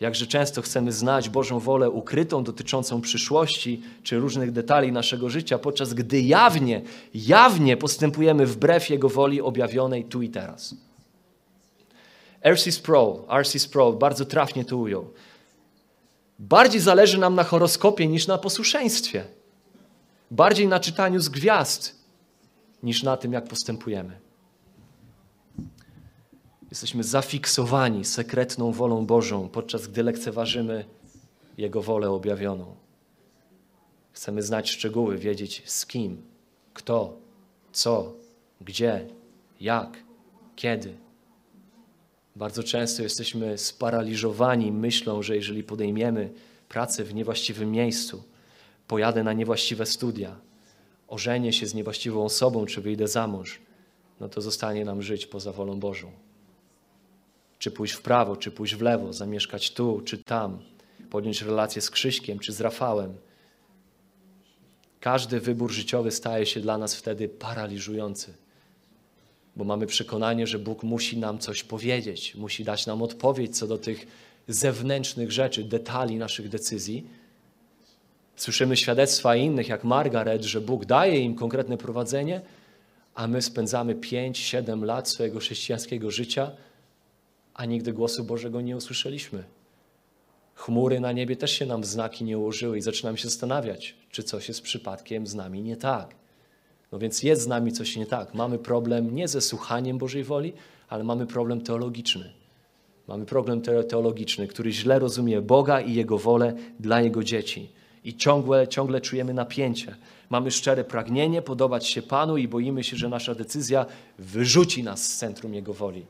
Jakże 0.00 0.26
często 0.26 0.62
chcemy 0.62 0.92
znać 0.92 1.28
Bożą 1.28 1.58
wolę 1.58 1.90
ukrytą 1.90 2.44
dotyczącą 2.44 3.00
przyszłości 3.00 3.82
czy 4.02 4.18
różnych 4.18 4.52
detali 4.52 4.92
naszego 4.92 5.30
życia, 5.30 5.58
podczas 5.58 5.94
gdy 5.94 6.20
jawnie, 6.20 6.82
jawnie 7.14 7.76
postępujemy 7.76 8.46
wbrew 8.46 8.90
Jego 8.90 9.08
woli 9.08 9.40
objawionej 9.40 10.04
tu 10.04 10.22
i 10.22 10.28
teraz. 10.28 10.74
R.C. 12.46 12.72
Sproul, 12.72 13.22
R.C. 13.28 13.58
Sproul 13.58 13.98
bardzo 13.98 14.24
trafnie 14.24 14.64
to 14.64 14.76
ujął. 14.76 15.12
Bardziej 16.38 16.80
zależy 16.80 17.18
nam 17.18 17.34
na 17.34 17.44
horoskopie 17.44 18.06
niż 18.06 18.26
na 18.26 18.38
posłuszeństwie. 18.38 19.24
Bardziej 20.30 20.68
na 20.68 20.80
czytaniu 20.80 21.20
z 21.20 21.28
gwiazd 21.28 21.96
niż 22.82 23.02
na 23.02 23.16
tym, 23.16 23.32
jak 23.32 23.48
postępujemy. 23.48 24.20
Jesteśmy 26.70 27.04
zafiksowani 27.04 28.04
sekretną 28.04 28.72
wolą 28.72 29.06
Bożą, 29.06 29.48
podczas 29.48 29.86
gdy 29.86 30.02
lekceważymy 30.02 30.84
Jego 31.58 31.82
wolę 31.82 32.10
objawioną. 32.10 32.76
Chcemy 34.12 34.42
znać 34.42 34.70
szczegóły, 34.70 35.18
wiedzieć 35.18 35.62
z 35.66 35.86
kim, 35.86 36.22
kto, 36.74 37.16
co, 37.72 38.12
gdzie, 38.60 39.08
jak, 39.60 39.98
kiedy. 40.56 41.05
Bardzo 42.36 42.62
często 42.62 43.02
jesteśmy 43.02 43.58
sparaliżowani 43.58 44.72
myślą, 44.72 45.22
że 45.22 45.36
jeżeli 45.36 45.64
podejmiemy 45.64 46.32
pracę 46.68 47.04
w 47.04 47.14
niewłaściwym 47.14 47.72
miejscu, 47.72 48.24
pojadę 48.88 49.24
na 49.24 49.32
niewłaściwe 49.32 49.86
studia, 49.86 50.36
ożenię 51.08 51.52
się 51.52 51.66
z 51.66 51.74
niewłaściwą 51.74 52.24
osobą, 52.24 52.66
czy 52.66 52.80
wyjdę 52.80 53.08
za 53.08 53.26
mąż, 53.26 53.60
no 54.20 54.28
to 54.28 54.40
zostanie 54.40 54.84
nam 54.84 55.02
żyć 55.02 55.26
poza 55.26 55.52
wolą 55.52 55.80
Bożą. 55.80 56.12
Czy 57.58 57.70
pójść 57.70 57.94
w 57.94 58.02
prawo, 58.02 58.36
czy 58.36 58.50
pójść 58.50 58.74
w 58.74 58.82
lewo, 58.82 59.12
zamieszkać 59.12 59.70
tu, 59.70 60.00
czy 60.04 60.18
tam, 60.18 60.58
podjąć 61.10 61.42
relację 61.42 61.82
z 61.82 61.90
Krzyśkiem, 61.90 62.38
czy 62.38 62.52
z 62.52 62.60
Rafałem. 62.60 63.14
Każdy 65.00 65.40
wybór 65.40 65.72
życiowy 65.72 66.10
staje 66.10 66.46
się 66.46 66.60
dla 66.60 66.78
nas 66.78 66.94
wtedy 66.94 67.28
paraliżujący 67.28 68.45
bo 69.56 69.64
mamy 69.64 69.86
przekonanie, 69.86 70.46
że 70.46 70.58
Bóg 70.58 70.82
musi 70.82 71.18
nam 71.18 71.38
coś 71.38 71.64
powiedzieć, 71.64 72.34
musi 72.34 72.64
dać 72.64 72.86
nam 72.86 73.02
odpowiedź 73.02 73.58
co 73.58 73.66
do 73.66 73.78
tych 73.78 74.06
zewnętrznych 74.48 75.32
rzeczy, 75.32 75.64
detali 75.64 76.16
naszych 76.16 76.48
decyzji. 76.48 77.06
Słyszymy 78.36 78.76
świadectwa 78.76 79.36
innych, 79.36 79.68
jak 79.68 79.84
Margaret, 79.84 80.44
że 80.44 80.60
Bóg 80.60 80.84
daje 80.84 81.20
im 81.20 81.34
konkretne 81.34 81.76
prowadzenie, 81.76 82.40
a 83.14 83.26
my 83.26 83.42
spędzamy 83.42 83.94
5-7 83.94 84.82
lat 84.82 85.08
swojego 85.08 85.38
chrześcijańskiego 85.38 86.10
życia, 86.10 86.50
a 87.54 87.64
nigdy 87.64 87.92
głosu 87.92 88.24
Bożego 88.24 88.60
nie 88.60 88.76
usłyszeliśmy. 88.76 89.44
Chmury 90.54 91.00
na 91.00 91.12
niebie 91.12 91.36
też 91.36 91.52
się 91.52 91.66
nam 91.66 91.84
znaki 91.84 92.24
nie 92.24 92.38
ułożyły 92.38 92.78
i 92.78 92.82
zaczynamy 92.82 93.18
się 93.18 93.28
zastanawiać, 93.28 93.94
czy 94.10 94.22
coś 94.22 94.48
jest 94.48 94.62
przypadkiem 94.62 95.26
z 95.26 95.34
nami 95.34 95.62
nie 95.62 95.76
tak. 95.76 96.14
No 96.92 96.98
więc 96.98 97.22
jest 97.22 97.42
z 97.42 97.46
nami 97.46 97.72
coś 97.72 97.96
nie 97.96 98.06
tak. 98.06 98.34
Mamy 98.34 98.58
problem 98.58 99.14
nie 99.14 99.28
ze 99.28 99.40
słuchaniem 99.40 99.98
Bożej 99.98 100.24
woli, 100.24 100.52
ale 100.88 101.04
mamy 101.04 101.26
problem 101.26 101.60
teologiczny. 101.60 102.32
Mamy 103.08 103.26
problem 103.26 103.62
teologiczny, 103.88 104.48
który 104.48 104.72
źle 104.72 104.98
rozumie 104.98 105.40
Boga 105.40 105.80
i 105.80 105.94
Jego 105.94 106.18
wolę 106.18 106.54
dla 106.80 107.00
Jego 107.00 107.24
dzieci. 107.24 107.68
I 108.04 108.16
ciągle, 108.16 108.68
ciągle 108.68 109.00
czujemy 109.00 109.34
napięcie. 109.34 109.96
Mamy 110.30 110.50
szczere 110.50 110.84
pragnienie 110.84 111.42
podobać 111.42 111.86
się 111.86 112.02
Panu 112.02 112.36
i 112.36 112.48
boimy 112.48 112.84
się, 112.84 112.96
że 112.96 113.08
nasza 113.08 113.34
decyzja 113.34 113.86
wyrzuci 114.18 114.82
nas 114.82 115.12
z 115.12 115.16
centrum 115.16 115.54
Jego 115.54 115.72
woli. 115.72 116.06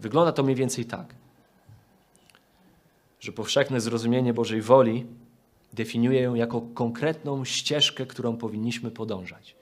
Wygląda 0.00 0.32
to 0.32 0.42
mniej 0.42 0.56
więcej 0.56 0.84
tak, 0.84 1.14
że 3.20 3.32
powszechne 3.32 3.80
zrozumienie 3.80 4.34
Bożej 4.34 4.62
woli 4.62 5.06
definiuje 5.76 6.20
ją 6.20 6.34
jako 6.34 6.60
konkretną 6.60 7.44
ścieżkę, 7.44 8.06
którą 8.06 8.36
powinniśmy 8.36 8.90
podążać. 8.90 9.56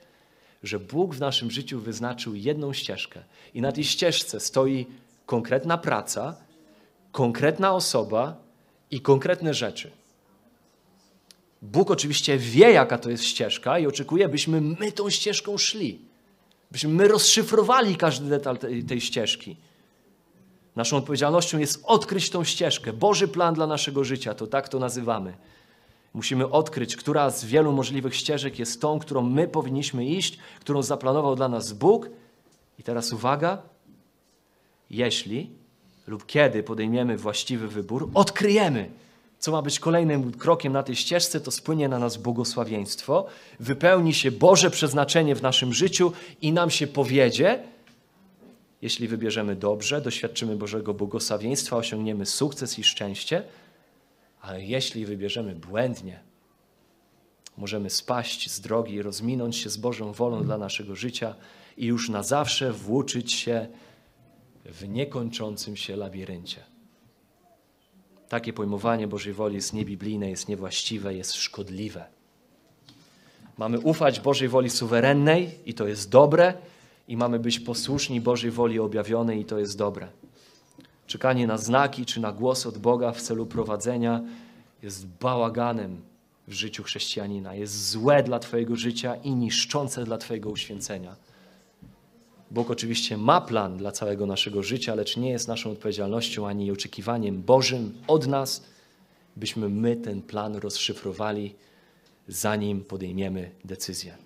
Że 0.63 0.79
Bóg 0.79 1.15
w 1.15 1.19
naszym 1.19 1.51
życiu 1.51 1.79
wyznaczył 1.79 2.35
jedną 2.35 2.73
ścieżkę 2.73 3.23
i 3.53 3.61
na 3.61 3.71
tej 3.71 3.83
ścieżce 3.83 4.39
stoi 4.39 4.85
konkretna 5.25 5.77
praca, 5.77 6.35
konkretna 7.11 7.73
osoba 7.73 8.37
i 8.91 9.01
konkretne 9.01 9.53
rzeczy. 9.53 9.91
Bóg 11.61 11.91
oczywiście 11.91 12.37
wie, 12.37 12.71
jaka 12.71 12.97
to 12.97 13.09
jest 13.09 13.23
ścieżka 13.23 13.79
i 13.79 13.87
oczekuje, 13.87 14.29
byśmy 14.29 14.61
my 14.61 14.91
tą 14.91 15.09
ścieżką 15.09 15.57
szli. 15.57 15.99
Byśmy 16.71 16.89
my 16.89 17.07
rozszyfrowali 17.07 17.95
każdy 17.95 18.29
detal 18.29 18.57
tej, 18.57 18.83
tej 18.83 19.01
ścieżki. 19.01 19.55
Naszą 20.75 20.97
odpowiedzialnością 20.97 21.57
jest 21.57 21.83
odkryć 21.83 22.29
tą 22.29 22.43
ścieżkę. 22.43 22.93
Boży 22.93 23.27
plan 23.27 23.53
dla 23.53 23.67
naszego 23.67 24.03
życia, 24.03 24.33
to 24.33 24.47
tak 24.47 24.69
to 24.69 24.79
nazywamy. 24.79 25.33
Musimy 26.15 26.49
odkryć, 26.49 26.95
która 26.95 27.29
z 27.29 27.45
wielu 27.45 27.71
możliwych 27.71 28.15
ścieżek 28.15 28.59
jest 28.59 28.81
tą, 28.81 28.99
którą 28.99 29.21
my 29.21 29.47
powinniśmy 29.47 30.05
iść, 30.05 30.37
którą 30.59 30.81
zaplanował 30.81 31.35
dla 31.35 31.47
nas 31.47 31.73
Bóg. 31.73 32.09
I 32.79 32.83
teraz 32.83 33.13
uwaga, 33.13 33.61
jeśli 34.89 35.49
lub 36.07 36.25
kiedy 36.25 36.63
podejmiemy 36.63 37.17
właściwy 37.17 37.67
wybór, 37.67 38.09
odkryjemy, 38.13 38.89
co 39.39 39.51
ma 39.51 39.61
być 39.61 39.79
kolejnym 39.79 40.31
krokiem 40.31 40.73
na 40.73 40.83
tej 40.83 40.95
ścieżce, 40.95 41.41
to 41.41 41.51
spłynie 41.51 41.89
na 41.89 41.99
nas 41.99 42.17
błogosławieństwo, 42.17 43.25
wypełni 43.59 44.13
się 44.13 44.31
Boże 44.31 44.71
przeznaczenie 44.71 45.35
w 45.35 45.41
naszym 45.41 45.73
życiu 45.73 46.11
i 46.41 46.51
nam 46.51 46.69
się 46.69 46.87
powiedzie, 46.87 47.63
jeśli 48.81 49.07
wybierzemy 49.07 49.55
dobrze, 49.55 50.01
doświadczymy 50.01 50.55
Bożego 50.55 50.93
błogosławieństwa, 50.93 51.77
osiągniemy 51.77 52.25
sukces 52.25 52.79
i 52.79 52.83
szczęście, 52.83 53.43
ale 54.45 54.65
jeśli 54.65 55.05
wybierzemy 55.05 55.55
błędnie, 55.55 56.19
możemy 57.57 57.89
spaść 57.89 58.51
z 58.51 58.61
drogi, 58.61 59.01
rozminąć 59.01 59.57
się 59.57 59.69
z 59.69 59.77
Bożą 59.77 60.13
wolą 60.13 60.43
dla 60.43 60.57
naszego 60.57 60.95
życia 60.95 61.35
i 61.77 61.85
już 61.85 62.09
na 62.09 62.23
zawsze 62.23 62.71
włóczyć 62.71 63.33
się 63.33 63.67
w 64.65 64.87
niekończącym 64.87 65.75
się 65.75 65.95
labiryncie. 65.95 66.63
Takie 68.29 68.53
pojmowanie 68.53 69.07
Bożej 69.07 69.33
woli 69.33 69.55
jest 69.55 69.73
niebiblijne, 69.73 70.29
jest 70.29 70.47
niewłaściwe, 70.49 71.15
jest 71.15 71.33
szkodliwe. 71.33 72.05
Mamy 73.57 73.79
ufać 73.79 74.19
Bożej 74.19 74.47
woli 74.47 74.69
suwerennej 74.69 75.59
i 75.65 75.73
to 75.73 75.87
jest 75.87 76.09
dobre, 76.09 76.53
i 77.07 77.17
mamy 77.17 77.39
być 77.39 77.59
posłuszni 77.59 78.21
Bożej 78.21 78.51
woli 78.51 78.79
objawionej 78.79 79.41
i 79.41 79.45
to 79.45 79.59
jest 79.59 79.77
dobre. 79.77 80.07
Czekanie 81.07 81.47
na 81.47 81.57
znaki 81.57 82.05
czy 82.05 82.19
na 82.19 82.31
głos 82.31 82.65
od 82.65 82.77
Boga 82.77 83.11
w 83.11 83.21
celu 83.21 83.45
prowadzenia 83.45 84.21
jest 84.83 85.07
bałaganem 85.07 86.01
w 86.47 86.53
życiu 86.53 86.83
chrześcijanina. 86.83 87.55
Jest 87.55 87.89
złe 87.89 88.23
dla 88.23 88.39
Twojego 88.39 88.75
życia 88.75 89.15
i 89.15 89.31
niszczące 89.31 90.03
dla 90.03 90.17
Twojego 90.17 90.49
uświęcenia. 90.49 91.15
Bóg 92.51 92.71
oczywiście 92.71 93.17
ma 93.17 93.41
plan 93.41 93.77
dla 93.77 93.91
całego 93.91 94.25
naszego 94.25 94.63
życia, 94.63 94.95
lecz 94.95 95.17
nie 95.17 95.29
jest 95.29 95.47
naszą 95.47 95.71
odpowiedzialnością 95.71 96.47
ani 96.47 96.71
oczekiwaniem 96.71 97.41
Bożym 97.41 97.93
od 98.07 98.27
nas, 98.27 98.63
byśmy 99.35 99.69
my 99.69 99.95
ten 99.95 100.21
plan 100.21 100.55
rozszyfrowali, 100.55 101.55
zanim 102.27 102.83
podejmiemy 102.83 103.51
decyzję. 103.65 104.17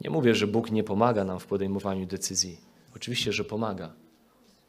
Nie 0.00 0.10
mówię, 0.10 0.34
że 0.34 0.46
Bóg 0.46 0.70
nie 0.70 0.84
pomaga 0.84 1.24
nam 1.24 1.40
w 1.40 1.46
podejmowaniu 1.46 2.06
decyzji. 2.06 2.56
Oczywiście, 2.96 3.32
że 3.32 3.44
pomaga. 3.44 3.92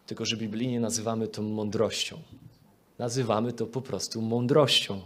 Tylko, 0.07 0.25
że 0.25 0.37
biblijnie 0.37 0.79
nazywamy 0.79 1.27
to 1.27 1.41
mądrością. 1.41 2.19
Nazywamy 2.99 3.53
to 3.53 3.65
po 3.65 3.81
prostu 3.81 4.21
mądrością. 4.21 5.01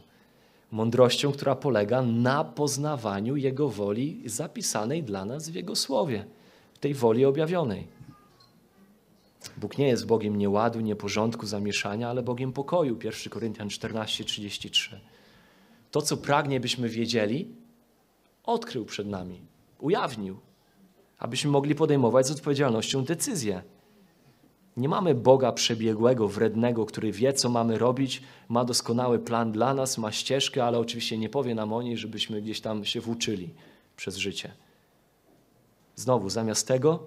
Mądrością, 0.72 1.32
która 1.32 1.56
polega 1.56 2.02
na 2.02 2.44
poznawaniu 2.44 3.36
Jego 3.36 3.70
woli 3.70 4.24
zapisanej 4.26 5.04
dla 5.04 5.26
nas 5.26 5.50
w 5.50 5.56
Jego 5.56 5.76
słowie, 5.76 6.26
w 6.74 6.80
tej 6.80 6.94
woli 6.94 7.26
objawionej. 7.26 7.88
Bóg 9.58 9.78
nie 9.78 9.88
jest 9.88 10.06
Bogiem 10.06 10.38
nieładu, 10.38 10.80
nieporządku, 10.80 11.46
zamieszania, 11.46 12.10
ale 12.10 12.24
Bogiem 12.24 12.54
pokoju. 12.54 13.00
1 13.04 13.30
Koryntian 13.30 13.68
14:33. 13.68 14.96
To, 15.92 16.02
co 16.02 16.18
pragnie, 16.18 16.60
byśmy 16.60 16.90
wiedzieli, 16.90 17.56
odkrył 18.44 18.86
przed 18.86 19.08
nami 19.08 19.42
ujawnił, 19.80 20.40
abyśmy 21.20 21.52
mogli 21.52 21.76
podejmować 21.76 22.28
z 22.28 22.32
odpowiedzialnością 22.32 23.04
decyzje. 23.04 23.62
Nie 24.80 24.90
mamy 24.90 25.16
Boga 25.16 25.52
przebiegłego, 25.52 26.28
wrednego, 26.28 26.86
który 26.86 27.12
wie, 27.12 27.34
co 27.34 27.50
mamy 27.50 27.78
robić, 27.78 28.22
ma 28.50 28.66
doskonały 28.66 29.20
plan 29.20 29.52
dla 29.52 29.74
nas, 29.74 29.98
ma 29.98 30.12
ścieżkę, 30.12 30.66
ale 30.66 30.80
oczywiście 30.80 31.18
nie 31.18 31.30
powie 31.30 31.56
nam 31.56 31.74
o 31.74 31.82
niej, 31.82 31.98
żebyśmy 31.98 32.42
gdzieś 32.42 32.62
tam 32.62 32.86
się 32.86 33.02
włóczyli 33.02 33.50
przez 33.96 34.18
życie. 34.18 34.52
Znowu, 35.96 36.30
zamiast 36.30 36.68
tego 36.68 37.00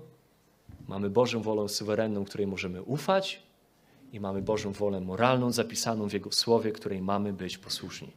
mamy 0.88 1.10
Bożą 1.10 1.42
wolę 1.42 1.68
suwerenną, 1.68 2.24
której 2.24 2.46
możemy 2.46 2.82
ufać 2.82 3.42
i 4.12 4.20
mamy 4.20 4.42
Bożą 4.42 4.72
wolę 4.72 5.00
moralną 5.00 5.52
zapisaną 5.52 6.08
w 6.08 6.12
Jego 6.12 6.32
Słowie, 6.32 6.72
której 6.72 7.02
mamy 7.02 7.32
być 7.32 7.58
posłuszni. 7.58 8.12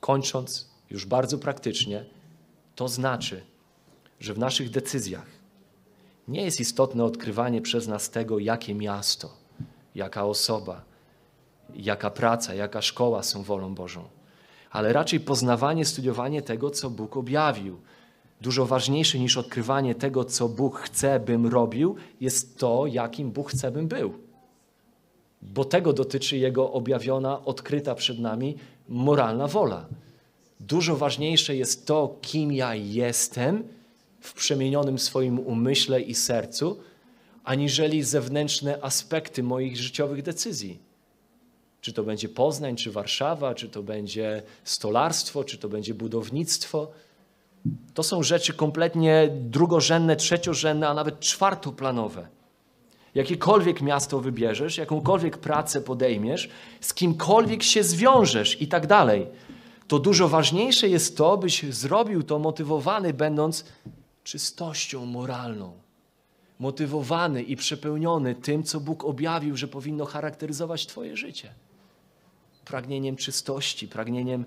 Kończąc, 0.00 0.70
już 0.90 1.06
bardzo 1.06 1.38
praktycznie, 1.38 2.04
to 2.74 2.88
znaczy, 2.88 3.42
że 4.20 4.34
w 4.34 4.38
naszych 4.38 4.70
decyzjach 4.70 5.41
nie 6.28 6.42
jest 6.42 6.60
istotne 6.60 7.04
odkrywanie 7.04 7.62
przez 7.62 7.88
nas 7.88 8.10
tego, 8.10 8.38
jakie 8.38 8.74
miasto, 8.74 9.30
jaka 9.94 10.24
osoba, 10.24 10.84
jaka 11.74 12.10
praca, 12.10 12.54
jaka 12.54 12.82
szkoła 12.82 13.22
są 13.22 13.42
wolą 13.42 13.74
Bożą, 13.74 14.04
ale 14.70 14.92
raczej 14.92 15.20
poznawanie, 15.20 15.84
studiowanie 15.84 16.42
tego, 16.42 16.70
co 16.70 16.90
Bóg 16.90 17.16
objawił. 17.16 17.80
Dużo 18.40 18.66
ważniejsze 18.66 19.18
niż 19.18 19.36
odkrywanie 19.36 19.94
tego, 19.94 20.24
co 20.24 20.48
Bóg 20.48 20.78
chce, 20.78 21.20
bym 21.20 21.46
robił, 21.46 21.96
jest 22.20 22.58
to, 22.58 22.86
jakim 22.86 23.30
Bóg 23.30 23.50
chce, 23.50 23.70
bym 23.70 23.88
był. 23.88 24.14
Bo 25.42 25.64
tego 25.64 25.92
dotyczy 25.92 26.36
Jego 26.36 26.72
objawiona, 26.72 27.44
odkryta 27.44 27.94
przed 27.94 28.18
nami 28.18 28.56
moralna 28.88 29.46
wola. 29.46 29.86
Dużo 30.60 30.96
ważniejsze 30.96 31.56
jest 31.56 31.86
to, 31.86 32.18
kim 32.20 32.52
ja 32.52 32.74
jestem 32.74 33.64
w 34.22 34.32
przemienionym 34.32 34.98
swoim 34.98 35.38
umyśle 35.38 36.00
i 36.00 36.14
sercu, 36.14 36.80
aniżeli 37.44 38.02
zewnętrzne 38.02 38.78
aspekty 38.82 39.42
moich 39.42 39.76
życiowych 39.76 40.22
decyzji. 40.22 40.78
Czy 41.80 41.92
to 41.92 42.02
będzie 42.02 42.28
Poznań, 42.28 42.76
czy 42.76 42.92
Warszawa, 42.92 43.54
czy 43.54 43.68
to 43.68 43.82
będzie 43.82 44.42
stolarstwo, 44.64 45.44
czy 45.44 45.58
to 45.58 45.68
będzie 45.68 45.94
budownictwo. 45.94 46.90
To 47.94 48.02
są 48.02 48.22
rzeczy 48.22 48.52
kompletnie 48.52 49.28
drugorzędne, 49.40 50.16
trzeciorzędne, 50.16 50.88
a 50.88 50.94
nawet 50.94 51.20
czwartoplanowe. 51.20 52.28
Jakiekolwiek 53.14 53.82
miasto 53.82 54.20
wybierzesz, 54.20 54.76
jakąkolwiek 54.76 55.38
pracę 55.38 55.80
podejmiesz, 55.80 56.48
z 56.80 56.94
kimkolwiek 56.94 57.62
się 57.62 57.82
zwiążesz 57.82 58.62
i 58.62 58.68
tak 58.68 58.86
dalej 58.86 59.26
to 59.92 59.98
dużo 59.98 60.28
ważniejsze 60.28 60.88
jest 60.88 61.16
to, 61.16 61.36
byś 61.36 61.62
zrobił 61.62 62.22
to 62.22 62.38
motywowany, 62.38 63.14
będąc 63.14 63.64
czystością 64.24 65.06
moralną. 65.06 65.72
Motywowany 66.58 67.42
i 67.42 67.56
przepełniony 67.56 68.34
tym, 68.34 68.62
co 68.62 68.80
Bóg 68.80 69.04
objawił, 69.04 69.56
że 69.56 69.68
powinno 69.68 70.04
charakteryzować 70.04 70.86
Twoje 70.86 71.16
życie. 71.16 71.54
Pragnieniem 72.64 73.16
czystości, 73.16 73.88
pragnieniem 73.88 74.44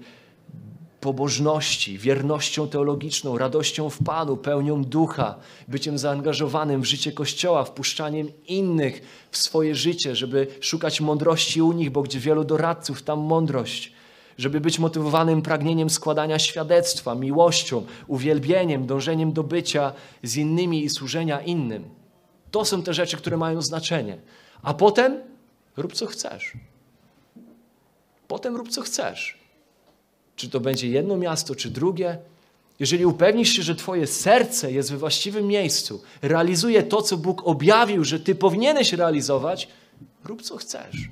pobożności, 1.05 1.97
wiernością 1.97 2.67
teologiczną, 2.67 3.37
radością 3.37 3.89
w 3.89 4.03
Panu, 4.03 4.37
pełnią 4.37 4.83
ducha, 4.83 5.35
byciem 5.67 5.97
zaangażowanym 5.97 6.81
w 6.81 6.85
życie 6.85 7.11
Kościoła, 7.11 7.63
wpuszczaniem 7.63 8.31
innych 8.47 9.01
w 9.31 9.37
swoje 9.37 9.75
życie, 9.75 10.15
żeby 10.15 10.47
szukać 10.61 11.01
mądrości 11.01 11.61
u 11.61 11.71
nich, 11.71 11.91
bo 11.91 12.01
gdzie 12.01 12.19
wielu 12.19 12.43
doradców, 12.43 13.03
tam 13.03 13.19
mądrość 13.19 13.94
żeby 14.37 14.61
być 14.61 14.79
motywowanym 14.79 15.41
pragnieniem 15.41 15.89
składania 15.89 16.39
świadectwa, 16.39 17.15
miłością, 17.15 17.85
uwielbieniem, 18.07 18.87
dążeniem 18.87 19.33
do 19.33 19.43
bycia 19.43 19.93
z 20.23 20.37
innymi 20.37 20.83
i 20.83 20.89
służenia 20.89 21.41
innym. 21.41 21.83
To 22.51 22.65
są 22.65 22.83
te 22.83 22.93
rzeczy, 22.93 23.17
które 23.17 23.37
mają 23.37 23.61
znaczenie. 23.61 24.17
A 24.61 24.73
potem 24.73 25.21
rób 25.77 25.93
co 25.93 26.05
chcesz. 26.05 26.53
Potem 28.27 28.55
rób 28.55 28.69
co 28.69 28.81
chcesz. 28.81 29.37
Czy 30.35 30.49
to 30.49 30.59
będzie 30.59 30.87
jedno 30.87 31.17
miasto, 31.17 31.55
czy 31.55 31.69
drugie. 31.69 32.17
Jeżeli 32.79 33.05
upewnisz 33.05 33.49
się, 33.49 33.63
że 33.63 33.75
Twoje 33.75 34.07
serce 34.07 34.71
jest 34.71 34.91
we 34.91 34.97
właściwym 34.97 35.47
miejscu, 35.47 36.03
realizuje 36.21 36.83
to, 36.83 37.01
co 37.01 37.17
Bóg 37.17 37.47
objawił, 37.47 38.03
że 38.03 38.19
Ty 38.19 38.35
powinieneś 38.35 38.93
realizować, 38.93 39.67
rób 40.23 40.41
co 40.41 40.57
chcesz 40.57 41.09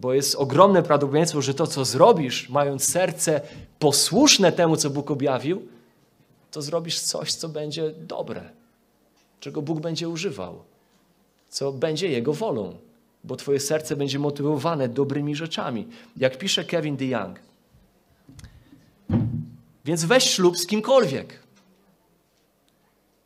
bo 0.00 0.14
jest 0.14 0.34
ogromne 0.34 0.82
prawdopodobieństwo, 0.82 1.42
że 1.42 1.54
to, 1.54 1.66
co 1.66 1.84
zrobisz, 1.84 2.48
mając 2.48 2.84
serce 2.84 3.40
posłuszne 3.78 4.52
temu, 4.52 4.76
co 4.76 4.90
Bóg 4.90 5.10
objawił, 5.10 5.68
to 6.50 6.62
zrobisz 6.62 7.00
coś, 7.00 7.32
co 7.32 7.48
będzie 7.48 7.90
dobre, 7.90 8.50
czego 9.40 9.62
Bóg 9.62 9.80
będzie 9.80 10.08
używał, 10.08 10.62
co 11.48 11.72
będzie 11.72 12.08
Jego 12.08 12.32
wolą, 12.32 12.76
bo 13.24 13.36
Twoje 13.36 13.60
serce 13.60 13.96
będzie 13.96 14.18
motywowane 14.18 14.88
dobrymi 14.88 15.36
rzeczami. 15.36 15.88
Jak 16.16 16.38
pisze 16.38 16.64
Kevin 16.64 16.96
DeYoung. 16.96 17.40
Więc 19.84 20.04
weź 20.04 20.24
ślub 20.24 20.58
z 20.58 20.66
kimkolwiek. 20.66 21.40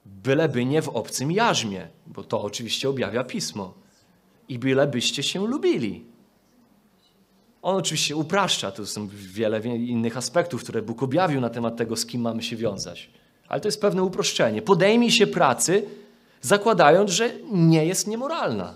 Byleby 0.06 0.64
nie 0.64 0.82
w 0.82 0.88
obcym 0.88 1.32
jarzmie, 1.32 1.88
bo 2.06 2.24
to 2.24 2.42
oczywiście 2.42 2.88
objawia 2.88 3.24
pismo. 3.24 3.74
I 4.48 4.58
byle 4.58 4.86
byście 4.86 5.22
się 5.22 5.46
lubili. 5.46 6.13
On 7.64 7.76
oczywiście 7.76 8.16
upraszcza, 8.16 8.72
tu 8.72 8.86
są 8.86 9.08
wiele 9.12 9.60
innych 9.76 10.16
aspektów, 10.16 10.62
które 10.62 10.82
Bóg 10.82 11.02
objawił 11.02 11.40
na 11.40 11.50
temat 11.50 11.76
tego, 11.76 11.96
z 11.96 12.06
kim 12.06 12.20
mamy 12.20 12.42
się 12.42 12.56
wiązać. 12.56 13.10
Ale 13.48 13.60
to 13.60 13.68
jest 13.68 13.80
pewne 13.80 14.02
uproszczenie. 14.02 14.62
Podejmij 14.62 15.10
się 15.10 15.26
pracy, 15.26 15.86
zakładając, 16.40 17.10
że 17.10 17.30
nie 17.52 17.86
jest 17.86 18.06
niemoralna. 18.06 18.74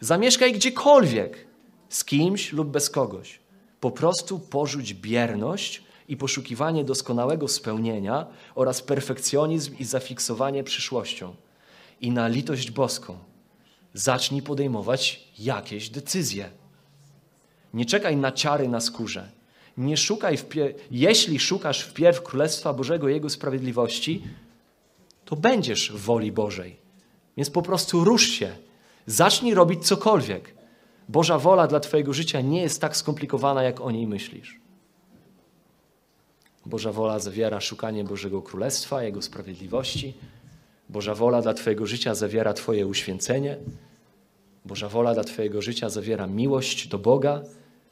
Zamieszkaj 0.00 0.52
gdziekolwiek, 0.52 1.46
z 1.88 2.04
kimś 2.04 2.52
lub 2.52 2.68
bez 2.68 2.90
kogoś. 2.90 3.38
Po 3.80 3.90
prostu 3.90 4.38
porzuć 4.38 4.94
bierność 4.94 5.82
i 6.08 6.16
poszukiwanie 6.16 6.84
doskonałego 6.84 7.48
spełnienia 7.48 8.26
oraz 8.54 8.82
perfekcjonizm 8.82 9.78
i 9.78 9.84
zafiksowanie 9.84 10.64
przyszłością. 10.64 11.34
I 12.00 12.10
na 12.10 12.28
litość 12.28 12.70
boską 12.70 13.18
zacznij 13.94 14.42
podejmować 14.42 15.28
jakieś 15.38 15.90
decyzje. 15.90 16.59
Nie 17.74 17.84
czekaj 17.84 18.16
na 18.16 18.32
ciary 18.32 18.68
na 18.68 18.80
skórze. 18.80 19.28
Nie 19.76 19.96
szukaj, 19.96 20.38
jeśli 20.90 21.40
szukasz 21.40 21.82
wpierw 21.82 22.22
Królestwa 22.22 22.72
Bożego 22.72 23.08
i 23.08 23.12
Jego 23.12 23.30
sprawiedliwości, 23.30 24.22
to 25.24 25.36
będziesz 25.36 25.92
w 25.92 26.04
woli 26.04 26.32
Bożej. 26.32 26.76
Więc 27.36 27.50
po 27.50 27.62
prostu 27.62 28.04
rusz 28.04 28.28
się. 28.28 28.52
Zacznij 29.06 29.54
robić 29.54 29.86
cokolwiek. 29.86 30.54
Boża 31.08 31.38
wola 31.38 31.66
dla 31.66 31.80
Twojego 31.80 32.12
życia 32.12 32.40
nie 32.40 32.62
jest 32.62 32.80
tak 32.80 32.96
skomplikowana, 32.96 33.62
jak 33.62 33.80
o 33.80 33.90
niej 33.90 34.06
myślisz. 34.06 34.60
Boża 36.66 36.92
wola 36.92 37.18
zawiera 37.18 37.60
szukanie 37.60 38.04
Bożego 38.04 38.42
Królestwa, 38.42 39.02
Jego 39.02 39.22
sprawiedliwości. 39.22 40.14
Boża 40.88 41.14
wola 41.14 41.42
dla 41.42 41.54
Twojego 41.54 41.86
życia 41.86 42.14
zawiera 42.14 42.52
Twoje 42.52 42.86
uświęcenie. 42.86 43.56
Boża 44.64 44.88
wola 44.88 45.14
dla 45.14 45.24
Twojego 45.24 45.62
życia 45.62 45.88
zawiera 45.88 46.26
miłość 46.26 46.88
do 46.88 46.98
Boga, 46.98 47.42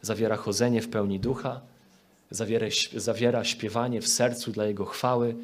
zawiera 0.03 0.36
chodzenie 0.36 0.82
w 0.82 0.88
pełni 0.88 1.20
ducha, 1.20 1.61
zawiera, 2.30 2.66
zawiera 2.96 3.44
śpiewanie 3.44 4.01
w 4.01 4.09
sercu 4.09 4.53
dla 4.53 4.66
Jego 4.66 4.84
chwały. 4.84 5.34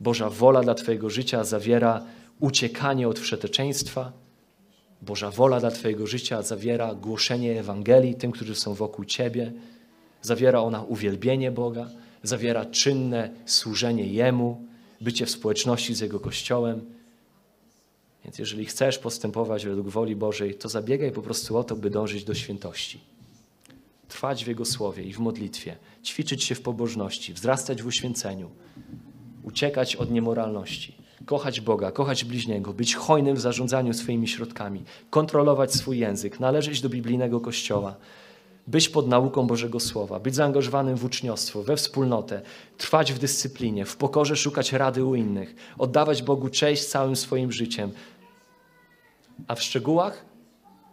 Boża 0.00 0.30
wola 0.30 0.62
dla 0.62 0.74
Twojego 0.74 1.10
życia 1.10 1.44
zawiera 1.44 2.04
uciekanie 2.40 3.08
od 3.08 3.18
wszeteczeństwa. 3.18 4.12
Boża 5.02 5.30
wola 5.30 5.60
dla 5.60 5.70
Twojego 5.70 6.06
życia 6.06 6.42
zawiera 6.42 6.94
głoszenie 6.94 7.60
Ewangelii 7.60 8.14
tym, 8.14 8.32
którzy 8.32 8.54
są 8.54 8.74
wokół 8.74 9.04
Ciebie. 9.04 9.52
Zawiera 10.22 10.60
ona 10.60 10.82
uwielbienie 10.82 11.50
Boga, 11.50 11.90
zawiera 12.22 12.64
czynne 12.64 13.30
służenie 13.46 14.06
Jemu, 14.06 14.64
bycie 15.00 15.26
w 15.26 15.30
społeczności 15.30 15.94
z 15.94 16.00
Jego 16.00 16.20
Kościołem. 16.20 16.80
Więc 18.24 18.38
jeżeli 18.38 18.64
chcesz 18.64 18.98
postępować 18.98 19.66
według 19.66 19.88
woli 19.88 20.16
Bożej, 20.16 20.54
to 20.54 20.68
zabiegaj 20.68 21.12
po 21.12 21.22
prostu 21.22 21.56
o 21.56 21.64
to, 21.64 21.76
by 21.76 21.90
dążyć 21.90 22.24
do 22.24 22.34
świętości. 22.34 23.13
Trwać 24.08 24.44
w 24.44 24.48
Jego 24.48 24.64
słowie 24.64 25.02
i 25.02 25.12
w 25.12 25.18
modlitwie, 25.18 25.76
ćwiczyć 26.04 26.44
się 26.44 26.54
w 26.54 26.60
pobożności, 26.60 27.32
wzrastać 27.32 27.82
w 27.82 27.86
uświęceniu, 27.86 28.50
uciekać 29.42 29.96
od 29.96 30.10
niemoralności, 30.10 30.96
kochać 31.26 31.60
Boga, 31.60 31.92
kochać 31.92 32.24
bliźniego, 32.24 32.72
być 32.72 32.94
hojnym 32.94 33.36
w 33.36 33.40
zarządzaniu 33.40 33.94
swoimi 33.94 34.28
środkami, 34.28 34.84
kontrolować 35.10 35.74
swój 35.74 35.98
język, 35.98 36.40
należeć 36.40 36.80
do 36.80 36.88
biblijnego 36.88 37.40
kościoła, 37.40 37.96
być 38.66 38.88
pod 38.88 39.08
nauką 39.08 39.46
Bożego 39.46 39.80
Słowa, 39.80 40.20
być 40.20 40.34
zaangażowanym 40.34 40.96
w 40.96 41.04
uczniostwo, 41.04 41.62
we 41.62 41.76
wspólnotę, 41.76 42.42
trwać 42.78 43.12
w 43.12 43.18
dyscyplinie, 43.18 43.84
w 43.84 43.96
pokorze 43.96 44.36
szukać 44.36 44.72
rady 44.72 45.04
u 45.04 45.14
innych, 45.14 45.54
oddawać 45.78 46.22
Bogu 46.22 46.48
cześć 46.48 46.84
całym 46.84 47.16
swoim 47.16 47.52
życiem. 47.52 47.92
A 49.48 49.54
w 49.54 49.62
szczegółach 49.62 50.24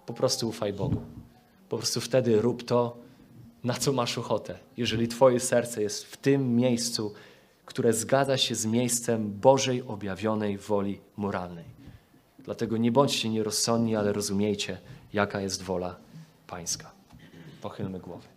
po 0.06 0.14
prostu 0.14 0.50
ufaj 0.50 0.74
Bogu. 0.74 1.02
Po 1.72 1.78
prostu 1.78 2.02
wtedy 2.02 2.42
rób 2.42 2.64
to, 2.64 2.98
na 3.64 3.74
co 3.74 3.94
masz 3.94 4.18
ochotę. 4.18 4.60
Jeżeli 4.78 5.08
Twoje 5.08 5.40
serce 5.40 5.82
jest 5.82 6.06
w 6.06 6.18
tym 6.18 6.56
miejscu, 6.56 7.14
które 7.66 7.94
zgadza 7.94 8.38
się 8.38 8.56
z 8.56 8.66
miejscem 8.66 9.32
Bożej 9.32 9.84
objawionej 9.84 10.58
woli 10.58 11.00
moralnej. 11.18 11.66
Dlatego 12.40 12.78
nie 12.78 12.92
bądźcie 12.92 13.30
nierozsądni, 13.30 13.96
ale 13.96 14.14
rozumiejcie, 14.14 14.78
jaka 15.14 15.42
jest 15.42 15.64
wola 15.64 15.96
Pańska. 16.48 16.92
Pochylmy 17.62 18.00
głowy. 18.00 18.28